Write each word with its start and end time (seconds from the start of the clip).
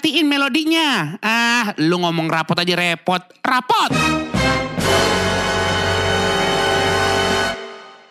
matiin 0.00 0.24
melodinya. 0.24 1.20
Ah, 1.20 1.76
lu 1.76 2.00
ngomong 2.00 2.32
rapot 2.32 2.56
aja 2.56 2.72
repot. 2.72 3.20
Rapot! 3.44 3.92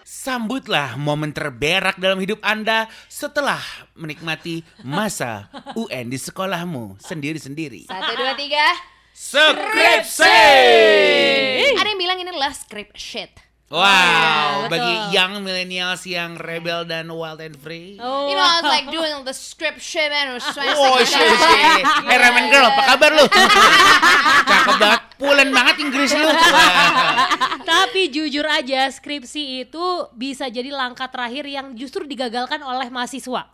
Sambutlah 0.06 1.02
momen 1.02 1.34
terberak 1.34 1.98
dalam 1.98 2.22
hidup 2.22 2.46
Anda 2.46 2.86
setelah 3.10 3.58
menikmati 3.98 4.62
masa 4.86 5.50
UN 5.74 6.14
di 6.14 6.22
sekolahmu 6.22 7.02
sendiri-sendiri. 7.02 7.90
Satu, 7.90 8.14
dua, 8.14 8.38
tiga. 8.38 8.70
Skripsi! 9.10 10.38
Ada 11.74 11.90
yang 11.90 11.98
bilang 11.98 12.22
ini 12.22 12.30
adalah 12.30 12.54
script 12.54 13.02
shit. 13.02 13.49
Wow, 13.70 14.66
betul. 14.66 14.74
bagi 14.74 14.94
young 15.14 15.34
millennials 15.40 16.02
yang 16.04 16.34
rebel 16.36 16.84
dan 16.84 17.06
wild 17.08 17.38
and 17.38 17.54
free. 17.54 17.96
Oh, 17.96 18.26
You 18.26 18.34
know, 18.34 18.42
I 18.42 18.58
was 18.58 18.66
like 18.66 18.90
doing 18.90 19.14
the 19.22 19.30
script 19.32 19.78
shit 19.80 20.10
and 20.10 20.34
it 20.34 20.36
was 20.36 20.48
trying 20.50 20.74
Oh, 20.74 20.98
say- 21.00 21.06
shit, 21.08 21.30
shit. 21.30 21.86
Eh, 22.04 22.18
Ramen 22.18 22.50
Girl, 22.50 22.66
apa 22.66 22.82
kabar 22.88 23.14
lu? 23.14 23.26
Cakep 24.44 24.74
banget, 24.76 25.02
pulen 25.16 25.50
banget 25.52 25.76
Inggris 25.80 26.10
lu. 26.12 26.30
Tapi 27.62 28.10
jujur 28.10 28.42
aja 28.44 28.90
skripsi 28.90 29.62
itu 29.62 29.86
bisa 30.12 30.50
jadi 30.50 30.70
langkah 30.70 31.06
terakhir 31.06 31.46
yang 31.46 31.74
justru 31.74 32.04
digagalkan 32.04 32.60
oleh 32.60 32.90
mahasiswa. 32.90 33.54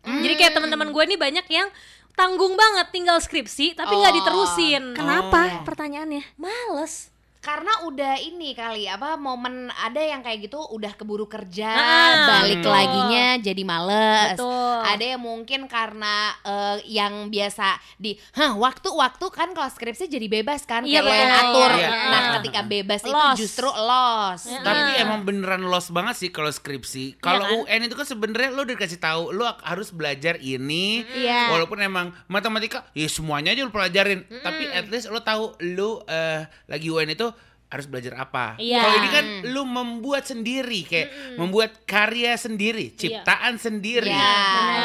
Jadi 0.00 0.34
kayak 0.36 0.54
teman-teman 0.54 0.88
gue 0.88 1.04
nih 1.04 1.18
banyak 1.18 1.46
yang 1.48 1.66
tanggung 2.14 2.54
banget 2.54 2.86
tinggal 2.90 3.18
skripsi 3.18 3.74
tapi 3.74 3.90
nggak 3.92 4.14
Oh. 4.14 4.18
diterusin. 4.22 4.82
Kenapa? 4.94 5.66
Pertanyaannya. 5.66 6.22
Males. 6.38 7.10
Karena 7.46 7.86
udah 7.86 8.18
ini 8.18 8.50
kali 8.52 8.90
apa 8.90 9.14
momen 9.14 9.70
ada 9.70 10.02
yang 10.02 10.18
kayak 10.18 10.50
gitu 10.50 10.58
udah 10.66 10.90
keburu 10.92 11.30
kerja, 11.30 11.70
Ah, 11.70 12.42
balik 12.42 12.58
betul. 12.58 12.74
laginya 12.74 13.26
jadi 13.38 13.62
males. 13.62 14.34
Betul. 14.34 14.78
Ada 14.82 15.04
yang 15.14 15.22
mungkin 15.22 15.60
karena 15.66 16.14
eh, 16.42 16.76
yang 16.90 17.30
biasa 17.30 17.78
di, 17.94 18.18
hah 18.34 18.50
waktu-waktu 18.52 19.22
kan 19.30 19.54
kalau 19.54 19.70
skripsi 19.70 20.10
jadi 20.10 20.26
bebas 20.26 20.66
kan, 20.66 20.82
Iya, 20.82 21.00
kayak 21.00 21.14
yang 21.16 21.34
atur. 21.38 21.70
Iya. 21.72 21.90
Nah 22.10 22.20
ketika 22.36 22.60
bebas 22.66 23.00
itu 23.00 23.14
Loss. 23.14 23.38
justru 23.38 23.68
loss. 23.70 24.42
Tapi 24.50 24.98
emang 24.98 25.22
beneran 25.22 25.62
lost 25.62 25.94
banget 25.94 26.18
sih 26.18 26.34
kalau 26.34 26.50
skripsi. 26.50 27.22
Kalau 27.22 27.46
kan? 27.46 27.62
UN 27.62 27.86
itu 27.86 27.94
kan 27.94 28.04
sebenarnya 28.04 28.50
lo 28.50 28.66
udah 28.66 28.74
dikasih 28.74 28.98
tahu 28.98 29.30
lo 29.30 29.46
harus 29.62 29.94
belajar 29.94 30.34
ini. 30.42 31.06
Iya. 31.06 31.54
Walaupun 31.54 31.78
emang 31.78 32.10
matematika 32.26 32.90
ya 32.90 33.06
semuanya 33.06 33.54
aja 33.54 33.62
lo 33.62 33.70
pelajarin. 33.70 34.26
Tapi 34.42 34.66
at 34.66 34.90
least 34.90 35.06
lo 35.06 35.22
tahu 35.22 35.54
lo 35.62 36.02
eh, 36.04 36.42
lagi 36.66 36.90
UN 36.90 37.12
itu 37.12 37.30
harus 37.66 37.90
belajar 37.90 38.14
apa. 38.14 38.54
Iya. 38.56 38.78
Kalau 38.78 38.94
ini 38.96 39.08
kan 39.10 39.26
lo 39.50 39.66
membuat 39.66 40.22
sendiri 40.22 40.86
kayak 40.86 41.08
membuat 41.34 41.82
karya 41.82 42.38
sendiri, 42.38 42.94
ciptaan 42.94 43.58
sendiri. 43.58 44.06
Iya, 44.06 44.38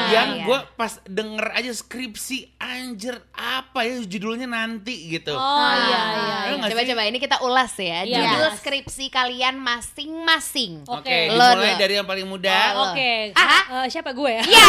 Yang 0.10 0.30
iya. 0.34 0.46
gue 0.50 0.60
pas 0.73 0.94
denger 1.06 1.48
aja 1.54 1.72
skripsi 1.72 2.58
anjir 2.58 3.22
apa 3.38 3.86
ya 3.86 4.02
judulnya 4.02 4.50
nanti 4.50 5.14
gitu. 5.14 5.38
Oh 5.38 5.72
iya 5.78 6.02
iya. 6.10 6.38
Iya? 6.58 6.68
Coba-coba 6.73 7.02
ini 7.06 7.18
kita 7.22 7.38
ulas 7.46 7.73
ya. 7.78 8.02
Iya. 8.02 8.18
Judul 8.18 8.50
skripsi 8.58 9.06
kalian 9.14 9.62
masing-masing. 9.62 10.82
Oke. 10.90 11.30
Lo 11.32 11.54
dimulai 11.54 11.78
dulu. 11.78 11.82
dari 11.86 11.94
yang 11.95 12.08
paling 12.10 12.28
muda. 12.28 12.60
Oh, 12.76 12.92
Oke, 12.92 13.30
Ah. 13.38 13.86
Eh, 13.86 13.88
siapa 13.94 14.11
gue 14.11 14.32
ya? 14.32 14.44
Iya. 14.44 14.67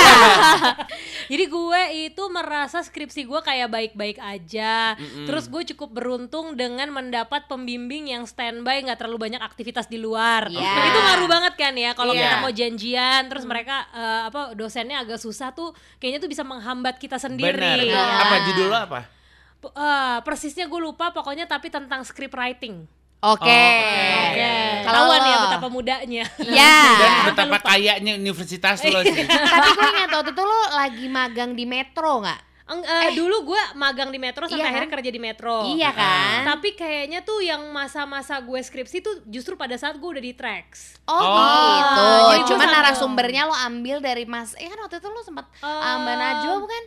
Jadi 1.33 1.45
gue 1.49 1.83
itu 2.07 2.23
merasa 2.29 2.85
skripsi 2.85 3.25
gue 3.25 3.41
kayak 3.41 3.73
baik-baik 3.73 4.19
aja. 4.21 4.95
Terus 5.01 5.49
gue 5.49 5.63
cukup 5.75 5.97
beruntung 5.97 6.55
dengan 6.55 6.93
mendapat 6.93 7.49
pembimbing 7.49 8.02
yang 8.05 8.23
standby 8.23 8.81
nggak 8.81 8.97
terlalu 8.97 9.19
banyak 9.23 9.39
aktivitas 9.39 9.87
di 9.87 9.97
luar. 9.97 10.47
Iya. 10.47 10.73
Itu 10.85 10.99
ngaruh 10.99 11.27
banget 11.27 11.55
kan 11.55 11.73
ya 11.73 11.91
kalau 11.93 12.11
Iya. 12.11 12.23
kita 12.23 12.37
mau 12.39 12.51
janjian 12.51 13.23
terus 13.27 13.43
mereka 13.43 13.87
eh, 13.91 14.23
apa 14.27 14.53
dosennya 14.53 14.99
agak 14.99 15.17
susah 15.17 15.51
tuh 15.51 15.71
kayaknya 15.97 16.19
tuh 16.19 16.29
bisa 16.29 16.43
menghambat 16.43 16.97
kita 16.97 17.17
sendiri. 17.17 17.55
Benar. 17.55 17.77
Iya. 17.79 18.05
Apa 18.21 18.35
judul 18.47 18.67
lo 18.67 18.79
apa? 18.79 19.01
P- 19.59 19.71
eh, 19.73 20.19
persisnya 20.21 20.67
gue 20.67 20.81
lupa 20.81 21.11
pokoknya 21.11 21.45
tapi 21.45 21.67
tentang 21.67 22.03
script 22.03 22.33
writing. 22.33 22.85
Oke. 23.23 23.47
Oke. 23.47 24.53
Kalau 24.83 25.07
Ketahuan 25.07 25.21
ya 25.23 25.31
lo? 25.33 25.43
betapa 25.47 25.69
mudanya. 25.79 26.25
Iya. 26.37 26.75
Dan 26.99 27.11
Sampai 27.13 27.27
betapa 27.31 27.59
kayaknya 27.65 28.13
universitas 28.15 28.83
lo 28.83 29.01
sih. 29.01 29.23
Tapi 29.23 29.69
gue 29.71 29.89
ingat 29.93 30.11
waktu 30.11 30.31
itu 30.31 30.43
lo 30.43 30.61
lagi 30.73 31.07
magang 31.07 31.55
di 31.55 31.63
Metro 31.63 32.19
nggak? 32.19 32.41
Eng- 32.73 32.83
eh, 32.83 33.13
dulu 33.13 33.37
gue 33.47 33.63
magang 33.75 34.09
di 34.09 34.17
Metro 34.17 34.45
sampai 34.45 34.57
Iya 34.57 34.65
kan? 34.65 34.73
akhirnya 34.73 34.91
kerja 34.91 35.11
di 35.11 35.21
Metro. 35.21 35.55
Iya 35.69 35.91
kan? 35.93 36.39
Tapi 36.47 36.69
kayaknya 36.73 37.21
tuh 37.21 37.41
yang 37.41 37.69
masa-masa 37.69 38.39
gue 38.39 38.57
skripsi 38.59 38.99
tuh 38.99 39.21
justru 39.27 39.55
pada 39.55 39.75
saat 39.75 39.95
gue 39.95 40.09
udah 40.09 40.21
di 40.21 40.33
tracks. 40.33 40.97
Oh, 41.05 41.13
Oh. 41.13 42.33
gitu. 42.33 42.51
Cuma 42.51 42.65
narasumbernya 42.65 43.45
lo 43.45 43.55
ambil 43.55 43.99
dari 43.99 44.25
Mas. 44.25 44.57
Eh 44.57 44.65
kan 44.65 44.79
waktu 44.79 44.97
itu 44.97 45.07
lo 45.07 45.21
sempat 45.21 45.45
Eh, 45.59 45.69
Mbak 45.99 46.17
Najwa 46.17 46.55
bukan? 46.59 46.83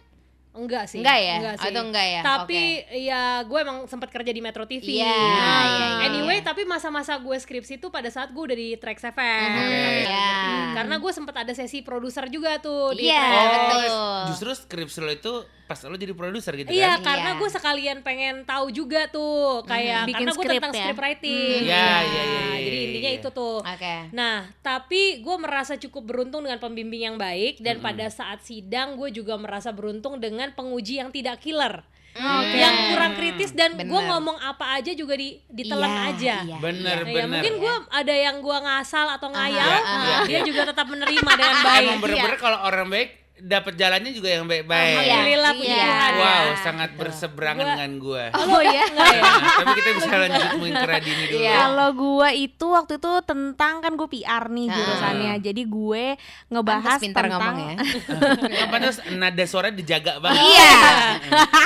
Enggak 0.56 0.88
sih. 0.88 1.00
Enggak 1.00 1.20
ya? 1.20 1.36
Oh, 1.38 1.56
sih. 1.58 1.68
itu 1.68 1.82
enggak 1.82 2.08
ya? 2.10 2.22
Tapi 2.22 2.62
ya 3.02 3.22
gue 3.42 3.60
emang 3.60 3.78
sempat 3.86 4.08
kerja 4.08 4.32
di 4.32 4.40
Metro 4.40 4.64
TV. 4.64 4.88
Iya, 4.96 5.06
Nah, 5.06 5.20
iya, 5.66 5.86
iya, 5.92 6.06
Anyway, 6.08 6.40
iya. 6.40 6.46
tapi 6.46 6.64
masa-masa 6.64 7.16
gue 7.18 7.36
skripsi 7.36 7.78
tuh 7.78 7.90
pada 7.90 8.08
saat 8.08 8.32
gue 8.32 8.40
udah 8.42 8.56
di 8.56 8.74
Trax 8.74 9.04
FM. 9.06 9.50
Mhm, 9.52 9.92
iya. 10.02 10.32
Karena 10.74 10.96
gue 10.96 11.12
sempat 11.12 11.36
ada 11.38 11.52
sesi 11.52 11.80
produser 11.80 12.26
juga 12.28 12.56
tuh 12.58 12.92
di 12.94 13.06
Iya, 13.06 13.20
Trax. 13.22 13.36
Oh, 13.36 13.52
betul. 13.52 13.86
justru 14.28 14.50
skripsi 14.58 15.00
lo 15.00 15.12
itu 15.12 15.34
pas 15.66 15.82
lo 15.82 15.98
jadi 15.98 16.14
produser 16.14 16.54
gitu 16.56 16.70
Iya, 16.70 16.96
kan? 16.96 17.04
karena 17.04 17.30
Iya. 17.32 17.40
gue 17.42 17.50
sekalian 17.50 17.98
pengen 18.00 18.36
tahu 18.44 18.70
juga 18.70 19.10
tuh 19.10 19.66
kayak 19.66 20.06
Bikin 20.06 20.22
karena 20.22 20.32
gue 20.32 20.46
tentang 20.48 20.72
ya? 20.72 20.78
script 20.80 21.02
writing. 21.02 21.60
Iya, 21.64 21.74
Nah, 21.76 22.00
iya, 22.00 22.24
iya, 22.24 22.24
iya, 22.24 22.44
Jadi 22.56 22.70
iya, 22.72 22.86
intinya 22.88 23.12
iya. 23.12 23.20
itu 23.20 23.30
tuh. 23.32 23.58
Oke. 23.60 23.96
Nah, 24.12 24.36
tapi 24.62 25.02
gue 25.20 25.36
merasa 25.36 25.74
cukup 25.76 26.04
beruntung 26.06 26.42
dengan 26.42 26.58
pembimbing 26.58 27.04
yang 27.04 27.18
baik 27.18 27.58
dan 27.60 27.82
pada 27.82 28.06
saat 28.10 28.42
sidang 28.42 28.94
gue 28.96 29.10
juga 29.12 29.36
merasa 29.36 29.70
beruntung 29.70 30.18
dengan 30.18 30.45
penguji 30.54 31.00
yang 31.00 31.10
tidak 31.10 31.42
killer. 31.42 31.82
Oke. 32.16 32.56
Yang 32.56 32.76
kurang 32.96 33.14
kritis 33.20 33.52
dan 33.52 33.76
gue 33.76 34.02
ngomong 34.08 34.40
apa 34.40 34.80
aja 34.80 34.96
juga 34.96 35.20
di 35.20 35.36
ditelan 35.52 35.90
Iya, 35.90 36.04
aja. 36.16 36.36
iya, 36.48 36.58
Bener, 36.64 36.98
iya. 37.04 37.12
ya 37.12 37.12
bener. 37.12 37.28
mungkin 37.28 37.54
gue 37.60 37.74
ada 37.92 38.14
yang 38.16 38.36
gue 38.40 38.58
ngasal 38.58 39.08
atau 39.12 39.28
ngayal, 39.32 39.68
Iya, 39.68 39.80
iya, 39.84 40.18
dia 40.24 40.32
iya. 40.40 40.40
juga 40.44 40.62
tetap 40.64 40.88
menerima 40.88 41.28
dengan 41.28 41.58
baik. 41.60 41.84
Emang 41.84 42.00
bener-bener 42.00 42.40
kalau 42.40 42.60
orang 42.64 42.88
baik 42.88 43.10
dapat 43.38 43.76
jalannya 43.76 44.12
juga 44.12 44.32
yang 44.32 44.46
baik-baik. 44.46 44.96
Alhamdulillah 44.98 45.52
puji 45.54 45.68
Iya. 45.68 45.84
Tuhan 45.84 45.92
ya. 46.08 46.16
Wow, 46.18 46.46
sangat 46.58 46.90
berseberangan 46.94 47.60
Gua- 47.60 47.72
dengan 47.74 47.92
gua. 47.98 48.24
Oh 48.34 48.60
ya. 48.60 48.84
Enggak 48.86 49.08
ya? 49.12 49.22
Nah, 49.22 49.36
tapi 49.56 49.72
kita 49.76 49.90
bisa 49.94 50.14
lanjut 50.16 50.42
mungkin 50.56 50.74
ke 50.74 50.88
Radini 50.88 51.24
dulu. 51.26 51.38
Iya. 51.38 51.54
Kalau 51.58 51.90
gue 51.94 52.30
itu 52.38 52.66
waktu 52.68 52.94
itu 52.96 53.12
tentang 53.22 53.74
kan 53.80 53.92
gue 53.94 54.08
PR 54.10 54.44
nih 54.48 54.66
Ah. 54.66 54.74
jurusannya. 54.74 55.34
Jadi 55.42 55.62
gue 55.64 56.06
ngebahas 56.48 56.96
Pantes 56.96 57.04
tentang 57.06 57.26
ngomong 57.30 57.58
ya. 57.60 57.76
Apa 58.66 58.76
terus 58.80 58.98
nada 59.12 59.44
suara 59.44 59.70
dijaga 59.70 60.18
banget. 60.18 60.42
Iya. 60.42 60.72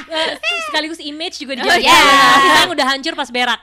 Eh, 0.10 0.34
sekaligus 0.66 0.98
image 1.00 1.38
juga 1.38 1.54
dijaga. 1.56 1.78
Iya. 1.78 1.94
Tapi 1.94 2.48
sekarang 2.50 2.72
udah 2.74 2.88
hancur 2.88 3.14
pas 3.14 3.30
berak. 3.30 3.62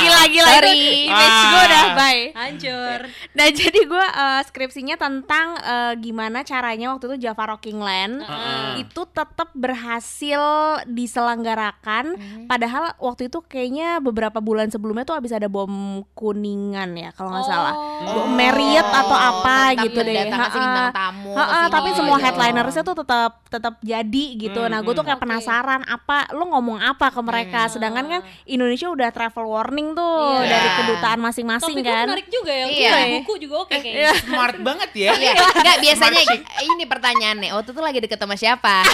gila 0.00 0.22
gila 0.26 0.48
Sorry. 0.50 0.72
itu 0.72 0.80
image 1.06 1.38
gue 1.44 1.54
Ah. 1.54 1.66
udah 1.66 1.84
bye. 1.94 2.22
Hancur. 2.34 2.98
Nah 3.32 3.46
jadi 3.50 3.80
gue 3.84 4.06
eh, 4.06 4.40
skripsinya 4.44 4.96
tentang 4.96 5.46
eh, 5.56 5.92
gimana 5.98 6.40
caranya 6.54 6.94
waktu 6.94 7.04
itu 7.10 7.26
Java 7.26 7.50
Rocking 7.50 7.82
Land 7.82 8.22
Heeh. 8.22 8.86
itu 8.86 9.02
tetap 9.10 9.50
berhasil 9.58 10.42
diselenggarakan. 10.86 12.14
Padahal 12.46 12.94
waktu 13.02 13.26
itu 13.26 13.42
kayaknya 13.42 13.98
beberapa 13.98 14.38
bulan 14.38 14.70
sebelumnya 14.70 15.02
tuh 15.02 15.18
habis 15.18 15.34
ada 15.34 15.50
bom 15.50 16.06
kuningan 16.14 16.94
ya 16.94 17.10
kalau 17.10 17.34
nggak 17.34 17.46
salah. 17.50 17.74
Oh. 17.74 18.22
Bom 18.22 18.30
Marriott 18.38 18.86
atau 18.86 19.18
apa 19.18 19.74
tentang 19.74 19.84
gitu 19.90 19.98
deh. 20.06 20.14
Ha-ha. 20.30 20.46
bintang 20.54 20.90
tamu 20.94 21.30
Ha-ha, 21.34 21.60
sini 21.66 21.74
tapi 21.74 21.88
semua 21.98 22.16
gitu. 22.18 22.24
headlinersnya 22.30 22.82
tuh 22.86 22.96
tetap 23.02 23.32
tetap 23.50 23.74
jadi 23.82 24.24
gitu. 24.38 24.60
Hmm, 24.62 24.70
nah, 24.70 24.78
gue 24.82 24.92
tuh 24.94 25.02
hmm. 25.02 25.10
kayak 25.10 25.18
Oke. 25.18 25.26
penasaran 25.26 25.82
apa 25.86 26.30
lu 26.34 26.44
ngomong 26.46 26.78
apa 26.78 27.10
ke 27.10 27.20
mereka. 27.22 27.66
Sedangkan 27.66 28.06
kan 28.06 28.20
Indonesia 28.46 28.86
udah 28.90 29.10
travel 29.10 29.46
warning 29.50 29.94
tuh 29.98 30.14
Iya. 30.44 30.50
dari 30.50 30.68
kedutaan 30.82 31.18
masing-masing 31.18 31.76
kan. 31.82 32.06
menarik 32.06 32.28
juga 32.30 32.52
ya. 32.52 32.66
Iya. 32.70 32.90
Iya. 32.94 33.14
Buku 33.20 33.32
juga 33.42 33.54
oke 33.66 33.74
kayaknya. 33.74 34.12
Smart 34.22 34.56
banget 34.60 34.90
ya. 34.94 35.10
Iya, 35.14 35.32
enggak 35.34 35.78
biasanya 35.80 36.22
Smart 36.22 36.30
chick. 36.30 36.43
Ini 36.64 36.84
pertanyaannya. 36.86 37.50
Waktu 37.54 37.70
itu 37.72 37.82
lagi 37.82 37.98
deket 38.04 38.18
sama 38.20 38.36
siapa? 38.36 38.84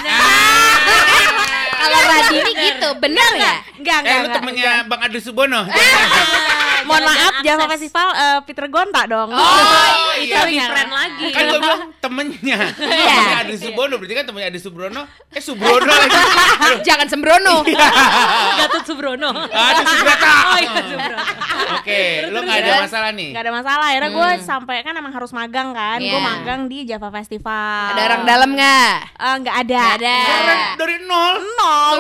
Kalau 1.81 1.99
Radini 2.07 2.53
gitu, 2.55 2.89
bener 3.01 3.29
nggak? 3.37 3.59
Enggak, 3.81 3.97
Eh 3.97 4.01
enggak, 4.01 4.17
lu 4.17 4.27
enggak, 4.29 4.37
temennya. 4.41 4.73
Bang 4.87 5.01
Adu 5.05 5.19
Subono. 5.19 5.61
Mohon 6.87 7.03
maaf, 7.07 7.35
Jangan 7.41 7.67
Java. 7.67 7.73
Festival 7.73 8.09
eh, 8.13 8.39
Peter 8.47 8.67
Gonta 8.69 9.03
dong. 9.07 9.29
Oh, 9.33 10.11
Itu 10.21 10.33
iya. 10.33 10.45
lebih 10.45 10.61
friend 10.69 10.91
lagi. 10.93 11.27
Kan 11.33 11.43
gue 11.47 11.61
bilang 11.61 11.83
temennya. 11.99 12.59
Iya. 12.81 13.19
Adu 13.45 13.55
Subono 13.57 13.95
berarti 13.97 14.15
kan 14.17 14.25
temennya 14.29 14.49
Adu 14.53 14.61
Subrono. 14.61 15.03
Eh 15.33 15.43
Subrono 15.43 15.89
lagi. 15.89 16.19
Jangan 16.89 17.07
sembrono. 17.09 17.55
Gatot 18.59 18.83
Subrono. 18.85 19.31
Adu 19.49 19.83
Subrata. 19.85 20.33
Oh 20.51 20.59
iya 20.59 20.83
Subrono. 20.83 21.25
Oke, 21.81 22.01
lu 22.33 22.39
nggak 22.43 22.59
ada 22.65 22.73
masalah 22.83 23.11
nih. 23.15 23.31
Gak 23.31 23.43
ada 23.47 23.53
masalah, 23.55 23.87
akhirnya 23.95 24.11
gue 24.11 24.29
sampai 24.43 24.77
kan 24.83 24.95
emang 24.97 25.13
harus 25.15 25.31
magang 25.31 25.71
kan. 25.71 25.99
Iya. 26.03 26.13
Gue 26.13 26.21
magang 26.21 26.61
di 26.67 26.79
Java 26.85 27.09
Festival. 27.15 27.95
Ada 27.95 28.03
orang 28.11 28.23
dalam 28.27 28.51
nggak? 28.57 28.95
Eh, 29.15 29.37
nggak 29.45 29.57
ada. 29.67 29.81
Nggak 29.81 29.99
ada. 30.03 30.17
Dari, 30.21 30.57
dari 30.77 30.97
nol. 31.07 31.37
Nol. 31.39 31.97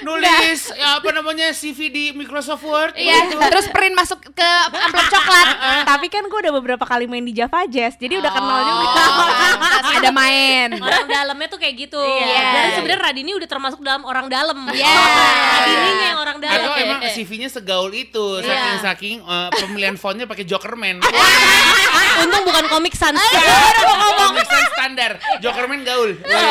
Nulis. 0.00 0.60
Ya 0.76 1.00
apa 1.00 1.10
namanya 1.12 1.52
CV 1.52 1.78
di 1.92 2.04
Microsoft 2.12 2.64
Word. 2.64 2.92
Iya, 2.96 3.28
terus 3.48 3.66
print 3.72 3.94
masuk 4.00 4.32
ke 4.32 4.48
amplop 4.72 5.06
coklat. 5.08 5.46
Tapi 5.90 6.06
kan 6.08 6.24
gue 6.24 6.38
udah 6.40 6.54
beberapa 6.56 6.84
kali 6.84 7.04
main 7.04 7.20
di 7.20 7.32
Java 7.32 7.68
Jazz, 7.68 7.94
jadi 7.94 8.16
udah 8.16 8.32
kenal 8.32 8.58
juga. 8.62 8.88
Oh, 8.88 9.28
pantas 9.60 9.84
ada 10.00 10.10
main. 10.10 10.68
orang 10.74 11.06
dalamnya 11.06 11.48
tuh 11.48 11.60
kayak 11.60 11.74
gitu. 11.78 12.00
Iya. 12.00 12.40
Dan 12.50 12.68
sebenarnya 12.74 13.00
Radini 13.02 13.32
udah 13.36 13.44
termasuk 13.46 13.80
dalam 13.80 14.02
orang 14.02 14.26
dalam. 14.26 14.56
Iya. 14.70 14.88
Radininya 15.60 16.06
yang 16.06 16.18
orang 16.18 16.38
dalam. 16.40 16.56
Atau 16.56 16.72
emang 16.78 17.00
CV-nya 17.12 17.48
segaul 17.48 17.92
itu, 17.92 18.26
saking-saking 18.40 19.20
eh, 19.20 19.48
pemilihan 19.54 19.96
fontnya 19.96 20.24
pakai 20.24 20.44
Jokerman. 20.44 21.04
Untung 22.18 22.42
bukan 22.42 22.64
komik 22.68 22.94
sans. 22.94 23.16
Pemilihan 23.20 24.66
standar, 24.72 25.12
Jokerman 25.40 25.84
gaul. 25.84 26.16
Iya. 26.16 26.48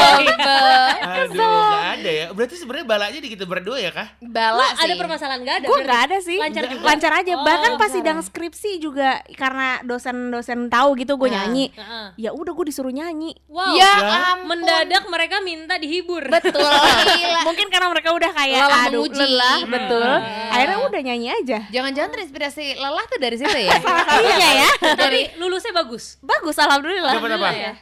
Aduh, 1.23 1.33
nggak 1.33 1.87
ada 1.95 2.09
ya. 2.11 2.25
Berarti 2.29 2.55
sebenarnya 2.55 2.85
balanya 2.85 3.19
di 3.19 3.29
kita 3.29 3.43
berdua 3.43 3.77
ya 3.77 3.89
kah? 3.89 4.07
Bala 4.19 4.75
Ada 4.75 4.85
sih. 4.87 4.97
permasalahan 4.97 5.39
gak 5.41 5.55
ada? 5.59 5.67
Gue 5.67 5.79
nggak 5.79 6.01
ada 6.05 6.17
sih, 6.19 6.37
Lancar 6.37 6.63
juga? 6.67 6.85
lancar 6.85 7.11
aja. 7.15 7.33
Oh, 7.39 7.45
Bahkan 7.45 7.71
pas 7.75 7.87
sidang 7.89 8.19
skripsi 8.19 8.77
juga 8.77 9.09
karena 9.33 9.79
dosen-dosen 9.81 10.67
tahu 10.67 10.95
gitu 10.95 11.15
gue 11.15 11.29
nyanyi. 11.29 11.71
Heeh. 11.71 12.07
Ya 12.19 12.31
udah 12.31 12.51
gue 12.51 12.65
disuruh 12.67 12.89
nyanyi. 12.89 13.31
Wow. 13.47 13.73
Ya 13.73 13.87
Ya. 13.95 14.17
ampun. 14.33 14.59
Mendadak 14.59 15.07
mereka 15.07 15.39
minta 15.39 15.75
dihibur. 15.75 16.19
Betul. 16.21 16.59
Mungkin 17.47 17.67
karena 17.67 17.87
mereka 17.87 18.11
udah 18.11 18.29
kayak 18.29 18.59
Lelah 18.59 18.81
aduh 18.85 19.03
menguji. 19.03 19.21
lelah, 19.21 19.57
Hmm. 19.59 19.71
betul. 19.71 20.09
Akhirnya 20.49 20.77
udah 20.81 21.01
nyanyi 21.01 21.27
aja. 21.33 21.59
Jangan-jangan 21.69 22.09
terinspirasi 22.11 22.65
lelah 22.75 23.05
tuh 23.05 23.19
dari 23.19 23.35
situ 23.35 23.55
ya? 23.55 23.71
Iya 24.35 24.49
ya. 24.57 24.69
Tapi 25.01 25.19
lulusnya 25.37 25.71
bagus. 25.71 26.19
Bagus 26.19 26.55
alhamdulillah. 26.55 27.15
Apa? 27.15 27.49
ya. 27.51 27.73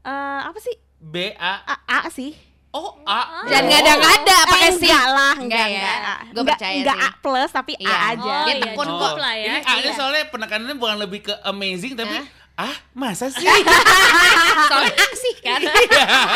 Eh, 0.00 0.40
apa 0.42 0.58
sih? 0.58 0.74
B 0.98 1.30
A 1.32 1.62
A, 1.62 1.76
A 1.86 2.10
sih. 2.10 2.34
Oh 2.70 3.00
A. 3.02 3.42
Jangan 3.44 3.64
ngada-ngada 3.66 4.36
pakai 4.46 4.68
Eh, 4.68 4.72
sih. 4.72 4.86
enggak 4.86 5.06
lah, 5.08 5.34
Enggak 5.34 5.64
enggak, 5.64 5.68
ya. 5.72 5.92
enggak. 5.96 6.18
Gua 6.20 6.28
Enggak- 6.28 6.46
percaya 6.54 6.76
enggak 6.76 6.96
sih. 6.96 7.08
A 7.08 7.18
plus 7.18 7.50
tapi 7.50 7.72
Iya. 7.74 7.88
A 7.88 7.98
aja. 8.06 8.20
Oh, 8.20 8.44
Dia 8.44 8.50
iya, 8.50 8.62
tekun 8.62 8.86
cukup 8.86 9.00
kok. 9.00 9.16
lah 9.18 9.34
ya. 9.34 9.46
Ini 9.46 9.58
A-nya 9.62 9.80
Iya. 9.82 9.92
soalnya 9.94 10.22
penekanannya 10.26 10.76
bukan 10.76 10.96
lebih 10.98 11.20
ke 11.22 11.34
amazing 11.42 11.94
tapi 11.94 12.16
ah 12.58 12.74
masa 12.92 13.30
sih? 13.30 13.40
Soalnya 14.68 14.94
aksi 14.98 15.30
kan. 15.40 15.60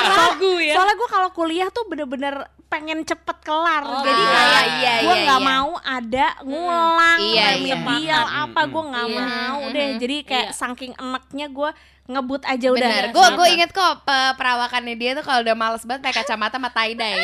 Ragu 0.09 0.55
ya. 0.57 0.73
Soalnya 0.73 0.95
gue 0.95 1.05
kalau 1.07 1.21
kuliah 1.33 1.69
tuh 1.69 1.85
bener-bener 1.85 2.49
pengen 2.67 3.03
cepet 3.03 3.37
kelar. 3.41 3.83
Oh, 3.83 4.01
Jadi 4.01 4.19
iya, 4.19 4.33
kayak 4.33 4.65
iya, 4.73 4.93
gue 4.99 5.11
iya, 5.11 5.23
nggak 5.23 5.39
iya. 5.39 5.51
mau 5.51 5.71
ada 5.79 6.27
ngulang 6.41 7.19
Iya, 7.19 7.47
iya. 7.53 7.75
remedial 7.77 8.25
apa 8.25 8.61
gue 8.65 8.83
nggak 8.87 9.07
Iya. 9.07 9.19
mau 9.19 9.59
deh. 9.69 9.89
Jadi 9.99 10.17
kayak 10.23 10.49
Iya. 10.49 10.55
saking 10.55 10.93
enaknya 10.95 11.47
gue 11.49 11.71
ngebut 12.05 12.43
aja 12.43 12.67
udah. 12.69 12.83
Bener, 12.83 13.05
gue 13.11 13.27
gue 13.33 13.47
inget 13.53 13.71
kok 13.71 14.03
pe- 14.03 14.33
perawakannya 14.35 14.95
dia 14.95 15.11
tuh 15.13 15.23
kalau 15.23 15.39
udah 15.41 15.55
males 15.55 15.83
banget 15.83 16.01
pakai 16.03 16.15
kacamata 16.19 16.57
sama 16.57 16.69
tie 16.69 16.93
dye. 16.93 17.15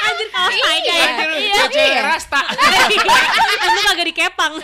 Anjir 0.00 0.28
kaos 0.30 0.50
tie 0.50 0.78
dye. 0.80 1.02
Anjir, 1.02 1.28
Iya, 1.40 1.54
cewek 1.66 1.90
iya. 1.90 2.02
rasta. 2.06 2.40
Untung 3.60 3.84
kagak 3.88 4.06
dikepang. 4.06 4.52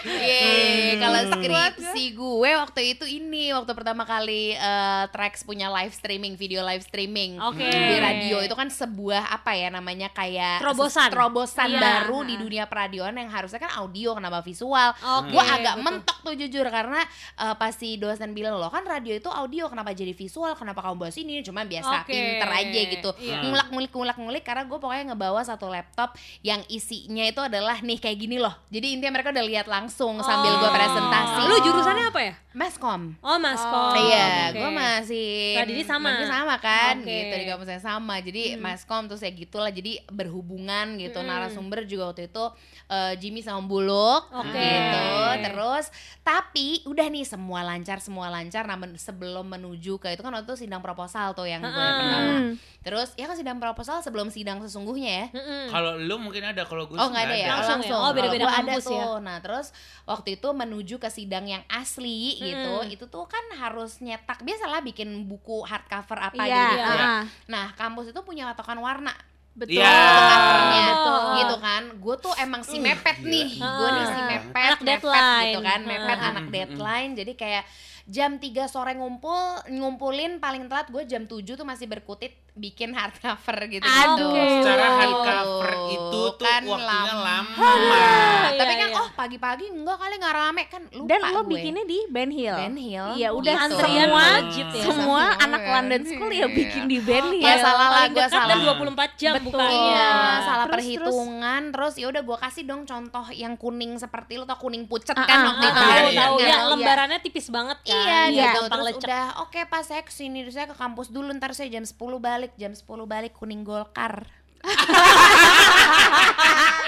Yeay, 0.00 0.96
kalau 0.96 1.20
skripsi 1.30 2.04
gue 2.12 2.50
waktu 2.56 2.80
itu 2.90 3.04
ini 3.04 3.52
waktu 3.52 3.72
pertama 3.72 4.02
kali 4.02 4.52
eh, 4.52 5.04
Trax 5.08 5.42
punya 5.42 5.68
live 5.70 5.92
streaming, 5.92 6.34
video 6.34 6.60
live 6.62 6.80
streaming 6.80 7.36
Oke. 7.38 7.62
di 7.62 7.96
radio 7.96 8.40
itu 8.40 8.52
kan 8.52 8.68
sebuah 8.68 9.30
apa 9.30 9.52
ya 9.52 9.68
namanya 9.68 10.08
kayak 10.10 10.60
Terobosan. 10.60 11.08
terobosan 11.08 11.68
Iya. 11.70 11.80
baru 11.80 12.24
di 12.24 12.34
dunia 12.36 12.64
peradioan 12.64 13.14
yang 13.14 13.28
harusnya 13.28 13.58
kan 13.58 13.72
audio 13.76 14.12
kenapa 14.12 14.40
visual. 14.40 14.90
Oke, 14.96 15.30
gue 15.30 15.42
agak 15.42 15.74
betul. 15.76 15.84
mentok 15.86 16.18
tuh 16.20 16.34
jujur 16.34 16.66
karena 16.66 17.00
eh, 17.36 17.54
pas 17.54 17.72
si 17.72 17.96
dosen 17.96 18.32
bilang 18.32 18.56
loh 18.56 18.68
kan 18.68 18.82
radio 18.82 19.12
itu 19.12 19.28
audio 19.28 19.66
kenapa 19.66 19.92
jadi 19.92 20.12
visual 20.12 20.52
kenapa 20.52 20.80
kamu 20.80 20.96
bahas 20.98 21.16
ini 21.16 21.40
cuma 21.40 21.62
biasa 21.62 22.02
Oke. 22.02 22.10
pinter 22.10 22.48
aja 22.48 22.80
gitu 22.88 23.10
Iya. 23.16 23.42
ngulak 23.42 23.68
ngulik 23.68 23.92
ngulak 23.92 24.16
ngulik 24.16 24.44
karena 24.44 24.64
gue 24.64 24.76
pokoknya 24.76 25.04
ngebawa 25.10 25.40
satu 25.40 25.66
laptop 25.66 26.12
yang 26.40 26.60
isinya 26.66 27.22
itu 27.22 27.38
adalah 27.38 27.78
nih 27.78 27.98
kayak 27.98 28.18
gini 28.18 28.36
loh 28.36 28.52
jadi 28.68 28.86
intinya 28.90 29.12
mereka 29.12 29.29
udah 29.30 29.44
lihat 29.44 29.66
langsung 29.66 30.18
sambil 30.20 30.52
gue 30.52 30.62
Oh. 30.62 30.72
presentasi 30.72 31.40
Lu 31.42 31.56
jurusannya 31.60 32.06
apa 32.06 32.20
ya? 32.22 32.34
maskom 32.50 33.14
Oh, 33.20 33.38
maskom. 33.38 33.94
Iya, 33.94 34.50
Oke. 34.50 34.58
gue 34.58 34.70
masih 34.72 35.30
Radini 35.56 35.82
sama? 35.82 36.10
Radini 36.10 36.26
sama 36.28 36.54
kan. 36.58 36.98
Hmm. 36.98 37.06
gitu 37.06 37.30
di 37.32 37.46
kampus 37.46 37.68
yang 37.68 37.78
sama. 37.80 38.14
Jadi 38.18 38.42
maskom 38.56 39.06
terus 39.06 39.22
ya 39.22 39.30
gitulah. 39.30 39.70
Jadi 39.70 40.02
berhubungan 40.04 40.98
gitu. 40.98 41.22
Narasumber 41.22 41.86
juga 41.86 42.10
waktu 42.10 42.26
itu 42.26 42.44
eh, 42.88 43.14
Jimmy 43.16 43.38
sama 43.38 43.62
Buluk, 43.62 44.26
Oke. 44.32 44.50
gitu. 44.50 45.06
Terus 45.44 45.86
tapi 46.20 46.82
udah 46.84 47.06
nih 47.06 47.22
semua 47.24 47.62
lancar, 47.62 47.98
semua 47.98 48.26
lancar. 48.28 48.64
Nah 48.64 48.74
men- 48.76 48.98
sebelum 48.98 49.46
menuju 49.46 49.96
ke 49.96 50.10
itu 50.10 50.20
kan 50.20 50.30
waktu 50.30 50.46
itu 50.48 50.58
sidang 50.60 50.80
proposal 50.80 51.30
tuh 51.32 51.46
yang 51.46 51.62
gue 51.62 51.70
pertama. 51.70 52.18
Hmm. 52.36 52.52
Terus 52.80 53.14
ya 53.14 53.30
kan 53.30 53.36
sidang 53.36 53.58
proposal 53.58 54.00
sebelum 54.00 54.26
sidang 54.28 54.58
sesungguhnya 54.58 55.10
ya. 55.12 55.26
Mm-mm. 55.30 55.64
Kalau 55.68 55.92
lu 55.96 56.18
mungkin 56.18 56.42
ada 56.42 56.64
kalau 56.64 56.84
gue 56.84 56.96
Oh 56.96 57.08
nggak 57.08 57.24
ada 57.24 57.36
ya, 57.36 57.46
Langsung 57.52 57.78
ya? 57.80 57.94
Oh, 57.94 58.10
beda-beda 58.10 58.44
ada 58.44 58.58
kampus 58.58 58.84
ya? 58.88 59.04
Nah 59.20 59.38
terus 59.38 59.70
waktu 60.04 60.34
itu 60.34 60.48
menuju 60.50 60.96
ke 60.96 61.08
sidang 61.08 61.44
yang 61.44 61.62
asli 61.66 62.36
gitu, 62.36 62.74
itu 62.86 63.04
tuh 63.04 63.24
kan 63.24 63.42
harus 63.54 63.98
nyetak 63.98 64.40
biasalah 64.40 64.80
bikin 64.80 65.24
buku 65.24 65.62
hardcover 65.62 66.18
apa 66.18 66.40
Iya. 66.40 66.64
gitu. 66.70 66.92
ah. 66.98 67.22
Nah 67.46 67.66
kampus 67.72 68.10
itu 68.10 68.20
punya 68.20 68.44
patokan 68.46 68.78
warna 68.78 69.12
Betul. 69.50 69.82
Untuk 69.82 70.24
covernya 70.30 70.84
betul. 70.88 71.20
gitu 71.36 71.56
kan. 71.58 71.82
Gue 71.98 72.14
tuh 72.16 72.32
emang 72.38 72.62
si 72.62 72.78
mepet 72.78 73.18
nih, 73.20 73.58
gue 73.58 73.88
nih 73.90 74.06
si 74.06 74.20
mepet, 74.22 74.70
Anak 74.70 74.80
mepet 74.80 74.86
deadline. 75.02 75.42
gitu 75.44 75.60
kan, 75.60 75.80
mepet 75.82 76.18
Ah. 76.18 76.28
anak 76.30 76.46
deadline. 76.48 77.10
Jadi 77.12 77.32
kayak 77.34 77.64
jam 78.10 78.36
3 78.36 78.42
sore 78.66 78.92
ngumpul 78.92 79.38
ngumpulin 79.70 80.36
paling 80.36 80.66
telat 80.66 80.90
gue 80.90 81.02
jam 81.04 81.22
7 81.24 81.46
tuh 81.46 81.62
masih 81.62 81.86
berkutit 81.86 82.34
bikin 82.52 82.90
hardcover 82.90 83.70
gitu 83.70 83.80
gitu. 83.80 83.86
Aduh. 83.86 84.34
Secara 84.34 84.86
hardcover 84.98 85.70
itu 85.88 86.20
tuh 86.34 86.42
Kan 86.42 86.62
waktunya 86.66 87.14
lama. 87.14 87.36
Iya, 87.70 88.50
Tapi 88.52 88.74
kan 88.74 88.88
iya. 88.90 88.98
oh 88.98 89.08
pagi-pagi 89.12 89.66
enggak 89.70 89.96
kali 89.96 90.14
nggak 90.16 90.34
rame 90.34 90.62
kan 90.66 90.82
lupa 90.90 91.06
Dan 91.06 91.20
lo 91.24 91.40
gue. 91.40 91.50
bikinnya 91.52 91.84
di 91.84 91.98
Ben 92.06 92.28
Hill. 92.28 92.56
Ben 92.56 92.74
Hill. 92.74 93.06
Iya 93.14 93.28
udah 93.30 93.54
gitu. 93.54 93.64
Antrian 93.70 94.02
semua 94.02 94.24
legit 94.34 94.66
ya. 94.68 94.82
semua 94.82 94.98
Semua 95.00 95.22
anak 95.38 95.60
Ben 95.60 95.72
London 95.72 96.02
School 96.04 96.30
ya 96.32 96.46
bikin 96.50 96.82
di 96.84 96.98
Ben 96.98 97.24
Hill. 97.30 97.40
Ya, 97.40 97.54
salah 97.56 97.88
lah, 97.88 98.04
dekat 98.04 98.28
salah. 98.28 98.48
dan 98.50 98.58
24 98.60 99.10
jam 99.16 99.32
Betul. 99.32 99.46
bukan. 99.46 99.70
Iya, 99.70 100.10
salah 100.42 100.66
Terus, 100.66 100.74
perhitungan. 100.74 101.62
Terus, 101.70 101.94
ya 101.96 102.06
udah 102.08 102.22
gue 102.22 102.38
kasih 102.40 102.62
dong 102.64 102.82
contoh 102.82 103.24
yang 103.32 103.54
kuning 103.54 103.92
seperti 103.94 104.32
lu 104.34 104.44
tau 104.44 104.58
kuning 104.58 104.84
pucet 104.84 105.14
Ah, 105.14 105.22
kan 105.22 105.38
ah, 105.38 105.46
waktu 105.48 105.62
ah, 105.62 105.70
itu 105.70 105.78
Tahu 105.78 105.86
Iya, 105.86 105.94
kan? 105.94 106.10
iya. 106.10 106.20
tahu 106.20 106.34
Kan? 106.34 106.42
ya 106.42 106.50
Iya. 106.50 106.58
lembarannya 106.68 107.18
tipis 107.20 107.46
banget 107.48 107.78
kan. 107.80 107.99
Iya 108.00 108.20
Iya. 108.26 108.44
gitu 108.46 108.58
gampang 108.60 108.70
Terus 108.72 108.86
lecek. 108.90 109.04
udah 109.04 109.24
oke 109.40 109.60
pas 109.66 109.82
saya 109.82 110.00
ke 110.00 110.10
sini 110.10 110.38
saya 110.46 110.64
ke 110.64 110.74
kampus 110.74 111.08
dulu 111.08 111.30
Ntar 111.30 111.52
saya 111.52 111.68
jam 111.70 111.82
10 111.82 111.92
balik 112.18 112.52
Jam 112.54 112.70
10 112.70 112.82
balik 113.04 113.32
kuning 113.32 113.62
golkar 113.62 114.24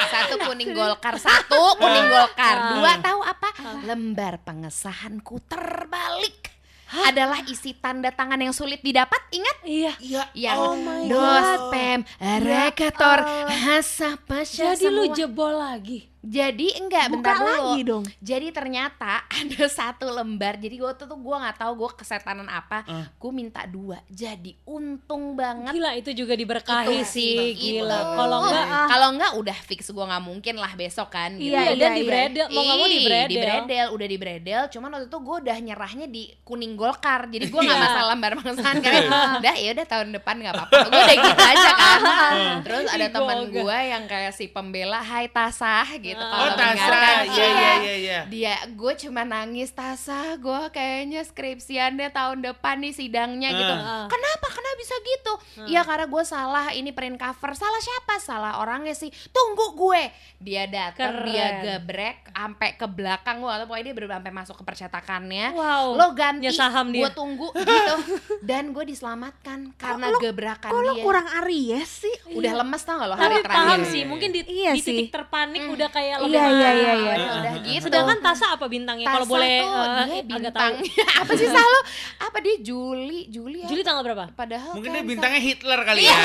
Satu 0.04 0.34
kuning 0.42 0.70
golkar 0.70 1.14
Satu 1.16 1.76
kuning 1.76 2.06
golkar 2.06 2.56
Dua 2.74 2.92
tahu 2.98 3.20
apa? 3.22 3.48
Lembar 3.82 4.38
pengesahanku 4.40 5.40
terbalik 5.42 6.52
adalah 6.92 7.40
isi 7.48 7.72
tanda 7.72 8.12
tangan 8.12 8.36
yang 8.36 8.52
sulit 8.52 8.84
didapat 8.84 9.16
ingat 9.30 9.56
Iya. 9.64 9.92
Iya. 9.96 10.24
yang 10.34 10.58
Oh 10.60 10.76
my 10.76 11.08
dos 11.08 11.48
pem 11.72 12.04
rekator 12.20 13.24
hasa 13.48 14.20
pasya 14.20 14.76
Jadi 14.76 14.92
lu 14.92 15.08
semua. 15.08 15.16
jebol 15.16 15.56
lagi. 15.56 16.11
Jadi 16.22 16.66
enggak 16.78 17.06
Buka 17.08 17.14
bentar 17.14 17.34
dulu 17.36 17.50
lagi 17.50 17.80
dong. 17.82 18.04
jadi 18.18 18.46
ternyata 18.48 19.12
ada 19.38 19.62
satu 19.66 20.06
lembar 20.08 20.54
jadi 20.54 20.70
gue 20.72 20.92
tuh 20.94 21.04
tuh 21.04 21.18
gue 21.18 21.36
nggak 21.36 21.58
tahu 21.58 21.72
gue 21.76 21.90
kesetanan 21.96 22.46
apa 22.46 22.84
Eh. 22.84 23.06
gue 23.12 23.32
minta 23.32 23.62
dua 23.64 23.98
jadi 24.06 24.54
untung 24.64 25.34
banget 25.34 25.70
Gila 25.72 25.92
itu 25.94 26.10
juga 26.14 26.32
diberkahi 26.32 26.88
Itu 26.96 27.10
sih, 27.10 27.34
Itu. 27.52 27.58
gila. 27.80 27.98
Kalau 28.14 28.38
enggak 28.40 28.66
kalau 28.86 29.08
enggak 29.10 29.32
udah 29.34 29.58
fix 29.60 29.88
gue 29.88 30.04
nggak 30.04 30.22
mungkin 30.22 30.54
lah 30.56 30.72
besok 30.72 31.10
kan 31.10 31.34
gitu. 31.34 31.50
Iya, 31.50 31.60
Iya, 31.64 31.74
dan 31.74 31.90
iya, 31.90 31.90
di 31.90 32.00
iya. 32.00 32.08
bredel, 32.08 32.46
mau 32.48 32.62
nggak 32.62 32.76
mau 32.76 32.88
di 32.88 33.00
bredel. 33.00 33.28
di 33.28 33.36
bredel, 33.36 33.86
udah 33.88 34.06
di 34.06 34.16
bredel. 34.16 34.62
Cuman 34.68 34.88
waktu 34.92 35.06
itu 35.06 35.18
gue 35.18 35.36
udah 35.42 35.56
nyerahnya 35.58 36.06
di 36.06 36.22
kuning 36.42 36.74
golkar, 36.74 37.26
jadi 37.26 37.44
gue 37.44 37.60
nggak 37.60 37.74
Iya. 37.74 37.84
masalah 37.84 38.08
lembar 38.12 38.32
pengesahan 38.36 38.76
karena 38.78 39.00
udah 39.36 39.54
ya 39.56 39.68
udah 39.72 39.86
tahun 39.88 40.08
depan 40.12 40.34
nggak 40.38 40.54
apa-apa. 40.54 40.74
Gue 40.84 41.00
udah 41.00 41.16
gitu 41.18 41.42
aja 41.42 41.70
kan. 41.72 42.00
Terus 42.64 42.84
ada 42.88 43.06
teman 43.08 43.38
gue 43.48 43.78
yang 43.84 44.04
kayak 44.04 44.32
si 44.32 44.44
pembela, 44.46 45.00
Hai 45.00 45.26
Tasah 45.26 45.88
gitu. 45.94 46.11
Oh, 46.16 46.26
kalau 46.28 46.52
Oh, 46.52 46.56
Tasa. 46.58 46.96
Iya, 47.22 47.46
iya, 47.46 47.72
iya, 47.80 47.94
iya. 47.96 48.18
Dia, 48.28 48.54
gue 48.68 48.92
cuma 49.00 49.22
nangis 49.22 49.70
Tasah, 49.72 50.36
gue 50.36 50.60
kayaknya 50.70 51.22
skripsiannya 51.24 52.08
tahun 52.10 52.38
depan 52.42 52.80
nih 52.82 52.92
sidangnya 52.92 53.48
gitu. 53.52 53.74
Ah. 53.74 54.06
Kenapa? 54.10 54.46
Kenapa 54.52 54.71
bisa 54.74 54.94
gitu? 54.96 55.32
Iya 55.66 55.82
karena 55.82 56.04
gue 56.04 56.22
salah 56.22 56.70
ini 56.70 56.90
print 56.90 57.16
cover. 57.16 57.52
Salah 57.52 57.78
siapa? 57.78 58.14
Salah 58.16 58.52
orangnya 58.58 58.92
sih. 58.92 59.08
Tunggu 59.28 59.72
gue. 59.74 60.02
Dia 60.38 60.66
datang, 60.66 61.22
Keren. 61.22 61.26
dia 61.26 61.46
gebrek 61.60 62.28
sampai 62.28 62.74
ke 62.74 62.84
belakang 62.84 63.38
gue 63.38 63.48
atau 63.48 63.64
pokoknya 63.64 63.84
dia 63.84 63.94
bener 63.94 64.10
sampai 64.12 64.32
masuk 64.32 64.54
ke 64.54 64.64
percetakannya. 64.64 65.46
Wow. 65.52 65.94
Lo 65.94 66.06
ganti, 66.12 66.50
saham 66.50 66.90
dia. 66.90 67.02
gue 67.02 67.12
tunggu 67.12 67.48
gitu. 67.52 67.94
Dan 68.48 68.70
gue 68.70 68.84
diselamatkan 68.84 69.70
karena 69.74 70.06
lo- 70.08 70.18
gebrakan 70.18 70.68
Kok 70.68 70.80
lo 70.80 70.92
dia. 70.92 71.02
kurang 71.02 71.26
Aries 71.38 71.90
sih? 72.00 72.16
udah 72.32 72.52
lemes 72.54 72.80
tau 72.80 72.96
gak 72.96 73.06
lo 73.06 73.14
hari 73.14 73.28
Tapi 73.34 73.44
terakhir 73.44 73.60
paham 73.62 73.78
Iya, 73.78 73.86
sih, 73.86 73.98
iya, 73.98 74.08
mungkin 74.08 74.28
di, 74.28 74.40
Iya 74.42 74.70
di 74.72 74.80
sih. 74.80 74.88
titik 74.94 75.10
terpanik 75.10 75.62
udah 75.64 75.88
kayak 75.88 76.16
Iya, 76.18 76.24
lemas. 76.24 76.32
iya, 76.50 76.70
iya, 76.72 76.92
iya. 76.94 77.12
Ya 77.14 77.30
udah 77.34 77.54
gitu 77.62 77.84
Sedangkan 77.84 78.18
Tasa 78.20 78.46
apa 78.50 78.66
bintangnya? 78.66 79.06
Kalau 79.06 79.22
Tasa 79.22 79.32
boleh 79.32 79.48
tuh 79.52 79.68
eh, 79.68 79.78
dia 79.78 79.92
agak 80.08 80.24
bintang 80.26 80.72
apa 81.22 81.32
sih 81.32 81.46
Salo 81.46 81.80
apa 82.20 82.38
dia 82.38 82.54
Juli 82.58 83.20
Juli 83.28 83.58
ya? 83.60 83.68
Juli 83.68 83.82
tanggal 83.82 84.02
berapa? 84.02 84.24
Padahal 84.62 84.74
Mungkin 84.78 84.88
kan 84.88 84.96
dia 84.96 85.08
bintangnya 85.08 85.42
Hitler 85.42 85.80
kali 85.82 86.00
ya. 86.02 86.16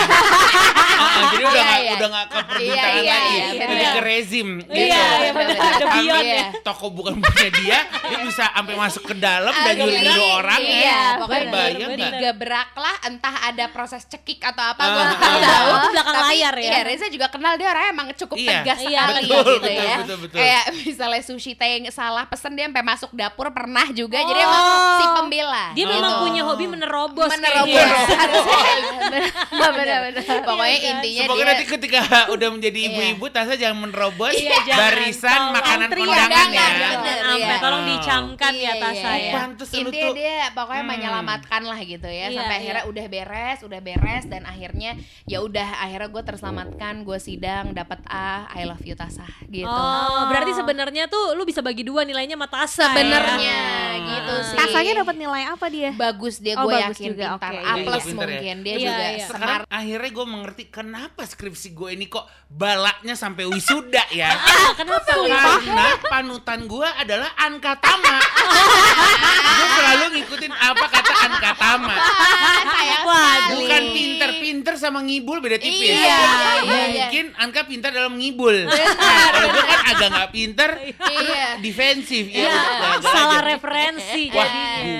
Ah, 0.97 1.29
jadi 1.29 1.43
udah 1.43 1.53
Iya, 1.53 1.61
nggak 1.63 1.77
iya. 1.79 1.93
udah 1.93 2.07
nggak 2.09 2.25
ke 2.25 2.33
Iya, 2.33 2.43
perbintangan 2.47 2.97
iya, 2.97 3.13
lagi, 3.13 3.35
iya, 3.37 3.45
lebih 3.63 3.87
ke 3.87 4.01
rezim. 4.01 4.49
Iya, 4.57 4.65
gitu. 4.65 4.81
iya, 4.97 5.31
benar. 5.31 5.53
Ada 5.53 5.77
Sampai 5.77 5.97
beyond 5.99 6.25
ya. 6.27 6.45
Toko 6.59 6.85
bukan 6.89 7.13
punya 7.17 7.49
dia, 7.53 7.77
dia 7.85 8.17
bisa 8.19 8.43
sampai 8.49 8.75
masuk 8.75 9.03
ke 9.03 9.15
dalam 9.15 9.53
dan 9.55 9.73
nyuruh 9.77 9.93
nyuruh 9.95 10.29
orang. 10.35 10.59
Iya, 10.59 10.81
ya. 10.81 11.01
pokoknya 11.17 11.45
bayang 11.47 11.77
nggak? 11.87 12.01
digebrak 12.09 12.69
lah 12.75 12.95
entah 13.03 13.35
ada 13.43 13.65
proses 13.67 14.03
cekik 14.03 14.41
atau 14.43 14.63
apa 14.65 14.81
Ah, 14.81 14.87
gue 14.87 14.97
ah. 14.97 15.07
nggak 15.07 15.21
tahu 15.43 15.69
Itu 15.69 15.87
belakang 15.91 16.15
Tapi, 16.17 16.27
layar 16.27 16.55
ya? 16.55 16.65
iya 16.67 16.79
Reza 16.81 17.07
juga 17.07 17.27
kenal 17.29 17.53
dia 17.55 17.67
orangnya 17.67 17.91
emang 17.91 18.07
cukup 18.15 18.37
Iya. 18.37 18.49
tegas 18.57 18.79
Iya, 18.79 19.01
sekali 19.05 19.21
betul, 19.21 19.37
gitu 19.37 19.53
betul, 19.59 19.69
ya 19.77 19.97
betul, 19.97 20.17
betul. 20.19 20.37
kayak 20.37 20.63
misalnya 20.79 21.21
sushi 21.23 21.51
teh 21.53 21.69
yang 21.71 21.85
salah 21.89 22.25
pesen 22.25 22.51
dia 22.51 22.65
sampai 22.65 22.83
masuk 22.83 23.11
dapur 23.11 23.47
pernah 23.51 23.85
juga 23.91 24.17
jadi 24.19 24.33
Oh. 24.35 24.47
emang 24.47 24.63
si 24.95 25.05
pembela 25.13 25.65
Dia 25.71 25.85
Oh. 25.85 25.91
memang 25.91 26.11
punya 26.21 26.41
hobi 26.43 26.65
menerobos. 26.65 27.29
menerobos 27.29 27.89
¡Ay, 28.33 28.96
kayaknya. 29.09 29.69
benar-benar 29.73 30.23
pokoknya 30.43 30.67
Iya 30.69 30.79
kan? 30.79 30.91
intinya 30.93 31.21
Semoga 31.23 31.35
dia 31.35 31.45
nanti 31.47 31.65
ketika 31.67 31.99
udah 32.35 32.47
menjadi 32.49 32.79
ibu-ibu, 32.83 33.25
Tasa 33.27 33.53
jangan 33.53 33.77
menerobos 33.79 34.33
Iya, 34.33 34.57
jangan. 34.63 34.79
barisan 34.81 35.31
Tolong. 35.33 35.53
makanan 35.53 35.89
kondangan 35.91 36.47
ya. 36.47 36.67
bener. 36.67 36.73
Jangan 36.77 36.97
sampai 37.27 37.37
Iya. 37.37 37.57
tolong 37.59 37.83
dicamkan 37.85 38.53
ya 38.53 38.73
Tasa 38.77 39.09
iya. 39.09 39.13
ya. 39.19 39.33
Pantes 39.33 39.69
lu 39.69 39.79
Intinya 39.83 40.03
tuh. 40.03 40.13
dia 40.13 40.35
pokoknya 40.51 40.79
Hmm. 40.79 40.91
menyelamatkan 40.91 41.61
lah 41.63 41.79
gitu 41.79 42.07
ya 42.07 42.25
Iya, 42.25 42.35
sampai 42.35 42.47
iya. 42.51 42.61
akhirnya 42.61 42.83
udah 42.85 43.05
beres, 43.07 43.59
udah 43.61 43.79
beres 43.79 44.23
dan 44.25 44.41
akhirnya 44.43 44.91
ya 45.23 45.37
udah 45.39 45.67
akhirnya 45.79 46.09
gue 46.09 46.23
terselamatkan, 46.23 46.93
gue 47.01 47.17
sidang 47.17 47.65
dapat 47.71 47.99
A, 48.05 48.27
I 48.51 48.63
love 48.63 48.81
you 48.81 48.93
Tasah 48.93 49.27
gitu. 49.45 49.67
Oh, 49.67 50.25
berarti 50.27 50.51
sebenarnya 50.53 51.05
tuh 51.05 51.33
lu 51.33 51.43
bisa 51.43 51.59
bagi 51.59 51.81
dua 51.81 52.01
nilainya 52.01 52.33
sama 52.33 52.47
Tasa. 52.47 52.85
Sebenarnya 52.89 53.59
ya? 53.93 53.99
gitu 53.99 54.33
Ah. 54.33 54.43
sih. 54.43 54.57
Tasanya 54.57 54.93
dapat 54.97 55.15
nilai 55.15 55.43
apa 55.45 55.65
dia? 55.67 55.91
bagus 55.93 56.35
dia 56.37 56.55
Oh, 56.55 56.65
gue 56.65 56.75
yakin 56.75 57.09
juga, 57.11 57.25
pintar. 57.35 57.51
A 57.53 57.73
Iya, 57.73 57.83
plus 57.83 57.97
iya, 57.97 58.07
ya. 58.07 58.15
mungkin 58.17 58.55
dia 58.59 58.73
Iya, 58.73 58.79
juga 58.97 59.07
iya. 59.13 59.27
Sekarang 59.27 59.61
akhirnya 59.67 60.09
gue 60.11 60.25
mengerti 60.27 60.63
kenapa 60.67 61.21
skripsi 61.23 61.67
gue 61.71 61.89
ini 61.93 62.05
kok 62.05 62.25
balaknya 62.47 63.13
sampai 63.13 63.45
wisuda 63.45 64.03
ya. 64.09 64.33
Ah, 64.33 64.73
kenapa? 64.73 65.11
Karena 65.13 65.85
panutan 66.01 66.65
gue 66.65 66.87
adalah 66.87 67.29
Anka 67.37 67.77
Tama. 67.77 68.17
gue 69.37 69.67
selalu 69.73 70.05
ngikutin 70.15 70.53
apa 70.53 70.85
kata 70.87 71.13
Anka 71.23 71.51
Tama. 71.53 71.95
Sayang 72.67 73.03
Waduh. 73.03 73.37
sekali. 73.37 73.55
Bukan 73.57 73.83
pinter-pinter 73.91 74.73
sama 74.75 74.99
ngibul 74.99 75.37
beda 75.39 75.57
tipis. 75.57 75.93
Iya, 75.93 76.19
iya, 76.63 77.05
Mungkin 77.07 77.25
Anka 77.35 77.61
pintar 77.63 77.91
dalam 77.91 78.15
ngibul. 78.15 78.67
Nah, 78.67 78.75
kalau 79.29 79.49
gue 79.49 79.63
kan 79.63 79.81
agak 79.87 80.07
nggak 80.09 80.29
pinter, 80.31 80.69
Iya. 80.97 81.45
defensif. 81.59 82.25
Iya, 82.27 82.43
Ya, 82.43 82.51
udah, 82.51 82.91
udah 82.97 83.11
salah 83.11 83.37
aja. 83.37 83.47
referensi 83.47 84.23
Wah, 84.29 84.49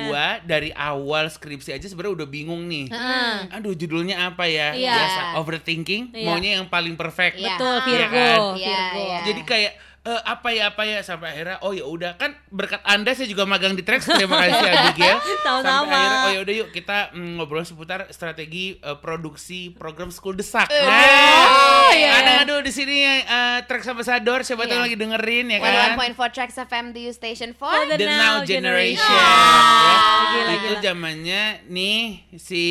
gua 0.07 0.27
dari 0.41 0.69
awal 0.71 1.25
skripsi 1.27 1.71
aja 1.71 1.85
sebenarnya 1.85 2.23
udah 2.23 2.27
bingung 2.27 2.65
nih. 2.65 2.85
Aduh, 3.51 3.73
judulnya 3.87 4.27
apa 4.27 4.43
ya? 4.45 4.75
Iya. 4.75 4.91
Biasa 4.93 5.21
overthinking, 5.39 6.11
Iya. 6.11 6.27
maunya 6.27 6.51
yang 6.59 6.67
paling 6.67 6.99
perfect. 6.99 7.39
Iya. 7.39 7.55
Betul, 7.55 7.71
Iya 7.73 7.85
Virgo. 7.87 8.11
kan? 8.11 8.39
Iya, 8.59 8.81
Virgo. 8.91 8.99
iya. 8.99 9.19
Jadi 9.23 9.41
kayak 9.47 9.73
eh, 10.07 10.21
apa 10.23 10.49
ya 10.49 10.63
apa 10.69 10.81
ya 10.81 10.99
sampai 11.01 11.27
akhirnya 11.33 11.57
oh 11.59 11.71
ya 11.71 11.83
udah 11.83 12.15
kan 12.15 12.31
berkat 12.47 12.79
anda 12.81 13.11
saya 13.11 13.25
juga 13.25 13.43
magang 13.43 13.73
di 13.73 13.81
Trax 13.81 14.07
terima 14.07 14.39
kasih 14.41 14.63
Abigail 14.65 15.17
Sama-sama. 15.43 15.61
sampai 15.83 15.97
akhirnya 15.97 16.19
oh 16.21 16.31
ya 16.31 16.41
udah 16.41 16.55
yuk 16.55 16.69
kita 16.71 16.97
mm, 17.11 17.31
ngobrol 17.35 17.61
seputar 17.61 18.07
strategi 18.09 18.77
eh, 18.77 18.97
produksi 18.97 19.69
program 19.69 20.07
school 20.07 20.33
desak 20.33 20.65
Oh, 20.67 20.79
nah 20.81 21.91
iya. 21.91 22.11
ada 22.17 22.31
aduh 22.39 22.59
di 22.59 22.69
sini 22.69 22.97
uh, 23.21 23.59
Trax 23.61 23.83
Ambassador 23.85 24.41
siapa 24.41 24.63
tahu 24.63 24.77
Iya. 24.77 24.85
lagi 24.85 24.95
dengerin 24.95 25.45
ya 25.49 25.57
kan 25.57 25.97
101.4 25.97 26.31
Tracks 26.31 26.57
FM 26.57 26.85
the 26.91 27.01
U 27.03 27.11
Station 27.11 27.51
for 27.51 27.67
For 27.67 27.83
the 27.85 27.97
The 27.97 28.07
Now 28.07 28.41
Generation, 28.41 29.03
Ah, 29.03 29.83
ya. 29.83 29.97
gila, 30.29 30.51
itu 30.53 30.67
gila. 30.69 30.79
zamannya 30.81 31.41
nih 31.67 31.99
si 32.37 32.63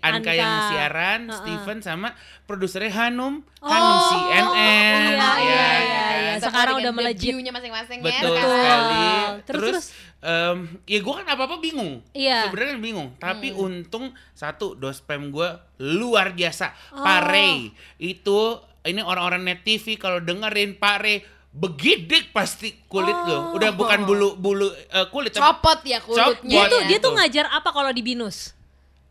Anka, 0.00 0.16
Anka. 0.20 0.32
yang 0.32 0.52
siaran, 0.68 1.20
Heeh. 1.24 1.36
Steven 1.36 1.78
sama 1.80 2.08
produsernya 2.44 2.90
Hanum, 2.92 3.46
Oh, 3.60 3.68
Hanum 3.68 3.96
CNN. 4.08 4.46
iya, 4.56 5.20
ya, 5.20 5.32
iya, 5.36 5.36
ya 5.36 5.36
iya, 5.36 5.60
kan? 5.60 6.16
iya. 6.16 6.34
Sekarang 6.40 6.74
udah 6.80 6.92
melejit. 6.96 7.36
nya 7.36 7.52
masing-masing 7.52 7.98
Betul 8.00 8.32
ya. 8.32 8.40
sekali. 8.40 9.04
Terus, 9.04 9.44
Terus, 9.44 9.60
terus? 9.68 9.86
em, 10.22 10.58
ya 10.84 10.98
gue 10.98 11.14
kan 11.14 11.26
apa 11.28 11.42
apa 11.44 11.56
bingung. 11.60 12.00
Iya. 12.10 12.48
Sebenarnya 12.48 12.70
kan 12.72 12.80
bingung. 12.80 13.08
Tapi 13.16 13.52
Hmm. 13.52 13.60
untung 13.60 14.04
satu 14.32 14.72
dospem 14.74 15.28
gue 15.28 15.48
luar 15.78 16.32
biasa. 16.32 16.72
Oh. 16.96 17.04
Pak 17.04 17.20
Ray 17.26 17.68
itu 17.98 18.38
ini 18.82 19.04
orang-orang 19.04 19.44
net 19.44 19.60
TV 19.60 20.00
kalau 20.00 20.18
dengerin 20.18 20.80
Pak 20.80 20.96
Ray 20.98 21.20
begidik 21.50 22.32
pasti 22.32 22.80
kulit 22.86 23.12
lo. 23.26 23.52
Udah 23.52 23.74
bukan 23.74 24.06
bulu 24.06 24.38
bulu 24.38 24.70
eh, 24.70 25.04
kulit. 25.10 25.34
Copot 25.34 25.84
ya 25.84 26.00
kulitnya. 26.00 26.40
Dia 26.40 26.62
tuh 26.64 26.80
ya. 26.80 26.86
dia 26.86 26.98
tuh 26.98 27.10
Tuh. 27.10 27.16
ngajar 27.18 27.44
apa 27.50 27.68
kalau 27.68 27.92
di 27.92 28.00
binus? 28.00 28.56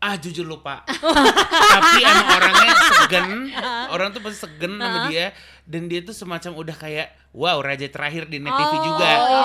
Ah 0.00 0.16
jujur 0.16 0.42
lupa. 0.42 0.80
Tapi 1.76 1.98
emang 2.00 2.28
orangnya 2.30 2.72
segen, 2.72 3.26
orang 3.94 4.08
tuh 4.10 4.20
pasti 4.20 4.38
segen 4.40 4.74
sama 4.74 5.06
dia 5.06 5.36
dan 5.62 5.86
dia 5.86 6.00
tuh 6.00 6.12
semacam 6.12 6.56
udah 6.56 6.72
kayak 6.74 7.08
wow 7.30 7.60
raja 7.60 7.84
terakhir 7.86 8.24
di 8.24 8.40
net 8.40 8.50
TV 8.50 8.74
juga. 8.80 9.04
iya, 9.06 9.20
iya. 9.20 9.42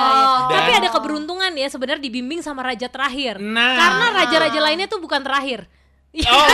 Dan- 0.47 0.55
Tapi 0.57 0.71
ada 0.74 0.89
keberuntungan 0.89 1.51
ya 1.51 1.67
sebenarnya 1.67 2.01
dibimbing 2.01 2.39
sama 2.39 2.63
raja 2.63 2.88
terakhir. 2.88 3.35
Nah. 3.38 3.75
Karena 3.75 4.05
raja-raja 4.15 4.59
lainnya 4.59 4.88
tuh 4.88 4.97
bukan 4.97 5.21
terakhir. 5.21 5.67
Oh, 6.25 6.47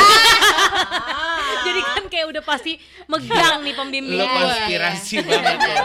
Jadi 1.62 1.82
kan 1.86 2.04
kayak 2.10 2.26
udah 2.28 2.42
pasti 2.42 2.82
megang 3.06 3.62
nih 3.62 3.78
pembimbing 3.78 4.18
lo 4.18 4.26
konspirasi 4.26 5.22
banget 5.22 5.60
ya. 5.62 5.78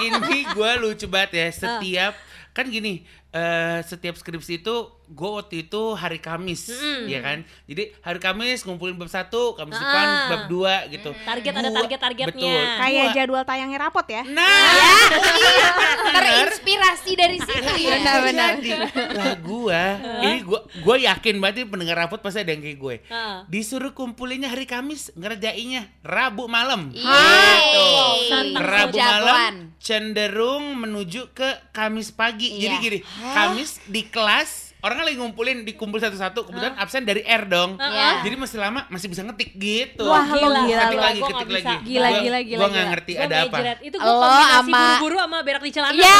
Ini 0.00 0.38
gue 0.48 0.70
lucu 0.80 1.06
banget 1.06 1.30
ya. 1.34 1.46
Setiap 1.50 2.16
kan 2.50 2.64
gini, 2.66 3.04
eh, 3.30 3.78
setiap 3.82 4.14
skripsi 4.14 4.58
itu 4.58 4.76
gue 5.08 5.30
waktu 5.30 5.64
itu 5.64 5.96
hari 5.96 6.20
Kamis, 6.20 6.68
ya 7.04 7.20
kan. 7.20 7.40
Jadi 7.64 7.96
hari 8.02 8.20
Kamis 8.20 8.60
ngumpulin 8.60 8.92
bab 8.92 9.08
satu, 9.08 9.56
Kamis 9.56 9.72
Ah. 9.74 9.80
depan 9.80 10.06
bab 10.28 10.42
dua 10.46 10.84
gitu. 10.86 11.16
Target 11.18 11.52
ada 11.54 11.64
Gua- 11.64 11.76
target-targetnya. 11.80 12.28
Betul. 12.60 12.76
Kayak 12.76 13.04
Gua- 13.04 13.16
jadwal 13.16 13.42
tayangnya 13.42 13.78
rapot 13.80 14.04
ya. 14.04 14.20
Nah, 14.28 14.44
iya 15.40 15.68
bener. 15.72 16.12
terinspirasi 16.12 17.10
dari 17.14 17.38
situ 17.40 17.72
ya. 17.78 17.96
Benar-benar. 17.96 18.52
Jadi, 18.60 18.70
lah 19.16 19.32
gua, 19.40 19.82
ini 20.22 20.36
gua 20.44 20.60
gua 20.84 20.96
yakin 20.98 21.36
banget 21.38 21.64
pendengar 21.64 21.96
rapot 21.98 22.20
pasti 22.20 22.44
ada 22.44 22.52
yang 22.52 22.60
kayak 22.60 22.76
gue. 22.76 22.96
Heeh. 23.08 23.36
Disuruh 23.48 23.92
kumpulinnya 23.92 24.52
hari 24.52 24.68
Kamis, 24.68 25.08
ngerjainnya 25.14 25.88
Rabu 26.00 26.44
malam. 26.46 26.92
Yeay. 26.92 28.28
Santang 28.28 28.60
Rabu 28.60 28.96
malam 28.98 29.54
cenderung 29.78 30.76
menuju 30.76 31.32
ke 31.32 31.48
Kamis 31.70 32.12
pagi. 32.12 32.52
Jadi 32.54 32.68
Iya. 32.70 32.84
gini, 32.84 32.98
Kamis 33.18 33.82
di 33.90 34.06
kelas 34.06 34.67
orang 34.78 35.02
lagi 35.02 35.16
ngumpulin 35.16 35.62
dikumpul 35.62 35.98
satu-satu, 35.98 36.44
kebetulan 36.44 36.74
absen 36.74 37.02
dari 37.02 37.20
R 37.20 37.44
dong. 37.44 37.74
Iya. 37.76 38.22
Jadi 38.22 38.36
masih 38.36 38.58
lama 38.58 38.86
masih 38.88 39.06
bisa 39.06 39.22
ngetik 39.22 39.50
gitu. 39.52 40.04
Wah, 40.04 40.22
lo 40.24 40.38
Gila. 40.38 40.60
gila 40.64 40.82
ketik 40.84 40.94
lo. 40.94 41.02
lagi, 41.02 41.18
Gua 41.18 41.28
ketik 41.28 41.50
lagi. 41.50 41.74
Gila, 41.84 42.08
Gua- 42.08 42.20
gila, 42.20 42.38
gila, 42.40 42.58
Gua 42.58 42.68
nggak 42.68 42.78
gila. 42.78 42.92
ngerti 42.92 43.12
Gua 43.12 43.24
ada 43.24 43.34
apa. 43.36 43.56
ngejret. 43.56 43.78
Itu 43.80 43.96
gua 43.96 44.06
Lo 44.06 44.18
kombinasi 44.20 44.54
sama- 44.54 44.78
buru-buru 44.78 45.16
sama 45.18 45.38
berak 45.42 45.62
di 45.62 45.72
celana. 45.72 45.94
Iya. 45.94 46.16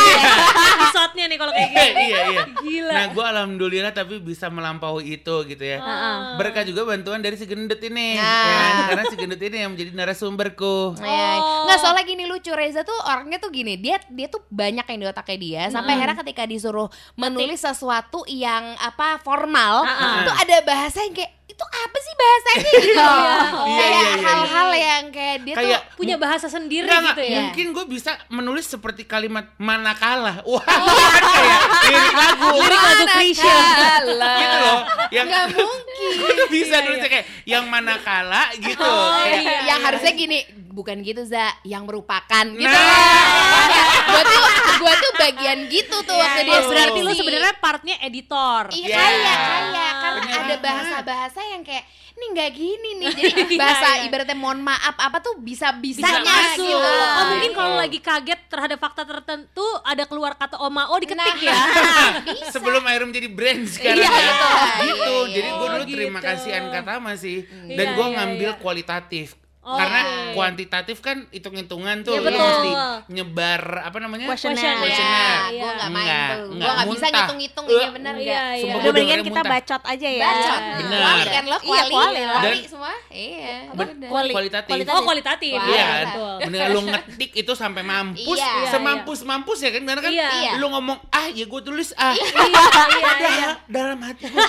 Episode-nya 0.69 1.25
nih 1.27 1.39
kalau 1.39 1.53
kayak 1.53 1.71
gitu. 1.71 1.99
iya 2.01 2.21
iya. 2.29 2.43
Gila. 2.59 2.93
Nah, 2.93 3.07
gue 3.09 3.25
alhamdulillah 3.29 3.93
tapi 3.93 4.15
bisa 4.19 4.47
melampaui 4.49 5.05
itu 5.13 5.35
gitu 5.45 5.65
ya. 5.65 5.79
Ah. 5.79 6.35
Berkah 6.35 6.63
juga 6.63 6.83
bantuan 6.85 7.19
dari 7.19 7.35
si 7.35 7.45
gendut 7.45 7.79
ini, 7.81 8.17
Nah. 8.17 8.25
ya 8.25 8.55
kan? 8.55 8.75
karena 8.89 9.05
si 9.05 9.17
gendut 9.17 9.41
ini 9.41 9.57
yang 9.59 9.71
menjadi 9.73 9.91
narasumberku. 9.95 10.77
Oh. 10.99 11.65
nggak 11.65 11.79
soalnya 11.79 12.05
gini 12.05 12.25
lucu 12.25 12.51
Reza 12.51 12.81
tuh 12.81 12.97
orangnya 13.03 13.37
tuh 13.37 13.51
gini 13.51 13.77
dia 13.77 14.01
dia 14.09 14.27
tuh 14.27 14.41
banyak 14.49 14.85
yang 14.85 14.99
di 14.99 15.07
otaknya 15.07 15.39
dia 15.39 15.63
sampai 15.69 15.95
akhirnya 15.95 16.17
ketika 16.19 16.43
disuruh 16.45 16.89
menulis 17.15 17.61
sesuatu 17.61 18.25
yang 18.49 18.65
apa 18.81 19.21
formal 19.21 19.85
ah. 19.85 20.25
tuh 20.25 20.35
ada 20.35 20.57
bahasa 20.65 21.05
yang 21.05 21.13
kayak 21.13 21.39
itu 21.49 21.65
apa 21.67 21.97
sih 21.99 22.15
bahasanya 22.15 22.71
gitu 22.87 22.95
Iya, 22.95 23.35
kayak 23.59 23.67
iya, 23.67 23.83
iya, 23.83 24.03
iya. 24.07 24.15
hal-hal 24.23 24.69
yang 24.79 25.05
kayak 25.11 25.37
dia 25.43 25.55
Kayak 25.59 25.81
tuh 25.83 25.97
Punya 25.99 26.15
bahasa 26.15 26.47
sendiri 26.47 26.87
Nggak, 26.87 27.01
nggak, 27.03 27.17
gitu 27.19 27.23
ya. 27.27 27.39
Mungkin 27.43 27.67
gue 27.75 27.85
bisa 27.91 28.11
menulis 28.31 28.67
seperti 28.71 29.03
kalimat 29.03 29.51
manakala. 29.59 30.39
Wah, 30.51 30.63
kan 30.63 31.23
kayak 31.27 31.61
lirik 31.91 32.15
lagu. 32.15 32.49
Lirik 32.55 32.79
lagu 32.79 33.05
Krisya. 33.19 33.51
Manakala. 33.51 34.33
gitu 34.39 34.59
loh. 34.63 34.79
Yang 35.11 35.27
nggak 35.27 35.45
mungkin 35.51 36.11
gue 36.15 36.31
tuh 36.39 36.49
bisa 36.55 36.75
Iya, 36.79 36.87
nulisnya 36.87 37.11
kayak 37.11 37.27
yang 37.43 37.65
manakala 37.67 38.43
gitu. 38.55 38.87
Oh, 38.87 39.19
Kayak, 39.27 39.43
iya. 39.43 39.59
yang 39.75 39.81
harusnya 39.83 40.13
gini 40.15 40.39
bukan 40.79 41.03
gitu 41.03 41.23
za 41.25 41.43
yang 41.63 41.83
merupakan 41.83 42.45
gitu 42.47 42.71
Nah. 42.71 43.67
gue 44.09 44.23
tuh 44.25 44.43
gue 44.79 44.93
tuh 44.97 45.13
bagian 45.17 45.59
gitu 45.67 45.97
tuh 46.01 46.15
waktu 46.15 46.41
dia 46.45 46.57
Oh, 46.57 46.69
berarti 46.69 46.99
lu 47.01 47.13
sebenarnya 47.13 47.55
partnya 47.57 47.97
editor. 48.01 48.71
Iya 48.71 48.87
Iya. 48.87 48.97
kayak 48.97 49.39
kayak 49.69 49.93
karena 49.97 50.23
Bener 50.23 50.39
ada 50.41 50.57
bahasa-bahasa 50.59 51.41
yang 51.45 51.63
kayak 51.63 51.85
ini 52.11 52.25
nggak 52.29 52.51
gini 52.53 52.91
nih 52.97 53.09
jadi 53.13 53.33
bahasa 53.63 53.87
Iya, 53.87 53.95
iya. 53.97 54.07
ibaratnya 54.07 54.37
mohon 54.37 54.59
maaf 54.61 54.97
apa 54.97 55.19
tuh 55.19 55.39
bisa 55.39 55.71
Bisa 55.73 56.03
bisanya 56.03 56.35
masuk. 56.49 56.67
gitu 56.67 56.91
Oh 57.13 57.25
mungkin 57.29 57.51
kalau 57.53 57.71
Gitu. 57.71 57.79
lagi 57.81 57.99
kaget 58.01 58.41
terhadap 58.49 58.79
fakta 58.79 59.03
tertentu 59.05 59.67
ada 59.85 60.05
keluar 60.05 60.35
kata 60.35 60.57
omao 60.59 60.95
diketik 60.97 61.19
Nah, 61.19 61.37
ya. 61.39 61.59
bisa. 62.29 62.51
sebelum 62.51 62.83
akhirnya 62.83 63.09
menjadi 63.09 63.29
brand 63.29 63.63
sekarang 63.67 63.99
Iya, 63.99 64.11
ya. 64.11 64.19
gitu 64.19 64.49
Iya, 64.81 64.95
iya. 64.97 65.27
jadi 65.33 65.49
gue 65.49 65.59
Oh, 65.61 65.71
dulu 65.71 65.85
terima 65.85 66.19
gitu. 66.19 66.29
kasih 66.29 66.51
Anka 66.55 66.81
Tama 66.83 67.13
sih 67.15 67.39
dan 67.69 67.87
Iya, 67.87 67.95
gue 67.95 68.07
iya, 68.07 68.15
ngambil 68.15 68.51
iya. 68.51 68.61
Kualitatif 69.69 69.77
Karena 69.79 70.01
Oke. 70.01 70.33
kuantitatif 70.33 70.97
kan 70.99 71.17
hitung-hitungan 71.29 71.97
tuh 72.01 72.11
Iya, 72.11 72.19
lu 72.19 72.25
betul. 72.25 72.41
mesti 72.41 72.71
nyebar 73.11 73.63
apa 73.83 73.97
namanya? 73.99 74.27
Questionnaire. 74.27 74.79
Questionnaire. 74.79 75.37
Gue 75.39 75.53
Iya. 75.55 75.69
nggak 75.71 75.91
main 75.91 76.01
Enggak, 76.01 76.25
tuh. 76.25 76.39
Gue 76.39 76.55
enggak, 76.55 76.73
nggak 76.73 76.87
bisa 76.89 77.07
ngitung-ngitung 77.07 77.67
iya 77.69 77.89
bener 77.91 78.15
Iya, 78.15 78.43
iya. 78.55 78.73
Udah 78.75 78.89
mendingan 78.89 79.21
kita 79.21 79.29
muntah. 79.39 79.53
bacot 79.53 79.83
aja 79.85 80.09
ya. 80.09 80.23
Bacot. 80.25 80.61
Bener. 80.79 80.99
Kuali 80.99 81.25
kan 81.27 81.45
lo 81.45 81.51
Iya, 81.51 81.61
kuali. 81.61 81.93
kuali 81.93 82.21
lah. 82.23 82.35
Kuali 82.35 82.49
Dan- 82.57 82.65
semua. 82.67 82.93
Iya. 83.11 83.57
Kuali. 84.09 84.33
kualitatif. 84.33 84.73
Oh 84.89 85.03
kualitatif. 85.03 85.59
Iya, 85.59 85.69
Iya. 85.69 85.87
betul. 86.03 86.35
mendingan 86.41 86.71
lu 86.71 86.81
ngetik 86.87 87.31
itu 87.35 87.53
sampai 87.53 87.83
mampus, 87.83 88.25
Iya. 88.35 88.49
Iya, 88.59 88.71
semampus 88.71 89.21
mampus 89.23 89.59
ya 89.61 89.71
kan, 89.71 89.83
karena 89.85 90.01
kan 90.01 90.11
Iya. 90.11 90.29
Iya. 90.33 90.53
lu 90.57 90.67
ngomong 90.71 90.97
ah 91.11 91.27
ya 91.29 91.45
gue 91.45 91.61
tulis 91.61 91.93
ah, 91.95 92.11
Iya, 92.11 92.25
iya, 92.25 92.63
padahal 92.73 93.29
iya. 93.29 93.51
dalam 93.67 93.99
hati 94.01 94.25
gua, 94.27 94.49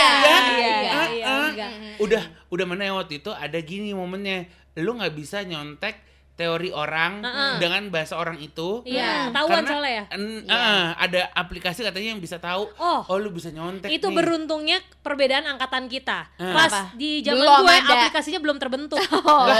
Ah, 0.89 1.07
iya, 1.09 1.25
ah. 1.25 1.47
enggak. 1.49 1.71
udah 1.99 2.23
udah 2.49 2.65
mana 2.65 2.81
ya 2.83 2.93
waktu 2.93 3.19
itu 3.19 3.29
ada 3.29 3.57
gini 3.59 3.91
momennya, 3.91 4.45
lu 4.77 4.93
nggak 4.93 5.11
bisa 5.11 5.41
nyontek 5.41 6.05
teori 6.33 6.71
orang 6.71 7.19
Heeh. 7.19 7.53
dengan 7.59 7.83
bahasa 7.89 8.15
orang 8.15 8.39
itu. 8.39 8.79
Iya, 8.85 9.27
ketahuan 9.27 9.59
Karena, 9.59 9.69
soalnya 9.69 9.91
ya. 9.91 10.03
en- 10.09 10.41
Iya. 10.41 10.55
ah, 10.55 10.87
ada 10.95 11.21
aplikasi 11.33 11.83
katanya 11.83 12.09
yang 12.09 12.21
bisa 12.21 12.39
tahu. 12.39 12.63
Oh. 12.73 13.03
Oh, 13.03 13.17
lu 13.17 13.27
bisa 13.29 13.49
nyontek. 13.49 13.91
Itu 13.91 14.07
nih. 14.07 14.15
beruntungnya 14.15 14.79
perbedaan 15.03 15.43
angkatan 15.45 15.91
kita. 15.91 16.31
Ah. 16.31 16.55
Pas 16.55 16.71
Apa? 16.71 16.81
di 16.95 17.19
zaman 17.19 17.43
Belum 17.43 17.59
gue 17.59 17.75
ada. 17.75 17.91
aplikasinya 17.99 18.39
belum 18.39 18.55
terbentuk. 18.55 19.03
Oh. 19.19 19.51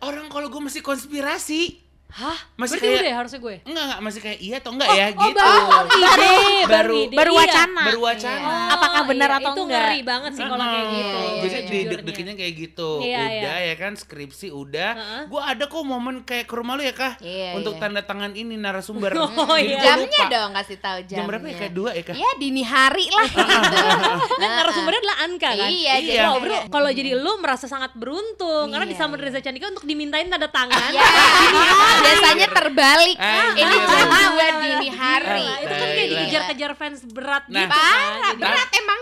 Orang 0.00 0.28
kalau 0.28 0.46
gue 0.46 0.62
masih 0.62 0.78
konspirasi. 0.78 1.82
Hah? 2.12 2.36
Masih 2.54 2.76
Berarti 2.76 2.84
kayak- 2.84 3.00
udah 3.00 3.08
ya 3.08 3.16
harusnya 3.16 3.40
gue. 3.40 3.56
Enggak, 3.64 3.82
enggak 3.82 4.00
masih 4.02 4.20
kayak 4.20 4.38
iya 4.38 4.56
atau 4.58 4.70
enggak 4.70 4.88
ya 4.90 5.06
oh, 5.08 5.10
gitu. 5.22 5.40
baru 5.40 5.88
ide, 5.88 6.12
baru, 6.12 6.68
Baru- 6.68 6.96
ide. 7.02 7.16
baru 7.16 7.32
iya. 7.32 7.40
wacana. 7.40 7.82
Baru 7.82 8.00
wacana. 8.02 8.44
Oh, 8.44 8.68
Apakah 8.70 9.02
benar 9.04 9.28
iya, 9.28 9.38
atau 9.38 9.50
itu 9.50 9.62
enggak? 9.62 9.80
ngeri 9.82 10.00
banget 10.02 10.30
sih 10.32 10.44
kalau 10.44 10.60
kayak 10.62 10.86
gitu. 10.86 11.16
Iya, 11.16 11.40
Biasanya 11.42 11.62
iya, 11.64 11.84
deg-deginnya 11.88 12.34
kayak 12.36 12.54
gitu. 12.54 12.90
Iya, 13.00 13.18
Udah 13.18 13.32
iya. 13.32 13.54
ya 13.64 13.76
kan 13.76 13.92
skripsi 13.94 14.48
udah. 14.50 14.90
Heeh. 14.92 15.22
Gua 15.26 15.42
ada 15.46 15.64
kok 15.64 15.82
momen 15.82 16.14
kayak 16.22 16.44
ke 16.44 16.54
rumah 16.54 16.74
lu 16.74 16.82
ya 16.82 16.92
kah? 16.92 17.12
Iya, 17.18 17.48
Untuk 17.54 17.74
iya. 17.74 17.80
tanda 17.82 18.00
tangan 18.02 18.32
ini 18.32 18.54
narasumber. 18.56 19.10
Oh, 19.42 19.56
Jadi 19.56 19.74
iya. 19.74 19.80
Jamnya 19.82 20.06
lupa. 20.20 20.30
dong 20.30 20.50
kasih 20.54 20.76
tahu 20.78 20.98
jamnya. 21.02 21.16
Jam 21.16 21.24
berapa 21.24 21.46
ya? 21.46 21.56
Kayak 21.58 21.72
dua 21.72 21.90
ya 21.90 22.02
kah? 22.02 22.14
Ya 22.14 22.30
dini 22.36 22.62
hari 22.62 23.06
lah. 23.08 23.28
Dan 24.40 24.48
narasumbernya 24.52 25.00
adalah 25.00 25.18
Anka 25.22 25.50
kan? 25.50 25.68
Iya, 25.68 25.94
jadi 25.98 26.20
Iya. 26.20 26.36
Bro, 26.36 26.56
kalau 26.68 26.90
jadi 26.90 27.10
lu 27.14 27.32
merasa 27.38 27.64
sangat 27.64 27.92
beruntung 27.94 28.68
karena 28.68 28.84
di 28.84 28.92
Iya, 28.92 29.00
Summer 29.00 29.16
Reza 29.16 29.40
Candika 29.40 29.66
untuk 29.68 29.82
dimintain 29.82 30.28
tanda 30.28 30.46
tangan. 30.46 30.90
Ya, 30.92 31.02
biasanya 32.02 32.48
terbalik. 32.50 33.16
Anjir. 33.16 33.62
Ini 33.62 33.76
jam 33.82 34.08
dua 34.10 34.46
dini 34.58 34.88
hari. 34.90 35.46
Nah, 35.46 35.58
itu 35.58 35.72
kan 35.72 35.88
kayak 35.88 36.08
dikejar-kejar 36.10 36.70
fans 36.74 37.00
berat 37.06 37.44
Nah. 37.46 37.60
gitu 37.60 37.70
kan. 37.70 37.78
Parah, 37.78 38.30
Jadi- 38.30 38.42
berat 38.42 38.70
emang. 38.74 39.00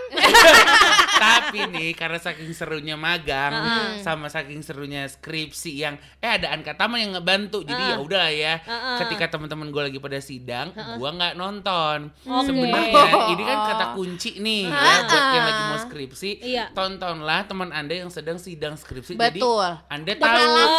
Tapi 1.21 1.69
nih 1.69 1.93
karena 1.93 2.17
saking 2.17 2.49
serunya 2.51 2.95
magang 2.95 3.53
Heeh. 3.53 4.01
sama 4.01 4.25
saking 4.25 4.61
serunya 4.61 5.05
skripsi 5.05 5.71
yang 5.77 5.93
eh 6.17 6.31
ada 6.33 6.49
Anka 6.49 6.73
Tama 6.73 6.97
yang 6.97 7.13
ngebantu. 7.13 7.61
Jadi 7.61 7.77
ya 7.77 7.97
udah 7.97 8.27
ya. 8.27 8.57
Heeh. 8.57 8.97
Ketika 9.05 9.29
teman-teman 9.29 9.69
gue 9.69 9.83
lagi 9.83 9.99
pada 9.99 10.17
sidang, 10.17 10.73
gua 10.97 11.13
nggak 11.13 11.33
nonton. 11.35 12.09
Oke. 12.25 12.45
Sebenarnya 12.47 13.05
ini 13.29 13.43
kan 13.43 13.57
kata 13.69 13.85
kunci 13.93 14.41
nih 14.41 14.63
ya 14.65 14.73
Heeh. 14.73 14.99
buat 15.05 15.25
yang 15.29 15.45
lagi 15.45 15.61
mau 15.63 15.79
skripsi. 15.79 16.31
Iya. 16.41 16.65
Tontonlah 16.73 17.45
teman 17.45 17.69
Anda 17.69 17.93
yang 17.97 18.09
sedang 18.09 18.41
sidang 18.41 18.73
skripsi. 18.73 19.13
Betul. 19.13 19.61
Jadi 19.61 19.91
Anda 19.91 20.11
tahu 20.15 20.25
Pengalaman, 20.31 20.69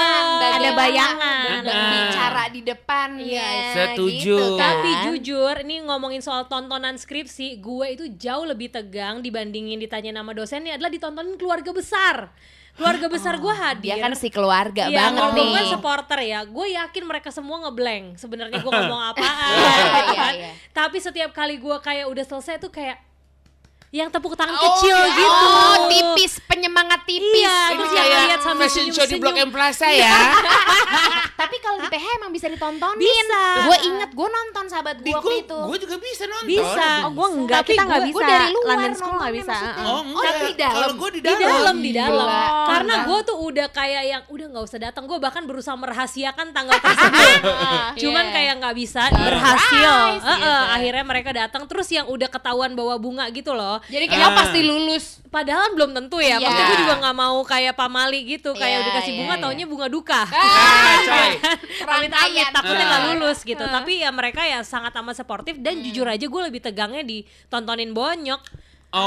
Oh, 0.42 0.50
ada 0.52 0.70
bayangan. 0.74 1.62
ber- 1.62 1.90
bicara 1.92 2.44
di 2.48 2.60
depan. 2.60 3.08
Iya, 3.14 3.48
Setuju. 3.72 4.34
Gitu, 4.34 4.58
kan. 4.58 4.72
Tapi 4.74 4.90
jujur, 5.06 5.54
ini 5.62 5.82
ngomongin 5.82 6.18
soal 6.18 6.46
tontonan 6.46 6.96
skripsi, 6.96 7.58
gue 7.58 7.86
itu 7.90 8.04
jauh 8.16 8.42
lebih 8.42 8.68
tegang 8.68 9.20
dibandingin 9.42 9.82
ditanya 9.82 10.14
nama 10.14 10.30
dosennya 10.30 10.78
adalah 10.78 10.86
ditontonin 10.86 11.34
keluarga 11.34 11.74
besar. 11.74 12.30
Keluarga 12.72 13.04
besar 13.06 13.34
gue 13.36 13.52
hadir. 13.52 13.84
dia 13.84 14.00
kan 14.00 14.14
si 14.14 14.30
keluarga 14.30 14.88
Iya, 14.88 14.96
banget 15.04 15.18
ngomong 15.20 15.44
nih. 15.44 15.52
kan 15.52 15.64
supporter 15.68 16.18
ya. 16.22 16.40
Gue 16.46 16.66
yakin 16.72 17.04
mereka 17.04 17.28
semua 17.28 17.60
ngeblank. 17.60 18.16
Sebenarnya 18.16 18.62
gue 18.62 18.70
ngomong 18.78 19.02
apaan. 19.12 19.52
Gitu 19.52 19.68
iya, 20.08 20.16
kan. 20.16 20.32
iya. 20.32 20.50
Tapi 20.70 20.96
setiap 20.96 21.34
kali 21.34 21.58
gue 21.58 21.76
kayak 21.76 22.06
udah 22.06 22.24
selesai 22.24 22.56
tuh 22.56 22.70
kayak 22.70 22.96
yang 23.92 24.08
tepuk 24.08 24.32
tangan 24.32 24.54
Oh, 24.54 24.62
kecil 24.72 24.96
iya. 24.96 25.12
gitu. 25.12 25.28
Oh, 25.28 25.81
tipis, 25.88 26.32
penyemangat 26.42 27.00
tipis. 27.02 27.40
Iya, 27.40 27.58
Ini 27.72 27.84
kayak 27.84 28.18
lihat 28.24 28.40
sambil 28.40 28.66
fashion 28.66 28.86
show 28.88 29.04
di 29.04 29.16
Blok. 29.16 29.34
M 29.34 29.50
Plaza 29.50 29.88
ya. 29.88 30.12
Tapi 31.34 31.56
kalau 31.58 31.78
di 31.78 31.88
PH 31.88 32.04
emang 32.16 32.30
bisa 32.30 32.46
ditontonin. 32.46 33.00
Bisa. 33.00 33.44
Gue 33.64 33.78
inget 33.84 34.10
gue 34.12 34.28
nonton 34.28 34.64
sahabat 34.66 34.96
gue 34.96 35.10
waktu 35.10 35.26
gue, 35.26 35.36
itu. 35.42 35.58
gue 35.64 35.78
juga 35.80 35.96
bisa 35.98 36.22
nonton. 36.24 36.48
Bisa. 36.48 36.88
Oh, 37.02 37.10
gue 37.10 37.28
enggak, 37.34 37.58
Tapi 37.58 37.70
kita 37.72 37.82
nggak 37.82 37.98
gua- 37.98 38.06
bisa. 38.06 38.16
gua 38.16 38.28
dari 38.28 38.46
luar 38.48 38.66
London 38.68 38.92
School 38.94 39.18
bisa. 39.32 39.56
Oh, 39.82 40.00
enggak. 40.04 40.34
di 40.42 40.54
dalam. 40.54 40.74
Kalau 40.76 40.94
gue 40.94 41.10
di 41.10 41.20
di 41.20 41.26
dalam. 41.28 41.40
dalam 41.42 41.76
di 41.78 41.90
dalam 41.92 42.28
karena 42.62 42.94
gue 43.04 43.18
tuh 43.22 43.36
udah 43.38 43.66
kayak 43.68 44.02
yang 44.04 44.22
udah 44.28 44.46
nggak 44.48 44.64
usah 44.64 44.78
datang 44.80 45.04
gue 45.04 45.18
bahkan 45.18 45.42
berusaha 45.42 45.74
merahasiakan 45.74 46.50
tanggal 46.50 46.76
tersebut 46.76 47.38
cuman 48.02 48.22
Iya. 48.22 48.32
kayak 48.32 48.54
nggak 48.58 48.76
bisa 48.76 49.02
berhasil 49.08 49.94
Heeh, 50.14 50.18
gitu. 50.18 50.50
akhirnya 50.72 51.04
mereka 51.04 51.30
datang 51.32 51.62
terus 51.64 51.88
yang 51.88 52.06
udah 52.06 52.28
ketahuan 52.28 52.72
bawa 52.72 52.96
bunga 52.96 53.26
gitu 53.30 53.52
loh 53.52 53.78
Jadi 53.86 54.06
kayak 54.06 54.20
oh, 54.20 54.30
Ah. 54.30 54.38
pasti 54.38 54.60
lulus. 54.62 55.04
padahal 55.28 55.72
belum 55.72 55.81
tentu 55.88 56.16
ya 56.16 56.28
Iya. 56.32 56.38
maksudnya 56.38 56.66
gue 56.68 56.78
juga 56.80 56.94
nggak 56.98 57.16
mau 57.16 57.36
kayak 57.42 57.74
pamali 57.74 58.20
gitu 58.28 58.50
kayak 58.52 58.70
Iya, 58.70 58.80
udah 58.80 58.92
kasih 58.94 59.10
iya, 59.10 59.18
bunga 59.18 59.34
iya. 59.34 59.42
taunya 59.42 59.66
bunga 59.66 59.88
duka 59.88 60.22
Nah, 60.30 60.98
coy. 61.02 61.30
amit-amit 61.84 62.46
takutnya 62.48 62.84
nggak 62.84 63.02
Ah. 63.02 63.08
lulus 63.10 63.38
gitu 63.40 63.64
tapi 63.64 63.92
ya 63.98 64.10
mereka 64.10 64.42
ya 64.42 64.62
sangat 64.62 64.94
amat 64.94 65.18
sportif 65.18 65.58
dan 65.58 65.80
jujur 65.80 66.06
aja 66.06 66.22
gue 66.22 66.42
lebih 66.44 66.60
tegangnya 66.60 67.02
ditontonin 67.02 67.90
bonyok 67.90 68.70
Oh. 68.92 69.00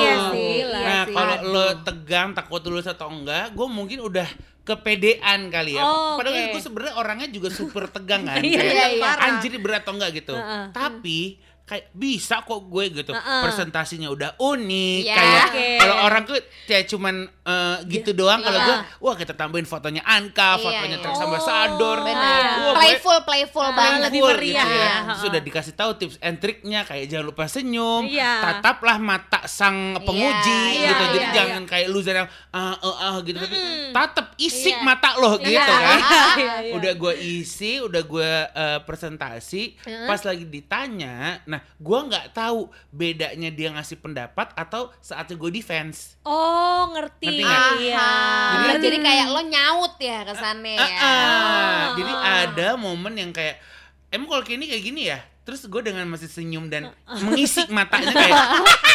Iya 0.00 0.32
sih, 0.32 0.64
Gila 0.64 0.80
Nah, 0.80 1.04
kalau 1.06 1.36
lo 1.44 1.66
tegang 1.84 2.32
takut 2.32 2.64
lulus 2.64 2.88
atau 2.88 3.12
enggak, 3.12 3.52
gue 3.52 3.66
mungkin 3.68 4.00
udah 4.00 4.24
kepedean 4.64 5.52
kali 5.52 5.76
ya. 5.76 5.84
Oh, 5.84 6.16
Padahal 6.16 6.48
gue 6.48 6.56
sebenarnya 6.56 6.94
orangnya 6.96 7.28
juga 7.28 7.52
super 7.52 7.92
tegang 7.92 8.24
kan. 8.32 8.40
Iya, 8.40 8.56
Kayak, 8.56 8.72
iya, 8.72 8.86
iya. 8.96 9.12
Anjir 9.28 9.52
berat 9.58 9.84
atau 9.84 9.92
enggak 9.92 10.16
gitu. 10.16 10.32
Heeh. 10.32 10.64
Tapi 10.72 11.36
kayak 11.72 11.88
bisa 11.90 12.44
kok 12.44 12.60
gue 12.62 12.84
gitu. 12.92 13.16
Heeh. 13.16 13.40
Presentasinya 13.40 14.08
udah 14.08 14.36
unik 14.36 15.00
Iya. 15.02 15.16
kayak 15.16 15.44
Oke. 15.48 15.66
kalau 15.80 15.96
orang 16.04 16.22
tuh 16.22 16.36
kayak 16.68 16.84
cuman 16.86 17.14
eh, 17.24 17.76
gitu 17.88 18.12
doang 18.12 18.38
kalau 18.38 18.54
Iya. 18.54 18.66
gue 18.68 18.76
wah 19.00 19.16
kita 19.16 19.32
tambahin 19.32 19.64
fotonya 19.64 20.04
Anka, 20.04 20.54
Iya, 20.54 20.62
fotonya 20.62 20.96
iya. 20.96 21.02
Trax 21.02 21.16
Oh. 21.16 21.32
Benar. 21.96 22.42
Iya. 22.44 22.60
Wah, 22.62 22.74
Playful, 22.76 23.18
playful 23.24 23.64
Ah, 23.64 23.72
banget. 23.72 24.00
lebih 24.06 24.20
meriah 24.22 24.60
gitu 24.60 24.76
ya. 24.76 24.92
Terus 25.08 25.20
Sudah 25.22 25.40
dikasih 25.40 25.74
tahu 25.74 25.90
tips 25.96 26.16
and 26.18 26.36
triknya 26.36 26.80
kayak 26.82 27.08
jangan 27.08 27.26
lupa 27.26 27.44
senyum, 27.46 28.04
Iya. 28.04 28.32
tataplah 28.42 28.98
mata 28.98 29.40
sang 29.46 29.96
penguji 29.98 30.60
Iya, 30.76 30.82
gitu. 30.84 31.02
iya, 31.02 31.08
Jadi 31.08 31.18
iya. 31.18 31.32
jangan 31.32 31.62
kayak 31.64 31.88
loser 31.88 32.14
yang 32.14 32.28
ah 32.50 32.76
ah 32.76 32.96
ah 33.00 33.16
gitu 33.22 33.38
tapi 33.38 33.56
tatap 33.90 34.26
isik 34.36 34.76
Iya. 34.76 34.84
mata 34.84 35.10
lo 35.16 35.38
gitu 35.38 35.48
Iya, 35.56 35.64
kan. 35.64 35.98
iya. 36.36 36.72
Udah 36.74 36.92
gue 36.92 37.14
isi, 37.16 37.78
udah 37.78 38.02
gue 38.02 38.30
eh, 38.44 38.78
presentasi, 38.82 39.62
Heeh. 39.80 40.04
pas 40.04 40.20
lagi 40.20 40.44
ditanya, 40.44 41.38
nah 41.44 41.61
gue 41.76 41.98
nggak 42.04 42.30
tahu 42.30 42.66
bedanya 42.88 43.48
dia 43.48 43.68
ngasih 43.70 43.96
pendapat 43.96 44.50
atau 44.52 44.90
saatnya 44.98 45.34
gue 45.34 45.50
defense. 45.50 46.16
oh 46.22 46.90
ngerti, 46.90 47.40
Ngerti 47.40 47.86
iya 47.86 48.10
Jadi, 48.68 48.82
jadi 48.82 48.96
kayak 49.00 49.26
lo 49.28 49.42
nyaut 49.42 49.94
ya 49.96 50.18
kesannya 50.22 50.74
Ah, 50.74 50.86
ya. 50.86 50.98
ah. 51.00 51.82
Jadi 51.94 52.12
ada 52.12 52.68
momen 52.74 53.14
yang 53.14 53.30
kayak 53.30 53.58
emang 54.08 54.28
kalau 54.28 54.42
kayak 54.42 54.56
ini 54.56 54.66
kayak 54.68 54.84
gini 54.84 55.02
ya. 55.06 55.20
Terus 55.42 55.66
gue 55.66 55.82
dengan 55.82 56.06
masih 56.06 56.30
senyum 56.30 56.66
dan 56.66 56.94
mengisi 57.18 57.66
matanya 57.68 58.14
kayak 58.14 58.38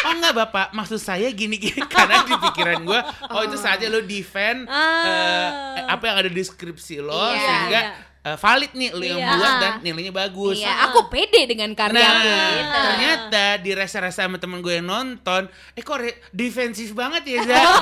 oh 0.00 0.12
enggak 0.14 0.32
bapak 0.34 0.72
maksud 0.72 0.96
saya 0.96 1.28
gini 1.28 1.56
gini 1.56 1.76
karena 1.92 2.24
di 2.24 2.32
pikiran 2.32 2.80
gue 2.82 3.00
oh 3.28 3.42
itu 3.42 3.54
saatnya 3.54 3.88
lo 3.88 4.00
defend 4.00 4.64
Ah. 4.64 5.76
eh, 5.76 5.84
apa 5.86 6.02
yang 6.02 6.16
ada 6.16 6.28
di 6.28 6.40
deskripsi 6.40 6.98
lo 6.98 7.12
Iya, 7.12 7.36
sehingga 7.38 7.80
iya. 7.82 7.92
Eh, 8.28 8.36
valid 8.36 8.72
nih 8.72 8.88
lo 8.90 9.00
yang 9.02 9.16
Iya. 9.18 9.32
buat 9.34 9.52
dan 9.58 9.72
nilainya 9.80 10.12
bagus. 10.12 10.56
Iya, 10.56 10.72
aku 10.84 11.08
pede 11.08 11.40
dengan 11.44 11.70
Nah, 11.70 11.78
karyaku 11.80 12.28
gitu. 12.28 12.78
ternyata 12.84 13.44
di 13.58 13.70
rasa-rasa 13.72 14.20
sama 14.20 14.36
temen 14.36 14.58
gue 14.58 14.74
yang 14.74 14.84
nonton, 14.84 15.46
eh 15.72 15.80
kok 15.80 15.98
defensif 16.30 16.92
banget 16.92 17.22
ya 17.24 17.38
Za? 17.42 17.56
Oh, 17.56 17.78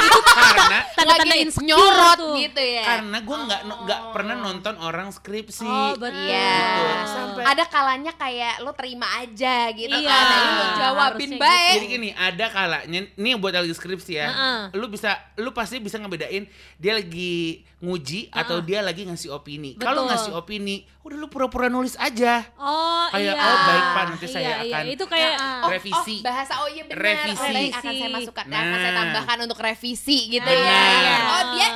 Gitu. 0.04 0.20
Karena 0.24 0.78
tanda-tanda 0.90 1.24
Lagi 1.26 1.42
insecure 1.42 1.66
nyorot. 1.68 2.18
Gitu 2.40 2.60
ya. 2.60 2.84
karena 2.84 3.18
gue 3.18 3.36
nggak 3.40 3.60
nggak 3.80 4.00
pernah 4.10 4.34
nonton 4.36 4.74
orang 4.76 5.08
skripsi. 5.08 5.62
oh 5.62 5.92
betul 5.94 6.24
Iya. 6.24 6.56
Gitu. 6.56 6.84
Sampai- 7.06 7.46
Ada 7.46 7.64
kalanya 7.66 8.12
kayak 8.12 8.54
lo 8.60 8.72
terima 8.72 9.06
aja 9.16 9.56
gitu 9.70 9.90
Iya. 9.90 10.08
kan. 10.08 10.24
Nah, 10.24 10.40
lo 10.52 10.64
jawabin 10.74 11.30
Harusnya 11.30 11.40
baik. 11.40 11.74
Jadi 11.74 11.86
gini, 11.88 12.08
ada 12.10 12.46
kalanya 12.48 12.84
ini 13.10 13.28
yang 13.28 13.38
buat 13.38 13.52
lagi 13.52 13.70
skripsi 13.70 14.12
ya. 14.14 14.26
Heeh. 14.26 14.60
Lu 14.74 14.86
bisa 14.86 15.10
lu 15.36 15.50
pasti 15.50 15.78
bisa 15.78 15.96
ngebedain 15.96 16.46
dia 16.76 16.92
lagi 16.92 17.62
nguji 17.78 18.32
atau 18.32 18.58
dia 18.58 18.80
lagi 18.80 19.04
ngasih 19.04 19.28
opini. 19.30 19.76
Kalau 19.76 20.08
ngasih 20.08 20.32
opini, 20.32 20.88
udah 21.02 21.16
lu 21.16 21.28
pura-pura 21.28 21.68
nulis 21.68 21.92
aja. 21.96 22.40
oh 22.56 23.04
Kayak, 23.12 23.36
iya 23.36 23.44
oh, 23.44 23.58
baik, 23.62 23.84
Pak, 23.86 24.04
nanti 24.08 24.24
Iya, 24.24 24.32
saya 24.32 24.44
iya. 24.56 24.72
akan 24.72 24.84
itu 24.88 25.04
kayak 25.04 25.32
Oh, 25.36 25.68
revisi. 25.68 26.16
oh, 26.16 26.24
bahasa 26.24 26.52
oh 26.56 26.68
iya 26.68 26.82
benar. 26.82 26.96
Revisi. 26.98 27.36
Oh, 27.36 27.52
baik, 27.52 27.72
akan 27.74 27.92
saya 27.92 28.10
masukkan, 28.10 28.44
akan 28.46 28.64
saya 28.74 28.88
Nah. 28.88 28.98
tambahkan 28.98 29.38
untuk 29.44 29.58
revisi 29.60 30.18
gitu 30.30 30.48
ya. 30.48 30.80
Iya. 30.80 31.16
Oh 31.28 31.42
dia 31.52 31.68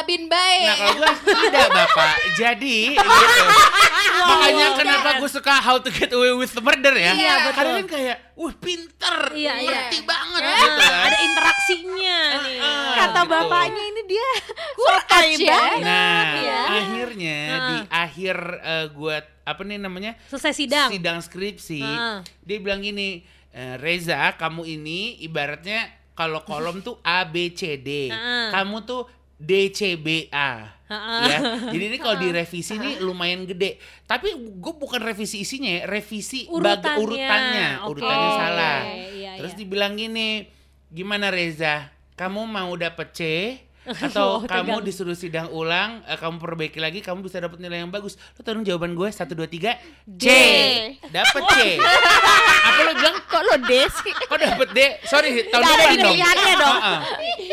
jawabin 0.00 0.32
baik. 0.32 0.64
Nah, 0.64 0.76
kalau 0.80 1.12
gue 1.12 1.34
tidak, 1.44 1.68
Bapak. 1.68 2.14
Jadi 2.32 2.78
gitu. 2.96 3.04
Makanya 4.30 4.66
kenapa 4.74 5.08
gue 5.20 5.28
suka 5.28 5.54
How 5.60 5.76
to 5.76 5.92
Get 5.92 6.08
Away 6.10 6.32
with 6.32 6.56
Murder 6.56 6.96
ya? 6.96 7.12
Iya, 7.12 7.32
betul. 7.44 7.52
Karena 7.52 7.72
kan 7.76 7.86
kayak, 7.86 8.16
wah 8.32 8.54
pinter, 8.56 9.16
Iya, 9.36 9.52
iya. 9.54 9.68
ngerti 9.68 9.98
banget 10.02 10.40
Ah, 10.40 10.56
gitu 10.56 10.80
kan. 10.80 11.00
ada 11.04 11.16
interaksinya 11.20 12.18
nih. 12.40 12.58
Ah, 12.58 12.92
Kata 12.96 13.20
gitu. 13.20 13.28
bapaknya 13.28 13.82
ini 13.84 14.02
dia 14.08 14.28
Kurang 14.80 15.28
ya. 15.36 15.60
Nah, 15.80 16.24
Iya. 16.34 16.60
akhirnya 16.70 17.38
Ah. 17.44 17.60
di 17.60 17.76
akhir 17.86 18.36
eh, 18.62 18.86
gua 18.90 19.16
apa 19.44 19.60
nih 19.60 19.76
namanya? 19.76 20.12
Selesai 20.26 20.52
sidang. 20.56 20.88
Sidang 20.88 21.18
skripsi. 21.20 21.80
Ah. 21.84 22.24
Dia 22.40 22.56
bilang 22.56 22.80
gini, 22.80 23.20
"Eh, 23.52 23.76
Reza, 23.76 24.32
kamu 24.32 24.64
ini 24.64 25.20
ibaratnya 25.20 25.84
kalau 26.12 26.40
kolom 26.40 26.80
tuh 26.80 26.96
A 27.02 27.24
B 27.24 27.52
C 27.52 27.76
D. 27.76 28.08
Ah. 28.08 28.52
Kamu 28.52 28.84
tuh 28.84 29.04
D 29.40 29.72
C 29.72 29.96
B 29.96 30.28
A. 30.28 30.76
Ah. 30.90 31.24
Ya. 31.24 31.38
Jadi 31.72 31.84
ini 31.86 31.98
kalau 32.02 32.18
direvisi 32.20 32.76
nih 32.76 33.00
lumayan 33.00 33.46
gede. 33.48 33.80
Tapi 34.04 34.34
gue 34.36 34.74
bukan 34.74 35.00
revisi 35.00 35.40
isinya 35.40 35.70
ya, 35.70 35.82
revisi 35.88 36.44
bag- 36.50 36.82
Urutannya. 36.84 36.98
urutannya, 37.00 37.68
Oke. 37.80 37.88
urutannya 37.94 38.30
salah. 38.36 38.78
Iya, 38.90 39.32
Terus 39.40 39.52
iya. 39.54 39.58
dibilang 39.62 39.94
gini, 39.94 40.44
gimana 40.90 41.30
Reza? 41.30 41.88
Kamu 42.18 42.44
mau 42.44 42.74
dapet 42.76 43.08
C 43.16 43.20
atau 44.06 44.28
Oh, 44.30 44.40
kamu 44.42 44.76
tegang. 44.76 44.84
disuruh 44.84 45.14
sidang 45.14 45.48
ulang, 45.48 46.04
eh, 46.04 46.14
kamu 46.14 46.36
perbaiki 46.36 46.76
lagi, 46.76 47.00
kamu 47.00 47.22
bisa 47.22 47.38
dapat 47.38 47.56
nilai 47.56 47.80
yang 47.80 47.88
bagus. 47.88 48.14
Lo 48.30 48.40
tahu 48.40 48.54
dong 48.54 48.66
jawaban 48.66 48.92
gue 48.92 49.08
satu 49.08 49.32
dua 49.32 49.46
tiga 49.46 49.80
C. 50.06 50.26
Dapet 51.02 51.42
C. 51.48 51.56
Apa 52.68 52.80
lo 52.82 52.92
bilang? 52.92 53.16
Kok 53.22 53.42
lo 53.42 53.54
D 53.58 53.72
sih? 53.90 54.12
Kok 54.12 54.36
dapet 54.36 54.68
D? 54.70 54.78
Sorry, 55.02 55.28
tahun 55.44 55.62
ada 55.62 55.72
depan 55.72 55.96
dong. 55.98 56.16
dong. 56.56 56.76
Heeh. 56.78 56.98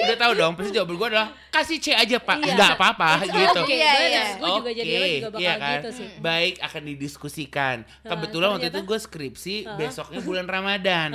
Udah 0.03 0.17
tahu 0.17 0.31
dong, 0.33 0.51
pasti 0.53 0.69
jawaban 0.71 0.95
gue 0.95 1.07
adalah 1.09 1.27
kasih 1.49 1.77
C 1.79 1.87
aja 1.89 2.17
pak, 2.19 2.37
Iya. 2.37 2.53
nggak 2.53 2.71
apa-apa 2.75 3.09
gitu. 3.23 3.61
Oke, 3.63 3.73
Iya, 3.73 3.91
iya. 4.03 4.23
Gue 4.35 4.49
juga 4.53 4.71
jadi 4.71 4.91
lo 4.93 5.05
juga 5.07 5.29
bakal 5.31 5.41
iya 5.41 5.53
kan? 5.55 5.71
gitu 5.73 5.89
sih. 5.95 6.07
Baik 6.19 6.53
akan 6.61 6.81
didiskusikan. 6.85 7.75
Kebetulan 8.03 8.47
waktu 8.51 8.67
itu 8.67 8.81
gue 8.83 8.99
skripsi, 8.99 9.55
besoknya 9.73 10.19
bulan 10.21 10.45
Ramadan. 10.45 11.09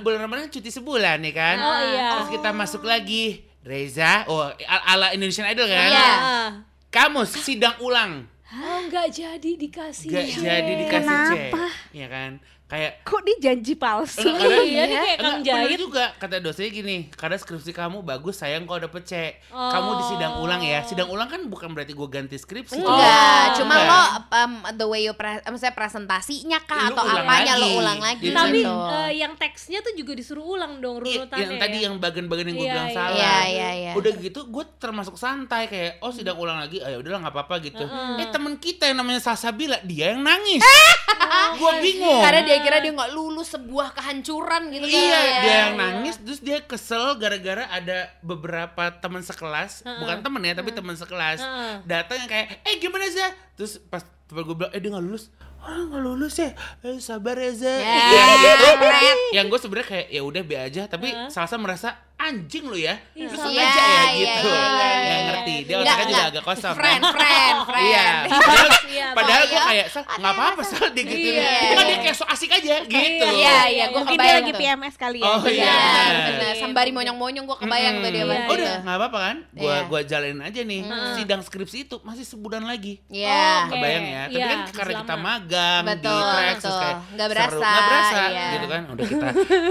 Bulan 0.00 0.18
Ramadan 0.20 0.46
cuti 0.48 0.70
sebulan 0.70 1.18
ya 1.20 1.32
kan? 1.32 1.56
Oh, 1.58 1.76
iya. 1.90 2.08
Terus 2.16 2.28
kita 2.32 2.50
masuk 2.50 2.82
lagi. 2.82 3.44
Reza, 3.64 4.28
oh 4.28 4.44
al- 4.44 4.84
ala 4.86 5.06
Indonesian 5.16 5.48
Idol 5.48 5.64
kan? 5.66 5.88
Iya. 5.88 6.12
Kamu 6.92 7.24
sidang 7.24 7.80
ulang. 7.80 8.28
Oh 8.54 8.78
nggak 8.86 9.08
jadi 9.10 9.50
dikasih. 9.58 10.12
Gak 10.12 10.24
C. 10.30 10.36
jadi 10.38 10.72
dikasih 10.84 11.16
C. 11.26 11.32
Kenapa? 11.50 11.64
Iya 11.90 12.06
kan? 12.06 12.30
Kayak 12.64 13.04
Kok 13.04 13.20
dia 13.22 13.36
janji 13.42 13.76
palsu? 13.76 14.24
Karena- 14.24 14.64
Iya, 14.64 14.82
dia 14.84 14.98
kayak 14.98 15.18
Kang 15.20 15.40
Jahit. 15.42 15.76
juga 15.76 16.16
kata 16.16 16.40
dosennya 16.40 16.72
gini, 16.72 16.96
karena 17.10 17.36
skripsi 17.36 17.70
kamu 17.70 18.00
bagus, 18.00 18.40
sayang 18.40 18.64
kalau 18.64 18.80
dapet 18.80 19.04
C. 19.04 19.12
Kamu 19.46 19.90
di 19.92 20.00
Oh. 20.00 20.08
sidang 20.08 20.32
ulang 20.40 20.58
ya. 20.58 20.80
Sidang 20.80 21.06
ulang 21.06 21.28
kan 21.28 21.44
bukan 21.44 21.70
berarti 21.70 21.92
gue 21.92 22.08
ganti 22.08 22.34
skripsi. 22.34 22.80
Enggak, 22.80 22.96
Oh. 22.96 23.54
cuma 23.54 23.74
lo 23.76 24.00
um, 24.32 24.52
the 24.72 24.86
way 24.86 25.04
you 25.04 25.12
pre 25.12 25.44
maksudnya 25.44 25.70
presentasinya 25.72 26.58
kah 26.62 26.88
Lu 26.88 26.96
atau 26.96 27.04
apanya 27.06 27.52
lagi. 27.52 27.60
lo 27.60 27.68
ulang 27.76 28.00
lagi 28.00 28.24
Jadi 28.24 28.34
Tapi 28.34 28.58
gitu. 28.58 28.72
eh, 28.90 29.10
yang 29.14 29.32
teksnya 29.34 29.78
tuh 29.80 29.92
juga 29.92 30.12
disuruh 30.14 30.46
ulang 30.48 30.80
dong 30.80 30.98
Iya, 30.98 31.20
runutannya. 31.20 31.44
yang 31.44 31.54
tadi 31.58 31.76
ya. 31.76 31.84
yang 31.84 31.94
bagian-bagian 31.98 32.46
yang 32.48 32.56
gue 32.56 32.64
Iya, 32.64 32.74
bilang 32.74 32.88
iya. 32.88 32.96
salah. 32.96 33.12
Iya, 33.14 33.36
iya, 33.46 33.68
iya. 33.76 33.92
Udah 33.94 34.12
gitu 34.16 34.40
gue 34.42 34.64
termasuk 34.78 35.14
santai 35.14 35.68
kayak 35.68 36.00
oh 36.00 36.10
sidang 36.10 36.34
ulang 36.34 36.56
lagi, 36.58 36.80
ah 36.80 36.88
ya 36.88 36.96
udahlah 36.96 37.20
nggak 37.20 37.34
apa-apa 37.34 37.54
gitu. 37.62 37.84
Eh 38.16 38.26
temen 38.26 38.56
kita 38.56 38.88
yang 38.88 38.98
namanya 38.98 39.20
Salsabila 39.20 39.76
dia 39.84 40.10
yang 40.10 40.24
nangis. 40.24 40.64
gue 41.54 41.72
bingung. 41.80 42.18
Karena 42.18 42.40
dia 42.42 42.53
kira 42.60 42.76
dia 42.78 42.92
nggak 42.92 43.10
lulus 43.10 43.48
sebuah 43.50 43.88
kehancuran 43.92 44.62
gitu 44.68 44.84
kan. 44.84 45.00
Iya, 45.00 45.20
dia 45.40 45.54
yang 45.60 45.74
nangis, 45.74 46.14
terus 46.16 46.38
dia 46.38 46.58
kesel 46.60 47.16
gara-gara 47.16 47.66
ada 47.68 47.98
beberapa 48.20 48.84
teman 48.94 49.20
sekelas, 49.20 49.80
bukan 49.82 50.20
temen 50.20 50.42
ya, 50.42 50.54
tapi 50.54 50.70
teman 50.70 50.94
sekelas, 50.94 51.38
Heeh. 51.38 51.74
datang 51.84 52.18
yang 52.18 52.28
kayak, 52.28 52.46
eh 52.62 52.74
gimana 52.76 53.06
sih? 53.06 53.22
Terus 53.54 53.80
pas 53.82 54.00
temen 54.24 54.42
gue 54.42 54.54
bilang, 54.54 54.70
eh 54.70 54.78
dia 54.78 54.88
nggak 54.88 55.04
lulus, 55.04 55.30
oh 55.60 55.82
nggak 55.86 56.02
lulus 56.02 56.34
ya, 56.36 56.50
eh 56.80 56.98
sabar 56.98 57.34
ya 57.34 57.50
Za. 57.50 57.74
Ya, 57.74 58.24
Gitu. 58.44 58.68
Fred. 58.76 59.18
yang 59.32 59.46
gue 59.46 59.58
sebenarnya 59.58 59.88
kayak 59.88 60.06
ya 60.08 60.22
udah 60.22 60.42
be 60.42 60.54
aja, 60.56 60.82
tapi 60.84 61.08
Salsa 61.26 61.56
merasa 61.56 61.88
anjing 62.16 62.64
lu 62.64 62.76
ya, 62.76 62.94
Iya, 63.12 63.26
terus 63.26 63.40
sengaja 63.42 63.60
Iya, 63.60 63.74
ya 63.74 63.84
iya, 63.84 64.12
gitu, 64.16 64.48
iya, 64.48 64.64
iya, 64.64 64.86
yang 64.86 65.02
iya. 65.02 65.18
ngerti, 65.26 65.54
dia 65.60 65.74
Nggak, 65.74 65.84
otaknya 65.84 66.04
juga 66.04 66.14
nggak. 66.16 66.32
agak 66.32 66.44
kosong. 66.44 66.74
Friend, 66.74 67.02
kan? 67.02 67.12
friend, 67.12 67.56
friend. 67.68 67.84
Iya, 67.84 68.06
Iya, 69.04 69.12
padahal 69.12 69.42
gue 69.44 69.60
kayak, 69.60 69.86
Sal, 69.86 70.02
nggak 70.06 70.32
apa-apa 70.32 70.60
Sal, 70.62 70.86
dia 70.90 71.04
gitu. 71.04 71.28
Iya. 71.34 71.52
Itu 71.60 71.74
kan 71.74 71.84
dia 71.84 71.98
kayak 72.00 72.16
so 72.16 72.24
asik 72.24 72.50
aja, 72.50 72.76
gitu. 72.80 73.26
Iya, 73.28 73.58
iya, 73.68 73.84
gue 73.86 73.94
Mungkin 73.94 74.16
dia 74.16 74.24
kebayang 74.24 74.38
lagi 74.40 74.50
tuh. 74.50 74.60
PMS 74.60 74.94
kali 74.96 75.18
ya. 75.20 75.28
Oh, 75.28 75.42
iya, 75.44 75.64
Iya, 75.64 76.24
benar. 76.26 76.54
Sembari 76.56 76.90
monyong-monyong 76.90 77.44
gue 77.44 77.58
kebayang 77.58 77.94
tuh 78.00 78.10
dia 78.10 78.24
pasti. 78.24 78.52
Udah 78.54 78.74
nggak 78.80 78.96
apa-apa 78.96 79.18
kan? 79.20 79.36
Gua 79.52 79.74
Iya. 79.74 79.80
gua 79.84 80.00
jalanin 80.02 80.40
aja 80.40 80.60
nih. 80.62 80.80
Sidang 81.14 81.42
skripsi 81.42 81.78
itu 81.84 81.96
masih 82.00 82.24
sebulan 82.24 82.64
lagi. 82.64 82.98
Iya. 83.06 83.68
Oke. 83.68 83.72
Kebayang 83.74 84.04
ya. 84.04 84.22
Tapi 84.24 84.32
Iya, 84.34 84.46
kan 84.46 84.58
karena 84.72 84.92
kita 85.00 85.14
magang 85.16 85.82
di 85.84 86.00
track 86.00 86.56
terus 86.56 86.64
betul. 86.64 86.80
kayak 86.80 86.96
Nggak 87.14 87.28
berasa, 87.28 87.54
nggak 87.60 87.84
berasa 87.84 88.16
iya. 88.24 88.46
gitu 88.50 88.66
kan. 88.66 88.82
Udah 88.88 89.04
kita 89.04 89.26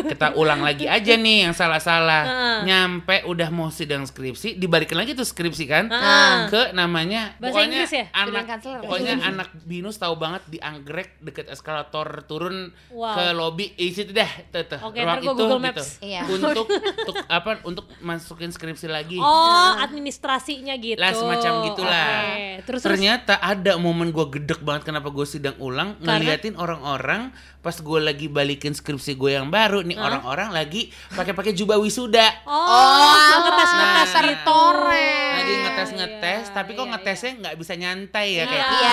kita 0.08 0.28
ulang 0.36 0.62
lagi 0.62 0.86
aja 0.86 1.13
nih 1.15 1.38
yang 1.43 1.54
salah-salah. 1.54 2.24
Nyampe 2.63 3.26
udah 3.26 3.50
mau 3.50 3.67
sidang 3.67 4.04
skripsi, 4.04 4.56
dibalikin 4.56 4.96
lagi 4.96 5.12
tuh 5.12 5.24
skripsi 5.24 5.65
kan 5.65 5.86
Heeh. 5.86 6.36
ke 6.48 6.62
namanya 6.74 7.34
Bahasa 7.36 7.50
pokoknya 7.56 7.78
Inggris 7.80 7.93
ya? 7.93 8.06
anak 8.13 8.43
pokoknya 8.82 9.13
anak 9.26 9.48
binus 9.64 9.96
tahu 9.96 10.16
banget 10.16 10.44
di 10.46 10.58
anggrek 10.58 11.16
deket 11.20 11.48
eskalator 11.48 12.06
turun 12.24 12.70
Wow. 12.90 13.14
ke 13.14 13.26
lobi 13.32 13.66
eh, 13.74 13.90
situ 13.90 14.12
dah 14.12 14.28
tuh, 14.48 14.64
tuh, 14.68 14.80
Oke, 14.84 15.00
ruang 15.00 15.18
itu 15.18 15.28
Google 15.30 15.50
gitu. 15.50 15.58
Maps. 15.60 15.88
Iya. 16.00 16.22
untuk 16.26 16.68
untuk 16.68 17.16
apa 17.28 17.50
untuk 17.64 17.86
masukin 18.00 18.50
skripsi 18.50 18.86
lagi 18.86 19.18
Oh, 19.18 19.72
administrasinya 19.76 20.76
gitu. 20.76 20.98
lah 20.98 21.12
semacam 21.12 21.52
gitulah 21.66 22.10
Oke. 22.14 22.44
Terus 22.64 22.80
terus 22.80 22.82
ternyata 22.86 23.34
ada 23.36 23.76
momen 23.76 24.10
gue 24.10 24.26
gedek 24.32 24.60
banget 24.60 24.84
kenapa 24.86 25.10
gue 25.10 25.24
sidang 25.24 25.56
ulang 25.58 25.96
Karena? 25.98 26.20
ngeliatin 26.20 26.54
orang-orang 26.54 27.32
pas 27.60 27.74
gue 27.74 28.00
lagi 28.00 28.28
balikin 28.28 28.72
skripsi 28.72 29.16
gue 29.16 29.32
yang 29.34 29.48
baru 29.48 29.82
nih 29.82 29.96
orang-orang 29.96 30.50
lagi 30.50 30.88
pakai-pakai 31.10 31.52
jubah 31.52 31.78
wisuda 31.78 32.28
Oh, 32.44 33.16
ngetes 33.42 33.72
ngetes 33.72 34.10
Nah, 34.14 34.20
gitu. 34.20 34.20
tertoren. 34.20 35.32
lagi 35.34 35.54
ngetes-ngetes 35.58 36.44
iya, 36.44 36.54
tapi 36.54 36.72
kok 36.72 36.82
iya, 36.82 36.92
ngetesnya 36.94 37.32
nggak 37.38 37.56
bisa 37.56 37.74
nyantai 37.74 38.28
ya 38.32 38.44
kayak 38.46 38.64
Iya. 38.64 38.70
"Oh, 38.70 38.80
Iya. 38.84 38.90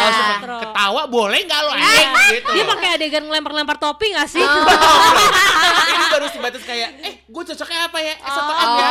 Ketawa 0.61 1.03
boleh 1.07 1.41
nggak 1.43 1.61
lo 1.61 1.71
anjing 1.73 2.09
gitu 2.31 2.51
Dia 2.53 2.65
pakai 2.67 2.89
adegan 2.95 3.23
ngelempar-lempar 3.25 3.77
topi 3.77 4.07
gak 4.11 4.29
sih? 4.29 4.43
ini 5.91 6.05
baru 6.09 6.27
sebatas 6.29 6.63
kayak 6.63 6.91
eh 7.01 7.15
gue 7.23 7.43
cocoknya 7.45 7.81
apa 7.87 7.99
ya 7.99 8.15
esotokan 8.19 8.69
ya 8.75 8.91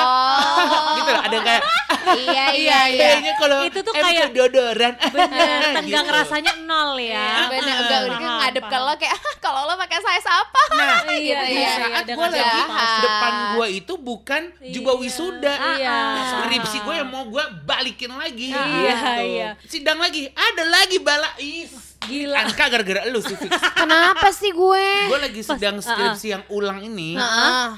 gitu 0.97 1.09
loh 1.09 1.21
ada 1.21 1.33
yang 1.33 1.45
kayak 1.45 1.63
Iya, 2.09 2.45
iya, 2.57 2.79
iya. 2.87 3.05
kayaknya 3.13 3.33
kalau 3.37 3.59
Itu 3.61 3.79
tuh 3.81 3.93
kayak- 3.93 4.31
kedodoran 4.31 4.93
Bener, 5.09 5.61
tenggang 5.75 6.05
Gitu. 6.05 6.15
rasanya 6.15 6.53
nol 6.59 6.97
ya. 6.97 7.45
Bener, 7.47 7.69
Ah, 7.69 7.81
enggak 7.81 7.99
udah 8.07 8.19
ngadep 8.39 8.63
ke 8.63 8.77
lo 8.79 8.93
kayak 8.95 9.13
"Ah, 9.13 9.33
kalau 9.39 9.61
lo 9.63 9.73
pakai 9.75 9.99
size 9.99 10.25
apa? 10.27 10.61
Nah, 10.71 10.97
Iya, 11.07 11.37
di 11.43 11.53
iya, 11.55 11.69
saat 11.71 12.03
iya, 12.03 12.15
gue 12.15 12.27
dengan 12.29 12.65
lagi 12.65 13.01
depan 13.03 13.33
gue 13.51 13.67
itu 13.75 13.93
bukan 13.95 14.41
jubah 14.71 14.93
Iya. 14.95 15.01
wisuda. 15.01 15.53
Iya. 15.75 15.97
Skripsi 16.31 16.77
gue 16.81 16.93
yang 16.95 17.09
mau 17.09 17.23
gue 17.25 17.43
balikin 17.63 18.11
lagi. 18.11 18.49
Iya, 18.49 18.63
gitu. 18.63 19.21
iya. 19.27 19.49
Sidang 19.63 19.99
lagi, 19.99 20.29
ada 20.29 20.63
lagi 20.65 20.97
bala. 21.09 21.29
Is. 21.41 21.73
Gila. 22.05 22.37
Angka 22.45 22.65
gara-gara 22.69 23.01
lu 23.09 23.19
sih 23.19 23.35
fix. 23.35 23.49
Kenapa 23.81 24.29
sih 24.29 24.53
gue? 24.53 24.87
gue 25.09 25.19
lagi 25.19 25.41
sedang 25.41 25.81
ah, 25.81 25.83
skripsi 25.83 26.27
yang 26.31 26.43
ulang 26.53 26.79
ini. 26.85 27.17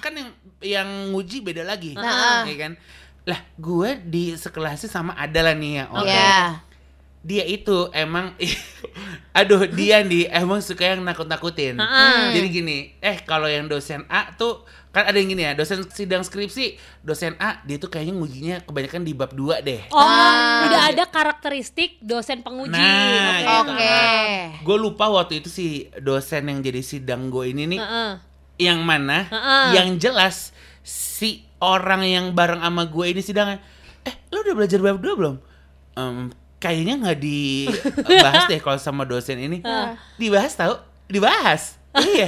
Kan 0.03 0.13
yang 0.13 0.29
yang 0.61 0.89
nguji 1.15 1.41
beda 1.41 1.63
lagi. 1.63 1.95
Heeh. 1.95 2.39
Ya 2.51 2.55
kan? 2.67 2.73
Lah, 3.25 3.39
gue 3.57 3.89
di 4.03 4.33
sekelasnya 4.35 4.89
sama 4.91 5.15
Adalah 5.15 5.55
nih 5.55 5.71
ya. 5.81 5.85
Oke. 5.89 6.09
Iya. 6.09 6.39
Dia 7.21 7.45
itu 7.45 7.85
emang 7.93 8.33
aduh 9.37 9.69
dia 9.69 10.01
nih 10.01 10.25
emang 10.33 10.57
suka 10.61 10.89
yang 10.89 11.05
nakut-nakutin. 11.05 11.77
Jadi 12.33 12.47
gini, 12.49 12.77
eh 12.97 13.21
kalau 13.21 13.45
yang 13.45 13.69
dosen 13.69 14.05
A 14.09 14.33
tuh 14.33 14.65
kan 14.91 15.03
ada 15.03 15.15
yang 15.15 15.29
gini 15.29 15.41
ya, 15.41 15.51
dosen 15.51 15.87
sidang 15.87 16.19
skripsi, 16.19 16.75
dosen 16.99 17.33
A 17.37 17.59
dia 17.61 17.75
tuh 17.75 17.87
kayaknya 17.87 18.11
ngujinya 18.13 18.55
kebanyakan 18.61 19.01
di 19.01 19.11
bab 19.11 19.31
2 19.31 19.59
deh. 19.61 19.87
Oh, 19.87 19.97
Ah. 19.97 20.67
udah 20.67 20.81
ada 20.87 21.03
karakteristik 21.05 21.95
dosen 21.97 22.39
penguji. 22.39 22.71
Nah, 22.71 22.83
Oke. 23.63 23.71
gitu. 23.71 23.71
Oke. 23.71 23.95
Gue 24.61 24.77
lupa 24.77 25.07
waktu 25.09 25.39
itu 25.39 25.47
si 25.47 25.65
dosen 25.95 26.43
yang 26.45 26.59
jadi 26.59 26.79
sidang 26.81 27.27
gue 27.27 27.49
ini 27.49 27.67
nih 27.67 27.79
Heeh. 27.79 28.11
yang 28.61 28.79
mana 28.81 29.25
Heeh. 29.25 29.65
yang 29.73 29.95
jelas 29.95 30.51
si 30.81 31.43
orang 31.57 32.03
yang 32.03 32.25
bareng 32.31 32.59
sama 32.59 32.83
gue 32.83 33.05
ini 33.07 33.21
sidangnya 33.21 33.63
eh 34.01 34.15
lu 34.29 34.41
udah 34.41 34.55
belajar 34.55 34.79
bab 34.79 34.97
2 34.97 35.15
belum 35.15 35.35
Em, 35.91 36.31
kayaknya 36.57 36.93
nggak 36.97 37.19
dibahas 37.19 38.43
deh 38.45 38.59
kalau 38.59 38.75
sama 38.75 39.03
dosen 39.03 39.35
ini 39.35 39.59
dibahas 40.15 40.53
tau 40.53 40.79
dibahas 41.05 41.75
iya 42.01 42.23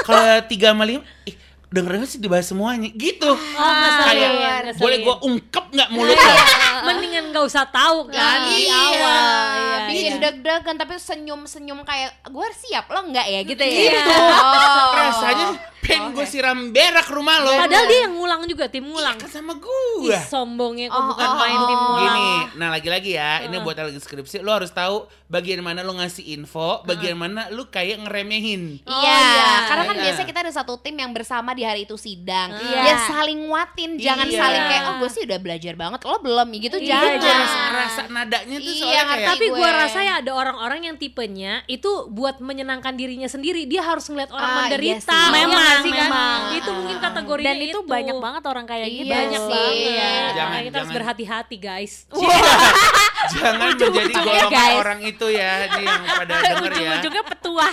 kalau 0.00 0.22
tiga 0.44 0.70
sama 0.70 0.84
lima 0.84 1.02
ih 1.24 1.34
denger 1.68 1.92
sih 2.04 2.16
dibahas 2.16 2.46
semuanya 2.46 2.88
gitu 2.90 3.28
Oh, 3.28 3.72
ngeselin, 3.74 4.08
kayak 4.08 4.30
ngeselin. 4.64 4.80
boleh 4.80 4.96
gue 4.98 5.16
ungkep 5.22 5.64
nggak 5.68 5.88
mulut 5.90 6.16
lo 6.16 6.32
mendingan 6.86 7.24
nggak 7.28 7.44
usah 7.44 7.64
tahu 7.66 8.08
kan 8.08 8.46
di 8.46 8.64
Iya, 8.64 8.72
awal 8.74 9.20
Iya, 9.54 9.76
bikin 9.86 10.04
iya. 10.10 10.22
deg-degan 10.22 10.76
tapi 10.76 10.94
senyum-senyum 10.96 11.80
kayak 11.82 12.10
gue 12.24 12.46
siap 12.58 12.88
lo 12.88 13.00
enggak 13.02 13.26
ya 13.26 13.40
gitu 13.42 13.60
ya. 13.60 13.72
Iya. 13.90 14.00
Oh. 14.02 14.92
Rasanya 14.94 15.46
pengen 15.78 16.12
gue 16.12 16.26
siram 16.26 16.68
berak 16.68 17.08
rumah 17.08 17.40
lo. 17.40 17.48
padahal 17.56 17.86
dia 17.86 18.04
yang 18.04 18.12
ngulang 18.12 18.44
juga 18.44 18.68
tim 18.68 18.84
ngulang 18.84 19.16
kan 19.16 19.24
sama 19.26 19.56
Ih, 19.56 19.62
gue. 20.04 20.18
sombongnya 20.22 20.86
kok 20.86 20.96
Oh, 20.98 21.04
bukan 21.08 21.24
oh, 21.26 21.36
main 21.38 21.56
oh. 21.56 21.64
tim 21.64 21.78
ngulang 21.78 21.98
Gini, 21.98 22.28
nah 22.54 22.68
lagi-lagi 22.68 23.10
ya, 23.10 23.32
ini 23.42 23.56
buat 23.58 23.72
lagi 23.74 23.96
skripsi, 23.96 24.36
lo 24.38 24.52
harus 24.52 24.68
tahu 24.68 25.08
bagian 25.26 25.60
mana 25.60 25.80
lo 25.80 25.92
ngasih 25.94 26.28
info, 26.30 26.84
bagian 26.84 27.16
mana 27.16 27.48
lo 27.48 27.66
kayak 27.66 28.04
ngeremehin. 28.04 28.84
Oh, 28.84 29.00
iya, 29.00 29.16
iya. 29.16 29.48
karena 29.64 29.82
kan 29.84 29.94
Iya. 29.94 30.02
biasanya 30.04 30.28
kita 30.28 30.40
ada 30.42 30.52
satu 30.54 30.76
tim 30.76 30.92
yang 30.94 31.10
bersama 31.10 31.56
di 31.58 31.64
hari 31.64 31.82
itu 31.82 31.94
sidang. 31.94 32.54
Iya. 32.54 32.80
Ya 32.84 32.96
saling 33.04 33.38
nguatin, 33.44 33.90
jangan 33.96 34.24
Iya. 34.24 34.38
saling 34.38 34.62
kayak 34.64 34.82
oh 34.84 34.94
gue 34.96 35.10
sih 35.10 35.22
udah 35.22 35.38
belajar 35.38 35.74
banget, 35.74 36.00
lo 36.00 36.16
belum 36.18 36.46
gitu 36.54 36.76
Iya, 36.78 36.86
jangan. 36.88 37.18
Gue 37.18 37.30
rasa, 37.34 37.60
rasa 37.68 38.02
nadanya 38.06 38.56
tuh 38.56 38.64
Iya, 38.64 38.78
soalnya 38.78 39.04
kayak 39.04 39.26
tapi 39.28 39.44
gue 39.50 39.68
rasa 39.74 39.98
ya 40.00 40.14
ada 40.16 40.32
orang-orang 40.32 40.80
yang 40.84 40.96
tipenya 40.96 41.52
itu 41.66 41.90
buat 42.08 42.38
menyenangkan 42.38 42.94
dirinya 42.94 43.26
sendiri 43.26 43.64
dia 43.64 43.82
harus 43.82 44.06
ngeliat 44.06 44.30
orang 44.30 44.44
Ah, 44.44 44.54
iya 44.54 44.60
menderita 44.62 45.10
sih. 45.10 45.18
Iya 45.18 45.34
Memang, 45.36 45.58
nggak 45.58 45.76
sih 45.78 45.90
kan? 45.90 46.02
memang. 46.04 46.38
itu 46.54 46.70
mungkin 46.70 46.96
kategorinya 46.98 47.46
Dan 47.48 47.58
itu 47.64 47.80
banyak 47.82 48.16
banget 48.16 48.42
orang 48.44 48.64
kayak 48.64 48.86
Iya 48.86 48.94
gitu. 48.94 49.10
banyak 49.10 49.40
sih. 49.40 49.50
banget 49.50 49.74
Iya. 49.74 50.08
Jangan, 50.08 50.36
Makanya 50.38 50.62
kita 50.62 50.76
harus 50.76 50.86
jangan. 50.86 50.96
berhati-hati 50.96 51.56
guys 51.58 51.92
jangan 53.28 53.74
menjadi 53.74 54.14
golongan 54.14 54.70
orang 54.76 55.00
itu 55.02 55.26
ya, 55.28 55.50
nih 55.68 55.84
yang 55.84 56.02
pada 56.04 56.34
denger 56.38 56.72
ya. 56.72 56.78
Ujung-ujungnya 56.78 57.24
petua. 57.26 57.66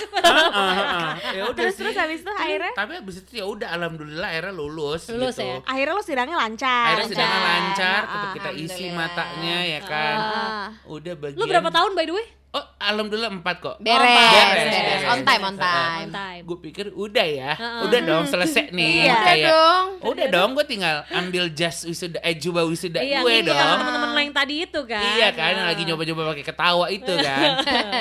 Ya 1.32 1.42
udah 1.46 1.56
terus 1.56 1.74
sih. 1.74 1.82
terus 1.84 1.96
habis 1.96 2.20
itu 2.22 2.32
akhirnya 2.32 2.72
Tapi 2.74 2.92
abis 2.98 3.16
itu 3.22 3.32
ya 3.36 3.46
udah 3.46 3.68
alhamdulillah 3.72 4.28
akhirnya 4.28 4.54
lulus, 4.54 5.02
Lulus 5.10 5.36
gitu. 5.36 5.46
ya? 5.46 5.58
akhirnya 5.64 5.94
lo 5.94 6.04
sidangnya 6.04 6.38
lancar. 6.38 6.86
Akhirnya 6.90 7.08
sidangnya 7.08 7.42
lancar, 7.42 8.02
Ah, 8.02 8.10
tetap 8.10 8.30
kita 8.34 8.50
isi 8.56 8.86
matanya 8.92 9.58
ya 9.64 9.80
kan. 9.82 10.16
Ah. 10.18 10.68
Udah 10.86 11.14
bagian. 11.14 11.38
lu 11.38 11.46
berapa 11.46 11.70
tahun 11.70 11.92
by 11.94 12.06
the 12.06 12.14
way 12.14 12.28
Oh, 12.56 12.64
alhamdulillah 12.80 13.36
empat 13.36 13.60
kok. 13.60 13.76
Beres, 13.78 14.00
Beres, 14.00 14.48
beres, 14.56 14.72
beres. 14.72 15.04
on 15.06 15.20
time, 15.22 15.44
on 15.44 15.56
time. 15.60 16.08
time 16.08 16.40
Gue 16.42 16.58
pikir 16.62 16.88
udah 16.90 17.28
ya, 17.28 17.52
Heeh. 17.52 17.84
udah 17.84 18.00
dong 18.00 18.24
selesai 18.24 18.72
nih. 18.72 19.04
Iya. 19.04 19.16
Kayak, 19.20 19.48
dong. 19.52 19.88
Udah 20.08 20.26
dong, 20.32 20.50
gue 20.54 20.64
tinggal 20.64 21.04
ambil 21.10 21.52
jas 21.52 21.84
wisuda, 21.84 22.16
eh 22.22 22.32
jubah 22.34 22.64
wisuda 22.64 23.04
iya 23.04 23.20
gue 23.20 23.44
ngikut 23.44 23.52
dong. 23.52 23.60
sama 23.60 23.84
teman-teman 23.84 24.10
lo 24.10 24.22
yang 24.22 24.32
tadi 24.34 24.56
itu 24.64 24.80
kan 24.82 25.04
Iya 25.20 25.28
kan, 25.30 25.52
Nah. 25.54 25.66
lagi 25.68 25.84
nyoba-nyoba 25.84 26.32
pakai 26.32 26.46
ketawa 26.46 26.86
itu 26.88 27.12
kan. 27.18 27.50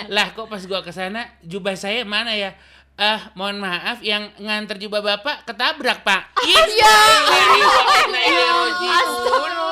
lah 0.06 0.26
kok 0.30 0.46
pas 0.46 0.62
gua 0.62 0.80
ke 0.80 0.90
sana 0.90 1.26
jubah 1.40 1.74
saya 1.74 2.06
mana 2.06 2.30
ya? 2.30 2.54
Ah, 2.94 3.34
mohon 3.34 3.58
maaf, 3.58 3.98
yang 4.00 4.30
nganter 4.38 4.78
jubah 4.78 5.02
bapak 5.02 5.42
ketabrak 5.42 6.06
pak. 6.06 6.30
Iya. 6.46 6.94
Masa 8.78 9.63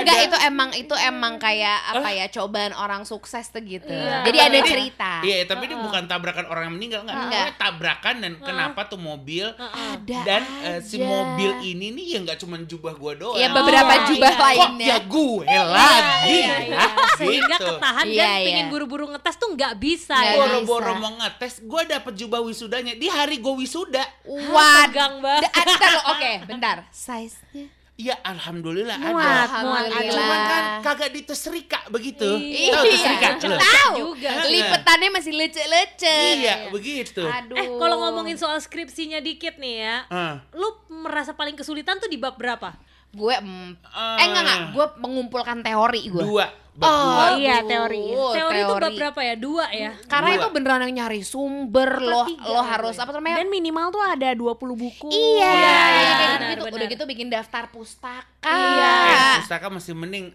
Ada- 0.00 0.02
Enggak 0.02 0.18
itu 0.22 0.36
emang 0.42 0.70
itu 0.72 0.94
emang 0.96 1.32
kayak 1.36 1.78
apa 1.90 2.08
ya 2.10 2.26
cobaan 2.28 2.72
orang 2.72 3.02
sukses 3.02 3.44
tuh 3.46 3.60
gitu. 3.60 3.86
Iya. 3.86 4.24
Jadi 4.24 4.38
ada 4.40 4.58
cerita. 4.62 5.12
Iya, 5.20 5.44
tapi 5.44 5.62
ini 5.64 5.76
bukan 5.76 6.02
tabrakan 6.04 6.46
orang 6.46 6.62
yang 6.66 6.74
meninggal 6.74 7.00
nggak. 7.02 7.12
Enggak. 7.12 7.28
Pokoknya 7.30 7.46
tabrakan 7.56 8.14
dan 8.18 8.32
kenapa 8.38 8.80
tuh 8.86 8.96
mobil 8.96 9.46
Ada 9.52 10.18
dan 10.22 10.42
eh, 10.62 10.80
si 10.80 10.96
mobil 10.98 11.50
ini 11.62 11.92
nih 11.92 12.04
ya 12.10 12.18
nggak 12.22 12.38
cuma 12.38 12.56
jubah 12.58 12.92
gua 12.92 13.12
doang. 13.14 13.36
Iya 13.36 13.48
beberapa 13.50 13.92
Oh, 13.92 14.06
jubah 14.08 14.30
iya. 14.30 14.38
Kok 14.40 14.46
lainnya. 14.46 14.86
ya 14.86 14.96
gue 15.02 15.44
lagi 15.44 16.30
Iya, 16.30 16.54
iya. 16.56 16.56
ya? 16.70 16.84
sehingga 17.14 17.46
Gitu. 17.52 17.66
ketahan 17.68 18.06
Iya, 18.06 18.18
dan 18.18 18.30
iya. 18.32 18.46
pengen 18.46 18.66
buru-buru 18.68 19.04
ngetes 19.08 19.34
tuh 19.36 19.48
nggak 19.50 19.72
bisa 19.76 20.14
Nggak 20.14 20.24
ya. 20.24 20.32
bisa. 20.32 20.40
Boro-boro 20.40 20.92
mau 20.96 21.12
ngetes, 21.16 21.54
gue 21.60 21.82
dapet 21.84 22.12
jubah 22.16 22.40
wisudanya 22.40 22.94
di 22.94 23.06
hari 23.06 23.36
gue 23.36 23.54
wisuda. 23.56 24.04
Waduh. 24.24 24.78
tegang 24.86 25.14
banget 25.18 25.50
oke, 26.06 26.32
bentar. 26.46 26.76
Size-nya. 26.90 27.79
Ya 28.00 28.16
alhamdulillah 28.24 28.96
Muat, 28.96 29.20
ada. 29.44 29.60
muat 29.60 29.84
aja. 29.92 30.08
Cuman 30.08 30.40
kan 30.42 30.62
kagak 30.80 31.12
diteserika 31.12 31.84
begitu. 31.86 32.24
Iya, 32.24 32.72
Tahu 32.72 32.84
teserika 32.86 33.28
lo? 33.44 33.58
tahu. 33.60 33.94
juga. 34.08 34.30
Lipetannya 34.46 35.08
masih 35.12 35.32
lucu-lucu. 35.36 36.16
Iya, 36.32 36.54
begitu. 36.72 37.20
Aduh. 37.20 37.56
Eh 37.56 37.66
kalau 37.76 37.96
ngomongin 38.00 38.40
soal 38.40 38.56
skripsinya 38.56 39.20
dikit 39.20 39.60
nih 39.60 39.84
ya, 39.84 39.96
Ah. 40.08 40.40
lu 40.50 40.64
merasa 40.88 41.36
paling 41.36 41.52
kesulitan 41.52 42.00
tuh 42.00 42.08
di 42.08 42.16
bab 42.16 42.34
berapa? 42.34 42.72
gue 43.10 43.34
mm, 43.34 43.70
eh 43.90 44.22
enggak 44.22 44.38
enggak, 44.40 44.60
gue 44.70 44.86
mengumpulkan 45.02 45.58
teori 45.60 46.06
gue. 46.08 46.22
Dua. 46.22 46.46
Oh, 46.82 47.04
dua. 47.04 47.26
iya, 47.36 47.54
aduh, 47.58 47.68
teori. 47.68 48.02
Teori 48.10 48.58
itu 48.58 48.74
bab 48.74 48.92
berapa 48.92 49.20
ya? 49.20 49.34
Dua 49.34 49.64
ya? 49.68 49.90
Karena 50.04 50.28
Dua. 50.28 50.38
itu 50.38 50.46
beneran 50.50 50.80
yang 50.82 50.94
nyari 50.96 51.20
sumber 51.20 51.90
lo 51.98 52.24
tiga 52.24 52.46
lo 52.46 52.60
harus 52.60 52.92
gue? 52.92 53.02
apa 53.02 53.10
namanya? 53.12 53.36
Dan 53.36 53.48
minimal 53.48 53.86
tuh 53.88 54.02
ada 54.02 54.28
20 54.32 54.56
buku. 54.74 55.08
Iya, 55.08 55.44
Iya, 55.46 55.50
kayak 55.50 55.90
iya, 55.90 56.00
gitu, 56.00 56.14
benar, 56.16 56.38
gitu. 56.40 56.62
benar. 56.62 56.74
Udah 56.74 56.86
gitu 56.88 57.04
bikin 57.04 57.28
daftar 57.28 57.64
pustaka. 57.68 58.48
Iya. 58.48 58.92
Eh, 59.06 59.36
pustaka 59.40 59.66
masih 59.68 59.92
mending 59.92 60.26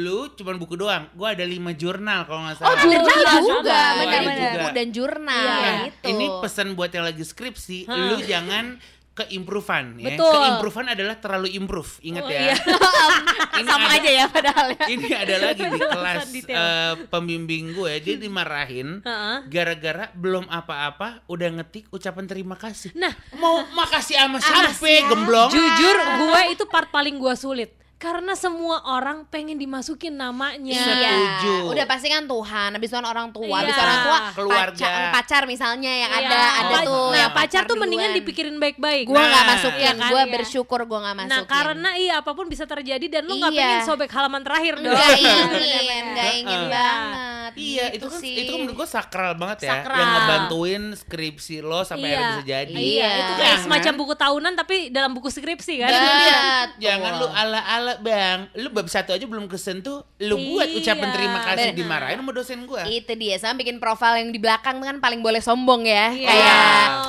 lu 0.00 0.30
cuman 0.32 0.54
buku 0.56 0.74
doang. 0.74 1.06
Gua 1.12 1.32
ada 1.32 1.44
lima 1.44 1.70
jurnal 1.72 2.24
kalau 2.24 2.42
nggak 2.42 2.56
Oh, 2.56 2.66
salah. 2.66 2.80
jurnal 2.80 3.02
Iya, 3.04 3.14
juga, 3.14 3.40
juga. 3.40 3.80
benar 3.94 4.02
Iya, 4.02 4.20
benar. 4.20 4.36
juga. 4.36 4.50
Buku 4.58 4.70
dan 4.72 4.88
jurnal 4.90 5.46
Iya. 5.54 5.72
gitu. 5.84 6.04
Ini 6.08 6.24
pesan 6.40 6.68
buat 6.72 6.90
yang 6.90 7.04
lagi 7.04 7.22
skripsi, 7.22 7.78
lu 7.86 8.16
jangan 8.22 8.64
keimprovean 9.12 10.00
ya. 10.00 10.16
Betul. 10.16 10.32
Keimprovean 10.32 10.88
adalah 10.88 11.16
terlalu 11.16 11.52
improve. 11.52 12.00
Ingat 12.00 12.22
Oh, 12.24 12.30
ya. 12.30 12.40
iya. 12.42 12.56
Ini 13.60 13.68
Sama 13.68 13.84
ada- 13.84 13.96
aja 14.00 14.10
ya 14.10 14.24
padahal 14.26 14.66
ya. 14.72 14.84
Ini 14.88 15.08
ada 15.12 15.36
lagi 15.38 15.62
di 15.62 15.78
kelas 15.92 16.24
eh, 16.32 16.92
pembimbing 17.08 17.76
gue, 17.76 17.92
dia 18.00 18.16
dimarahin 18.16 19.04
Heeh. 19.04 19.36
gara-gara 19.46 20.08
belum 20.12 20.48
apa-apa 20.48 21.24
udah 21.26 21.48
ngetik 21.60 21.88
ucapan 21.90 22.24
terima 22.24 22.56
kasih. 22.56 22.96
Nah, 22.96 23.12
Mau 23.36 23.60
makasih 23.70 24.16
sama 24.16 24.40
siapa? 24.40 24.80
gemblong? 24.80 25.50
jujur 25.52 25.96
gue 26.18 26.40
itu 26.50 26.64
part 26.66 26.88
paling 26.88 27.20
gue 27.20 27.34
sulit. 27.34 27.70
Karena 28.02 28.34
semua 28.34 28.82
orang 28.84 29.22
pengen 29.26 29.54
dimasukin 29.54 30.10
namanya. 30.12 30.74
Setuju. 30.74 31.70
Udah 31.70 31.86
pasti 31.86 32.10
kan 32.10 32.26
Tuhan, 32.26 32.74
habis 32.74 32.90
itu 32.90 32.96
kan 32.98 33.06
orang 33.06 33.30
tua, 33.30 33.46
Iya. 33.46 33.58
habis 33.62 33.72
itu 33.72 33.78
orang 33.80 34.00
tua 34.02 34.18
Keluarga. 34.34 34.74
pacar, 34.74 35.00
pacar 35.14 35.42
misalnya 35.46 35.92
yang 35.92 36.10
Iya. 36.10 36.26
ada 36.26 36.38
ada 36.58 36.74
Pa- 36.74 36.82
tuh 36.82 37.06
Nah, 37.06 37.18
yang 37.20 37.30
pacar 37.32 37.62
tuh 37.62 37.76
mendingan 37.76 38.10
duluan. 38.10 38.18
dipikirin 38.18 38.56
baik-baik. 38.58 39.06
Gue 39.06 39.14
nggak 39.14 39.30
Nah, 39.38 39.50
masukin, 39.54 39.78
iya 39.80 39.92
kan, 39.94 40.10
gue 40.10 40.18
iya. 40.20 40.32
bersyukur 40.32 40.80
gue 40.82 40.98
nggak 40.98 41.16
masukin. 41.16 41.32
Nah, 41.32 41.42
karena 41.46 41.90
iya 41.94 42.14
apa 42.18 42.32
pun 42.32 42.46
bisa 42.46 42.64
terjadi 42.64 43.06
dan 43.08 43.22
lu 43.24 43.38
nggak 43.38 43.52
Iya. 43.52 43.62
pengen 43.62 43.80
sobek 43.86 44.10
halaman 44.10 44.42
terakhir 44.42 44.74
dong. 44.76 44.90
nggak 44.90 45.14
ingin, 45.16 46.04
nggak 46.12 46.32
ingin 46.36 46.60
Heeh. 46.66 47.31
Banget. 47.52 47.60
Iya, 47.62 47.84
gitu 47.86 47.96
itu 47.96 48.06
kan 48.08 48.20
sih. 48.20 48.34
itu 48.34 48.50
kan 48.50 48.58
menurut 48.58 48.76
gue 48.76 48.88
sakral 48.88 49.32
banget 49.34 49.58
ya, 49.60 49.72
Sakral. 49.74 49.98
yang 49.98 50.10
ngebantuin 50.12 50.82
skripsi 50.94 51.56
lo 51.60 51.80
sampai 51.82 52.02
Iya. 52.02 52.12
akhirnya 52.12 52.30
bisa 52.32 52.44
jadi. 52.46 52.72
Iya, 52.74 53.10
itu 53.10 53.32
kayak 53.32 53.38
Jangan- 53.38 53.62
semacam 53.62 53.92
buku 53.94 54.14
tahunan 54.14 54.52
tapi 54.54 54.76
dalam 54.88 55.10
buku 55.12 55.28
skripsi 55.28 55.74
kan. 55.78 55.90
Betul. 55.90 56.80
Jangan 56.80 57.12
lu 57.16 57.28
ala-ala 57.28 57.94
bang, 57.98 58.38
lu 58.54 58.68
bab 58.68 58.86
satu 58.86 59.10
aja 59.10 59.22
belum 59.22 59.46
kesentuh, 59.46 60.02
lu 60.20 60.34
buat 60.50 60.66
Iya. 60.66 60.78
ucapan 60.78 61.08
terima 61.10 61.38
kasih 61.42 61.68
Bener. 61.68 61.78
dimarahin 61.78 62.18
sama 62.18 62.32
dosen 62.32 62.60
gua. 62.64 62.82
Itu 62.84 63.12
dia, 63.12 63.36
sama 63.36 63.54
bikin 63.56 63.76
profil 63.76 64.14
yang 64.16 64.30
di 64.30 64.38
belakang 64.38 64.78
tuh 64.78 64.86
kan 64.86 64.98
paling 64.98 65.20
boleh 65.20 65.38
sombong 65.38 65.84
ya. 65.84 66.10
Iya. 66.10 66.28
Kayak 66.28 66.60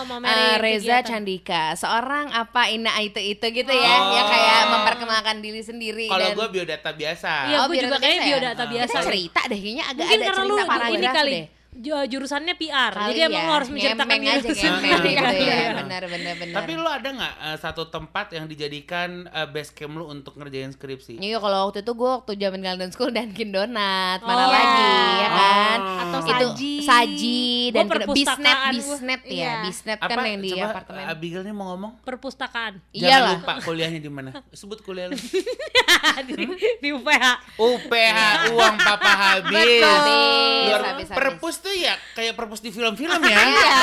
Oh, 0.03 0.19
eh, 0.21 0.55
Reza 0.57 0.99
kegiatan. 0.99 1.03
Candika, 1.05 1.63
seorang 1.73 2.27
apa 2.29 2.67
ina 2.67 2.91
itu 2.99 3.17
itu 3.17 3.45
gitu 3.45 3.71
ya, 3.71 3.93
Oh. 3.99 4.11
ya 4.11 4.23
kayak 4.23 4.61
memperkenalkan 4.69 5.37
diri 5.39 5.61
sendiri. 5.61 6.07
Kalau 6.07 6.21
dan- 6.23 6.35
gua 6.35 6.47
biodata 6.49 6.89
biasa. 6.91 7.31
Iya, 7.47 7.57
Oh, 7.57 7.65
gua 7.65 7.73
juga 7.73 7.85
biodata 7.89 7.99
kayaknya 7.99 8.17
biasa 8.17 8.25
ya? 8.25 8.33
biodata 8.33 8.63
biasa. 8.65 8.93
Kita 8.93 9.01
cerita 9.03 9.39
deh, 9.43 9.59
kayaknya 9.59 9.85
agak 9.85 10.03
Mungkin 10.03 10.19
ada 10.19 10.32
karena 10.33 10.45
lu 10.49 10.55
ini 10.97 11.07
kali 11.13 11.31
deh. 11.31 11.45
Ju- 11.75 12.07
jurusannya 12.09 12.53
PR. 12.53 12.91
Kali 12.91 13.09
jadi 13.11 13.19
emang 13.25 13.33
ya, 13.35 13.43
lu 13.43 13.53
harus 13.53 13.69
menceritakan 13.69 14.15
diri 14.15 14.29
aja, 14.29 14.41
sendiri. 14.45 14.89
gitu 14.93 15.07
ya. 15.09 15.27
Iya. 15.29 15.57
Benar, 15.79 16.03
benar, 16.05 16.33
benar. 16.35 16.55
Tapi 16.55 16.71
lu 16.73 16.85
ada 16.85 17.09
nggak 17.09 17.33
eh, 17.43 17.57
satu 17.57 17.83
tempat 17.87 18.27
yang 18.31 18.45
dijadikan 18.45 19.09
eh, 19.25 19.45
base 19.45 19.71
camp 19.71 19.93
lu 19.93 20.05
untuk 20.05 20.35
ngerjain 20.35 20.69
skripsi? 20.69 21.17
Iya 21.17 21.37
kalau 21.37 21.67
waktu 21.67 21.81
itu 21.81 21.91
gue 21.91 22.09
waktu 22.11 22.31
zaman 22.35 22.59
Golden 22.59 22.91
School 22.91 23.09
Dunkin 23.09 23.49
Donat 23.49 24.19
mana 24.21 24.41
Oh. 24.41 24.49
lagi 24.49 24.89
ya 25.15 25.29
kan 25.29 25.79
Oh. 25.83 26.01
Atau 26.03 26.19
itu 26.21 26.47
saji. 26.47 26.73
saji 26.83 27.41
dan 27.71 27.85
perpustakaan 27.85 28.71
bisnet 28.71 28.93
bisnet 28.93 29.21
ya 29.25 29.33
Iya. 29.33 29.51
bisnet 29.63 29.97
Apa? 29.97 30.09
kan 30.11 30.25
yang 30.25 30.39
di 30.39 30.51
Coba 30.53 30.67
apartemen 30.71 31.03
Abigail 31.05 31.41
nih 31.41 31.53
mau 31.53 31.65
ngomong? 31.69 31.91
Perpustakaan. 32.03 32.73
Jangan 32.91 33.09
Iyalah. 33.09 33.33
lupa 33.37 33.53
kuliahnya 33.61 33.99
di 33.99 34.07
mana. 34.07 34.29
Sebut 34.51 34.79
kuliah 34.79 35.07
lu. 35.07 35.17
di, 36.27 36.33
di 36.79 36.89
UPH. 36.91 37.25
UPH 37.55 38.19
uang 38.51 38.75
papa 38.77 39.11
habis. 39.11 39.81
Habis, 39.81 40.65
Luar 40.65 40.81
habis, 40.85 41.07
habis. 41.07 41.09
perpus 41.11 41.55
tuh 41.63 41.71
ya 41.71 41.95
kayak 42.13 42.35
perpus 42.35 42.59
di 42.59 42.69
film-film 42.75 43.19
ya. 43.31 43.39
Iya. 43.39 43.79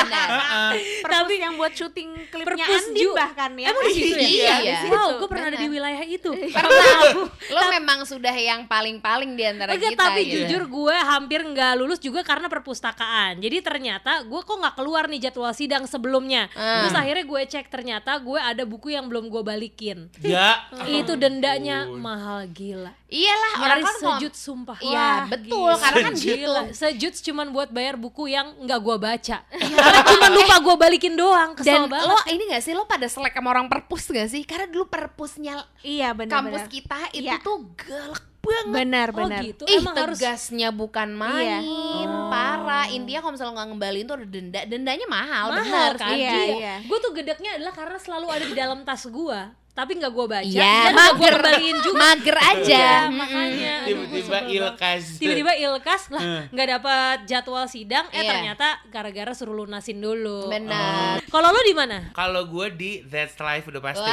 Perpus 1.04 1.32
yang 1.32 1.56
buat 1.56 1.72
syuting 1.72 2.28
klipnya 2.28 2.66
Ju. 2.92 3.10
bahkan 3.16 3.56
ya. 3.56 3.72
Emang 3.72 3.84
di 3.88 3.94
situ 3.96 4.16
ya? 4.20 4.28
Iya, 4.28 4.54
iya. 4.60 4.78
Wow, 4.92 5.08
gue 5.24 5.28
pernah 5.32 5.48
ada 5.48 5.58
di 5.58 5.68
wilayah 5.72 6.04
itu. 6.04 6.30
pernah 6.52 7.02
lo 7.50 7.60
memang 7.72 8.04
sudah 8.04 8.34
yang 8.36 8.68
paling 8.68 9.00
paling 9.00 9.32
di 9.34 9.44
antara 9.48 9.74
kita 9.80 9.96
tapi 9.96 10.28
gitu. 10.28 10.44
jujur 10.44 10.62
gue 10.68 10.96
hampir 10.96 11.40
nggak 11.40 11.72
lulus 11.80 11.98
juga 11.98 12.20
karena 12.20 12.52
perpustakaan. 12.52 13.40
Jadi 13.40 13.64
ternyata 13.64 14.20
gue 14.28 14.40
kok 14.44 14.56
nggak 14.60 14.76
keluar 14.76 15.08
nih 15.08 15.30
jadwal 15.30 15.52
sidang 15.56 15.88
sebelumnya. 15.88 16.52
Ah. 16.52 16.84
Terus 16.84 16.94
akhirnya 16.94 17.24
gue 17.24 17.40
cek 17.48 17.66
ternyata 17.72 18.12
gue 18.20 18.36
ada 18.38 18.62
buku 18.68 18.92
yang 18.92 19.08
belum 19.08 19.32
gue 19.32 19.42
balikin. 19.42 20.12
Ya. 20.20 20.68
Itu 21.00 21.16
dendanya 21.16 21.88
mahal 21.88 22.44
gila. 22.52 22.92
Iyalah 23.10 23.52
orang 23.58 23.80
kan 23.82 23.96
sejut 23.98 24.34
sumpah. 24.38 24.78
Iya, 24.78 25.26
betul, 25.26 25.66
gila. 25.66 25.82
karena 25.82 25.98
kan 26.06 26.14
Sejut. 26.14 26.30
gitu. 26.30 26.38
Gila, 26.46 26.60
sejut 26.70 27.14
cuman 27.26 27.46
buat 27.50 27.69
bayar 27.70 27.94
buku 27.94 28.26
yang 28.26 28.52
nggak 28.58 28.80
gua 28.80 28.96
baca. 28.96 29.42
Karena 29.48 30.00
cuma 30.04 30.26
lupa 30.28 30.56
gua 30.60 30.76
balikin 30.76 31.14
doang, 31.14 31.54
kesel 31.54 31.86
Dan 31.86 31.90
banget. 31.90 32.06
lo 32.06 32.16
ini 32.28 32.42
gak 32.48 32.60
sih 32.60 32.72
lo 32.72 32.84
pada 32.84 33.06
selek 33.06 33.32
sama 33.32 33.50
orang 33.50 33.66
perpus 33.66 34.06
gak 34.06 34.26
sih? 34.26 34.42
Karena 34.42 34.66
dulu 34.66 34.86
perpusnya 34.86 35.62
Iya 35.80 36.12
benar 36.12 36.42
kampus 36.42 36.66
kita 36.66 36.98
itu 37.10 37.26
Iya. 37.26 37.38
tuh 37.40 37.64
galak 37.74 38.22
banget. 38.40 38.72
Benar 38.72 39.08
oh 39.10 39.16
benar. 39.18 39.42
gitu, 39.42 39.62
Ih 39.64 39.78
emang 39.78 39.94
harus 39.94 40.16
tegasnya 40.16 40.68
bukan 40.70 41.12
main, 41.12 41.60
Oh. 41.60 42.28
parah. 42.28 42.88
Intinya 42.88 43.20
kalau 43.20 43.32
misalnya 43.34 43.52
nggak 43.54 43.68
ngembaliin 43.68 44.06
tuh 44.06 44.16
ada 44.16 44.26
denda, 44.26 44.60
dendanya 44.64 45.06
mahal, 45.06 45.46
mahal 45.50 45.60
bener 45.60 45.92
kan? 45.94 46.08
Iya, 46.10 46.32
Iya, 46.32 46.40
iya. 46.56 46.74
Gue 46.82 46.98
tuh 46.98 47.12
gedeknya 47.12 47.50
adalah 47.54 47.70
karena 47.70 47.98
selalu 47.98 48.26
ada 48.26 48.44
di 48.44 48.54
dalam 48.54 48.80
tas 48.80 49.04
gua, 49.06 49.52
tapi 49.72 49.96
nggak 49.96 50.10
gua 50.10 50.26
baca 50.28 50.44
Iya, 50.44 50.74
dan 50.84 50.92
mager. 50.92 51.34
kembaliin 51.36 51.78
juga. 51.80 51.98
Mager 51.98 52.36
aja. 52.36 52.60
Iya, 52.60 52.92
Mm-mm. 53.00 53.16
makanya. 53.16 53.74
Aduh, 53.80 53.94
gua 53.96 54.18
Tiba-tiba 54.20 54.38
ilkas. 54.46 55.02
Tiba-tiba 55.16 55.52
ilkas 55.56 56.02
lah, 56.08 56.22
nggak 56.48 56.68
dapat 56.70 57.16
jadwal 57.24 57.64
sidang. 57.64 58.06
Eh 58.08 58.18
Iya. 58.18 58.28
ternyata 58.28 58.66
gara-gara 58.86 59.32
suruh 59.32 59.56
lunasin 59.56 59.96
dulu. 59.96 60.46
Benar. 60.46 61.22
Kalau 61.24 61.48
lo 61.48 61.60
di 61.60 61.72
mana? 61.72 62.10
Kalau 62.12 62.42
gue 62.44 62.66
di 62.70 62.90
That's 63.02 63.34
Life 63.36 63.66
udah 63.66 63.80
pasti. 63.80 64.02
Wah, 64.02 64.10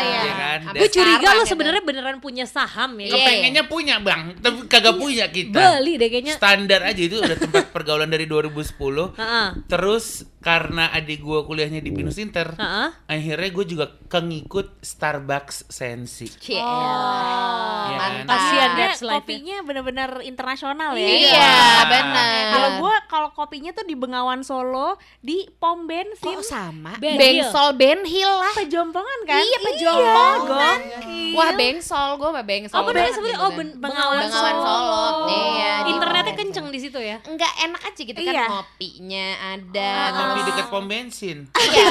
iya. 0.00 0.20
Ya 0.22 0.34
kan? 0.34 0.58
Sampai 0.64 0.78
Gue 0.78 0.88
curiga 0.88 1.28
lo 1.30 1.42
gitu. 1.42 1.50
sebenarnya 1.50 1.82
beneran 1.82 2.18
punya 2.18 2.44
saham 2.44 2.90
ya. 2.96 3.06
Iya. 3.06 3.14
Kepengennya 3.14 3.64
punya 3.66 3.94
bang, 3.98 4.22
tapi 4.38 4.58
kagak 4.64 4.94
punya 4.94 5.26
kita. 5.28 5.58
Beli 5.76 5.96
deh 5.96 6.08
kayaknya. 6.08 6.34
Standar 6.34 6.80
aja 6.82 7.02
itu 7.02 7.16
udah 7.16 7.36
tempat 7.36 7.64
pergaulan 7.70 8.06
dari 8.06 8.24
2010. 8.24 9.12
Heeh. 9.14 9.48
Terus 9.66 10.24
karena 10.44 10.92
adik 10.92 11.18
gue 11.18 11.40
kuliahnya 11.42 11.80
di 11.80 11.88
Binus 11.88 12.20
Inter, 12.20 12.52
Heeh. 12.52 12.88
akhirnya 13.08 13.48
gue 13.48 13.64
juga 13.66 13.86
kengikut 14.06 14.76
Starbucks 14.78 15.66
Sensi. 15.66 16.28
Iya 16.44 16.60
kan? 17.90 18.12
mantap. 18.22 18.36
Ya. 18.54 19.16
kopinya 19.16 19.56
benar-benar 19.62 20.10
internasional 20.22 20.92
ya. 20.94 21.08
Iya, 21.08 21.56
benar. 21.86 22.44
Kalau 22.50 22.68
gua 22.78 22.94
kalau 23.06 23.28
kopinya 23.32 23.70
tuh 23.72 23.84
di 23.84 23.94
Bengawan 23.94 24.40
Solo 24.40 24.96
di 25.18 25.48
pom 25.54 25.84
bensin. 25.84 26.36
Kok 26.36 26.44
sama? 26.44 26.92
Ben 26.98 27.16
Bengsol 27.16 27.72
Ben 27.74 28.04
Hill 28.04 28.28
lah. 28.28 28.52
Pejompongan 28.54 29.18
kan? 29.24 29.40
Iya, 29.40 29.58
Pejompongan. 29.62 30.78
gokil. 30.80 31.34
Wah, 31.34 31.50
Bengsol 31.52 32.10
gue 32.16 32.30
mah 32.30 32.44
Bengsol. 32.44 32.76
Apa 32.76 32.84
namanya 32.84 32.98
banget 33.00 33.14
sebetulnya? 33.14 33.34
gitu 33.34 33.44
Oh, 33.44 33.52
ben- 33.52 33.76
Bengawan, 33.76 34.18
Bengawan 34.20 34.54
Solo. 34.56 35.06
Iya, 35.24 35.72
di 35.80 35.90
Internetnya 35.90 36.34
kenceng 36.34 36.66
di 36.68 36.78
situ 36.78 36.98
ya. 36.98 37.16
Enggak 37.24 37.52
enak 37.60 37.82
aja 37.82 38.00
gitu 38.00 38.18
kan 38.18 38.34
Iya. 38.34 38.44
ngopinya 38.46 39.26
ada. 39.56 39.92
Tapi 40.34 40.40
terus- 40.40 40.50
dekat 40.50 40.66
pom 40.68 40.84
bensin. 40.84 41.38
Iya, 41.64 41.86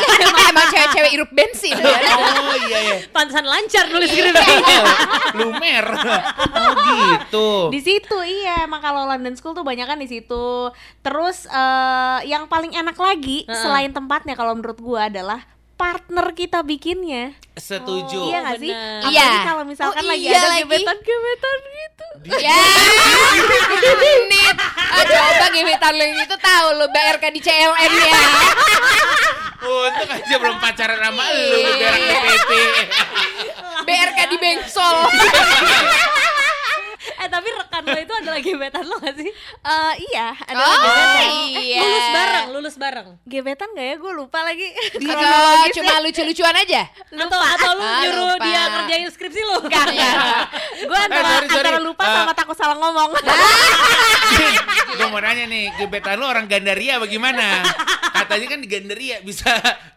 emang 0.49 0.67
cewek-cewek 0.69 1.11
irup 1.13 1.31
bensin 1.31 1.73
kan. 1.73 2.01
Oh 2.43 2.57
iya 2.61 2.79
ya. 2.83 2.97
Pantesan 3.15 3.43
lancar 3.43 3.87
nulis 3.87 4.07
Iya. 4.07 4.19
skripsinya. 4.29 4.79
Lumer. 5.35 5.85
Oh 6.53 6.71
gitu. 6.77 7.49
Di 7.69 7.79
situ 7.79 8.17
iya, 8.21 8.63
emang 8.63 8.79
kalau 8.79 9.03
London 9.03 9.33
School 9.33 9.51
tuh 9.53 9.63
banyak 9.63 9.83
kan 9.83 9.95
di 9.95 10.05
situ. 10.05 10.69
Terus 10.99 11.45
eh, 11.45 12.19
yang 12.25 12.45
paling 12.45 12.71
enak 12.71 12.95
lagi 12.95 13.43
Heeh. 13.43 13.55
selain 13.55 13.89
tempatnya 13.89 14.33
kalau 14.33 14.53
menurut 14.53 14.77
gua 14.77 15.07
adalah 15.07 15.41
partner 15.73 16.31
kita 16.31 16.61
bikinnya. 16.61 17.33
Setuju. 17.53 18.19
Iya 18.23 18.37
gak 18.41 18.57
sih? 18.57 18.69
benar. 18.69 19.01
Apalagi 19.03 19.17
Iya. 19.33 19.43
kalau 19.43 19.63
misalkan 19.63 19.99
Oh, 19.99 20.07
lagi 20.07 20.23
iya 20.23 20.37
ada 20.37 20.57
gebetan-gebetan 20.59 21.57
gitu. 21.65 22.07
Ya. 22.39 22.57
Nit. 24.23 24.57
Ah, 24.93 25.03
coba 25.03 25.47
gebetan 25.49 25.93
lo 25.93 26.03
yang 26.03 26.19
itu 26.19 26.37
tahu 26.37 26.67
lo 26.75 26.85
BRK 26.87 27.23
di 27.29 27.41
CLN 27.41 27.91
ya. 27.91 28.21
Untung 29.63 30.09
aja 30.11 30.35
belum 30.35 30.57
pacaran 30.59 30.99
sama 30.99 31.23
lu 31.31 31.55
Iya. 31.55 31.71
berak 31.73 32.01
DPP. 32.03 32.51
BRK 33.83 34.19
di 34.27 34.37
Bengsol. 34.37 34.97
Eh 37.33 37.41
tapi 37.41 37.49
rekan 37.49 37.81
lo 37.83 37.97
itu 37.97 38.13
adalah 38.13 38.39
gebetan 38.39 38.85
lo 38.85 38.95
gak 39.01 39.15
sih? 39.17 39.25
Eh, 39.25 39.93
iya, 40.05 40.37
ada 40.37 40.53
Oh 40.53 40.69
gebetan. 40.69 41.29
iya. 41.57 41.81
Lulus 41.81 42.05
bareng, 42.13 42.47
lulus 42.53 42.75
bareng. 42.77 43.07
Gebetan 43.25 43.69
gak 43.73 43.85
ya? 43.89 43.95
Gue 43.97 44.11
lupa 44.13 44.39
lagi. 44.45 44.69
Atau 44.93 45.73
cuma 45.73 45.93
lucu-lucuan 45.99 46.53
aja. 46.55 46.81
Atau 47.09 47.39
atau 47.41 47.71
lu 47.73 47.81
Ah, 47.81 48.05
nyuruh 48.05 48.25
lupa. 48.29 48.45
dia 48.45 48.61
ngerjain 48.69 49.09
skripsi 49.09 49.41
lo? 49.43 49.65
Enggak, 49.65 49.85
enggak. 49.89 50.15
Gue 50.83 50.99
antara, 50.99 51.25
Eh, 51.25 51.33
sorry, 51.33 51.47
sorry. 51.47 51.57
antara 51.59 51.79
lupa 51.81 52.03
Ah. 52.03 52.13
sama 52.15 52.33
takut 52.33 52.53
salah 52.53 52.77
ngomong. 52.77 53.09
Gue 54.93 55.07
mau 55.09 55.17
nanya 55.17 55.49
nih, 55.49 55.73
gebetan 55.75 56.15
lu 56.15 56.25
orang 56.25 56.45
Gandaria 56.45 57.01
bagaimana? 57.01 57.65
Katanya 58.13 58.45
kan 58.47 58.59
di 58.61 58.69
Gandaria 58.69 59.17
bisa 59.21 59.49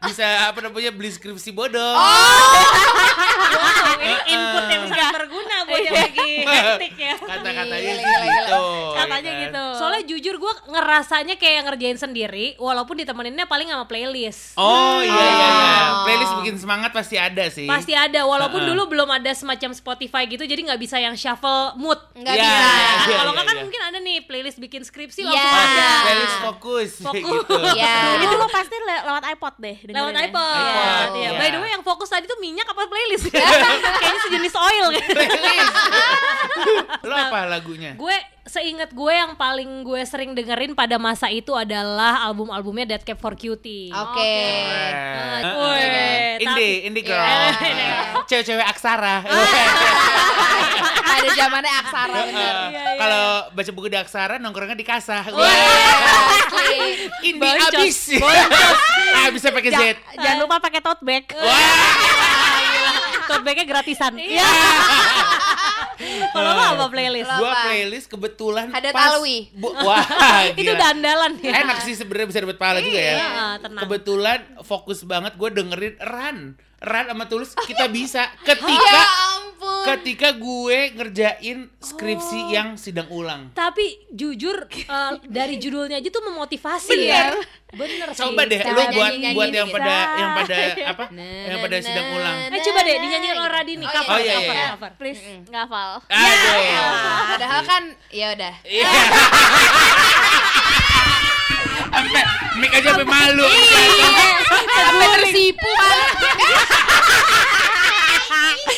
bisa 0.03 0.25
apa 0.49 0.57
namanya 0.63 0.89
beli 0.91 1.11
skripsi 1.11 1.53
bodong. 1.53 1.97
Wow, 1.97 3.93
ini 3.99 4.17
input 4.27 4.65
yang 4.67 4.85
sangat 4.87 5.13
berguna 5.15 5.57
buat 5.65 5.81
yang 5.81 5.95
lagi 5.95 6.31
hektik 6.43 6.95
ya. 6.97 7.15
Kata-katanya 7.27 7.93
sih 7.93 8.07
gitu. 8.07 8.63
Katanya 8.93 9.19
ya 9.23 9.33
kan? 9.33 9.45
gitu. 9.45 9.65
Soalnya 9.77 10.03
jujur 10.07 10.35
gue 10.37 10.53
ngerasanya 10.69 11.35
kayak 11.35 11.61
ngerjain 11.65 11.97
sendiri 11.97 12.47
Walaupun 12.57 12.97
ditemeninnya 12.97 13.45
paling 13.45 13.67
sama 13.67 13.85
playlist 13.85 14.55
Oh 14.57 14.99
iya 14.99 15.11
iya 15.13 15.49
iya. 15.49 15.77
Oh. 15.93 16.05
Playlist 16.05 16.33
bikin 16.39 16.57
semangat 16.57 16.91
pasti 16.91 17.17
ada 17.17 17.45
sih. 17.47 17.67
Pasti 17.67 17.93
ada, 17.93 18.23
walaupun 18.23 18.61
Heeh. 18.61 18.71
dulu 18.71 18.83
belum 18.89 19.09
ada 19.13 19.31
semacam 19.31 19.71
Spotify 19.71 20.25
gitu 20.25 20.43
Jadi 20.43 20.61
nggak 20.65 20.79
bisa 20.79 20.97
yang 20.97 21.15
shuffle 21.15 21.75
mood 21.77 21.99
Enggak 22.13 22.35
Iya, 22.35 22.45
bisa. 22.45 22.65
iya, 23.05 23.17
Kalau 23.17 23.31
nggak 23.33 23.45
kan 23.45 23.55
iya. 23.55 23.63
mungkin 23.63 23.81
ada 23.83 23.99
nih 23.99 24.19
playlist 24.23 24.59
bikin 24.59 24.83
skripsi 24.83 25.21
Iya. 25.21 25.29
langsung 25.29 25.53
ada 25.53 25.89
Playlist 25.99 26.37
fokus, 26.41 26.91
Fokus. 27.07 27.23
gitu. 27.43 27.57
Iya. 27.73 27.95
Itu 28.25 28.35
lo 28.35 28.47
pasti 28.49 28.77
le- 28.77 29.05
lewat 29.05 29.25
iPod 29.29 29.55
deh. 29.59 29.77
Lewat 29.85 29.93
dengerinnya. 30.09 30.29
iPod, 30.29 30.55
iPod, 30.57 31.09
Iya. 31.13 31.29
iya. 31.29 31.31
By 31.37 31.49
the 31.49 31.59
way 31.59 31.71
yang 31.71 31.83
fokus 31.83 32.09
tadi 32.09 32.25
tuh 32.25 32.39
minyak 32.39 32.65
apa 32.65 32.87
playlist? 32.87 33.27
Kayaknya 33.33 34.21
sejenis 34.23 34.55
oil 34.55 34.87
Playlist. 34.97 35.75
Lo 37.07 37.15
apa 37.15 37.47
lagunya? 37.47 37.95
Gue 37.95 38.13
seingat 38.43 38.91
gue 38.91 39.11
yang 39.11 39.35
paling 39.35 39.83
gue 39.83 39.99
sering 40.03 40.31
dengerin 40.31 40.71
pada 40.73 40.95
masa 40.97 41.27
itu 41.29 41.51
adalah 41.51 42.23
album-albumnya 42.25 42.87
Dead 42.89 43.03
Cab 43.03 43.17
for 43.17 43.35
Cutie. 43.35 43.91
Oke. 43.91 44.19
Keren. 44.19 45.43
Woi, 45.53 45.79
Heeh. 45.79 46.31
tapi- 46.37 46.45
Indie, 46.45 46.75
indie 46.85 47.03
girl. 47.03 47.23
Iya. 47.67 48.23
Cewek-cewek 48.25 48.67
aksara. 48.67 49.23
Ada 51.07 51.31
zamannya 51.35 51.73
aksara 51.77 52.19
bener. 52.25 52.55
Iya, 52.69 52.71
iya. 52.71 52.85
Kalau 52.97 53.25
baca 53.51 53.71
buku 53.73 53.89
di 53.89 53.97
aksara 53.97 54.35
nongkrongnya 54.37 54.75
di 54.75 54.85
kasah. 54.85 55.25
Indie 57.23 57.51
abis. 57.57 57.99
ah 59.17 59.29
bisa 59.31 59.49
pakai 59.49 59.71
Z. 59.71 59.75
Ja- 59.75 59.97
Jangan 60.21 60.39
lupa 60.39 60.61
pakai 60.61 60.81
tote 60.81 61.03
bag. 61.03 61.25
Tote 63.27 63.43
bagnya 63.43 63.65
gratisan. 63.65 64.13
Iya. 64.15 64.45
Kalau 66.29 66.51
lo 66.51 66.63
apa 66.63 66.85
playlist? 66.89 67.31
Gua 67.33 67.49
apa? 67.49 67.63
playlist 67.65 68.07
kebetulan 68.07 68.67
Hadat 68.69 68.93
pas 68.93 69.15
Alwi. 69.15 69.49
Bu- 69.53 69.73
Wah, 69.87 70.05
Itu 70.53 70.61
gila. 70.63 70.77
udah 70.77 70.89
andalan 70.91 71.33
ya. 71.41 71.53
Enak 71.61 71.79
sih 71.83 71.95
sebenarnya 71.95 72.29
bisa 72.29 72.41
dapat 72.41 72.57
pahala 72.57 72.79
juga 72.81 72.97
ya. 72.97 73.15
Iya, 73.15 73.27
tenang. 73.59 73.83
Kebetulan 73.83 74.39
fokus 74.63 75.03
banget 75.03 75.33
gue 75.35 75.49
dengerin 75.51 75.95
Run. 75.99 76.39
Run 76.79 77.07
sama 77.07 77.25
Tulus 77.25 77.57
kita 77.59 77.89
bisa 77.89 78.29
Ya 78.37 78.37
ketika 78.47 79.01
ampun. 79.33 79.83
ketika 79.87 80.29
gue 80.31 80.79
ngerjain 80.93 81.59
Oh. 81.67 81.85
skripsi 81.87 82.51
yang 82.51 82.75
sidang 82.75 83.09
ulang. 83.09 83.49
Tapi 83.51 84.05
jujur 84.11 84.69
eh, 84.69 85.13
dari 85.25 85.57
judulnya 85.57 85.97
aja 85.97 86.09
tuh 86.11 86.25
memotivasi 86.27 86.99
ya. 87.01 87.33
Bener 87.71 88.13
sih. 88.13 88.21
Coba 88.21 88.45
deh 88.45 88.59
Coba 88.59 88.77
lu 88.83 88.93
buat 88.93 89.13
buat 89.33 89.49
yang 89.49 89.69
pada 89.69 89.95
yang 90.15 90.31
pada 90.35 90.57
Iya. 90.57 90.87
apa? 90.93 91.05
Yang 91.17 91.59
pada 91.61 91.77
sidang 91.81 92.07
ulang. 92.13 92.37
Eh 92.47 92.61
coba 92.61 92.79
deh 92.83 92.95
dinyanyiin 92.99 93.37
oleh 93.37 93.51
Radini 93.51 93.81
Oh, 93.81 93.91
cover, 93.91 94.17
iya, 94.17 94.21
iya, 94.21 94.37
cover, 94.37 94.53
iya. 94.53 94.67
cover. 94.71 94.91
Please, 94.97 95.21
nggak 95.47 95.63
hafal. 95.65 95.91
Aduh. 96.05 96.61
Padahal 97.31 97.63
kan 97.65 97.83
ya 98.11 98.27
udah. 98.33 98.55
Iya. 98.63 98.85
Sampai 101.87 102.23
mic 102.57 102.73
aja 102.73 102.97
sampai 102.97 103.09
malu. 103.09 103.47
Sampai 104.67 105.07
tersipu. 105.21 105.73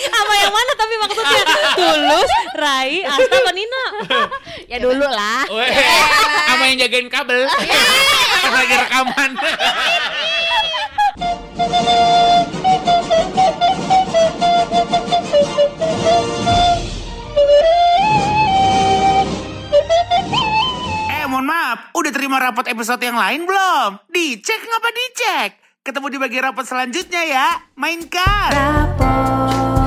Apa 0.09 0.35
yang 0.35 0.53
mana 0.53 0.73
tapi 0.75 0.95
maksudnya? 0.99 1.43
Tulus, 1.79 2.33
Rai, 2.59 3.07
Asta, 3.07 3.37
apa 3.39 3.51
Nina? 3.55 3.85
Ya 4.67 4.79
dulu 4.83 5.07
lah. 5.07 5.47
Sama 6.49 6.65
yang 6.69 6.79
jagain 6.87 7.09
kabel. 7.09 7.47
Pas 7.49 8.53
lagi 8.53 8.75
rekaman. 8.77 9.31
mohon 21.39 21.55
maaf, 21.55 21.95
udah 21.95 22.11
terima 22.11 22.43
rapot 22.43 22.67
episode 22.67 22.99
yang 22.99 23.15
lain 23.15 23.47
belum? 23.47 24.11
Dicek 24.11 24.59
ngapa 24.59 24.91
dicek? 24.91 25.51
Ketemu 25.87 26.07
di 26.11 26.19
bagian 26.19 26.51
rapot 26.51 26.67
selanjutnya 26.67 27.23
ya. 27.23 27.49
Mainkan. 27.79 28.51
Rapot. 28.51 29.78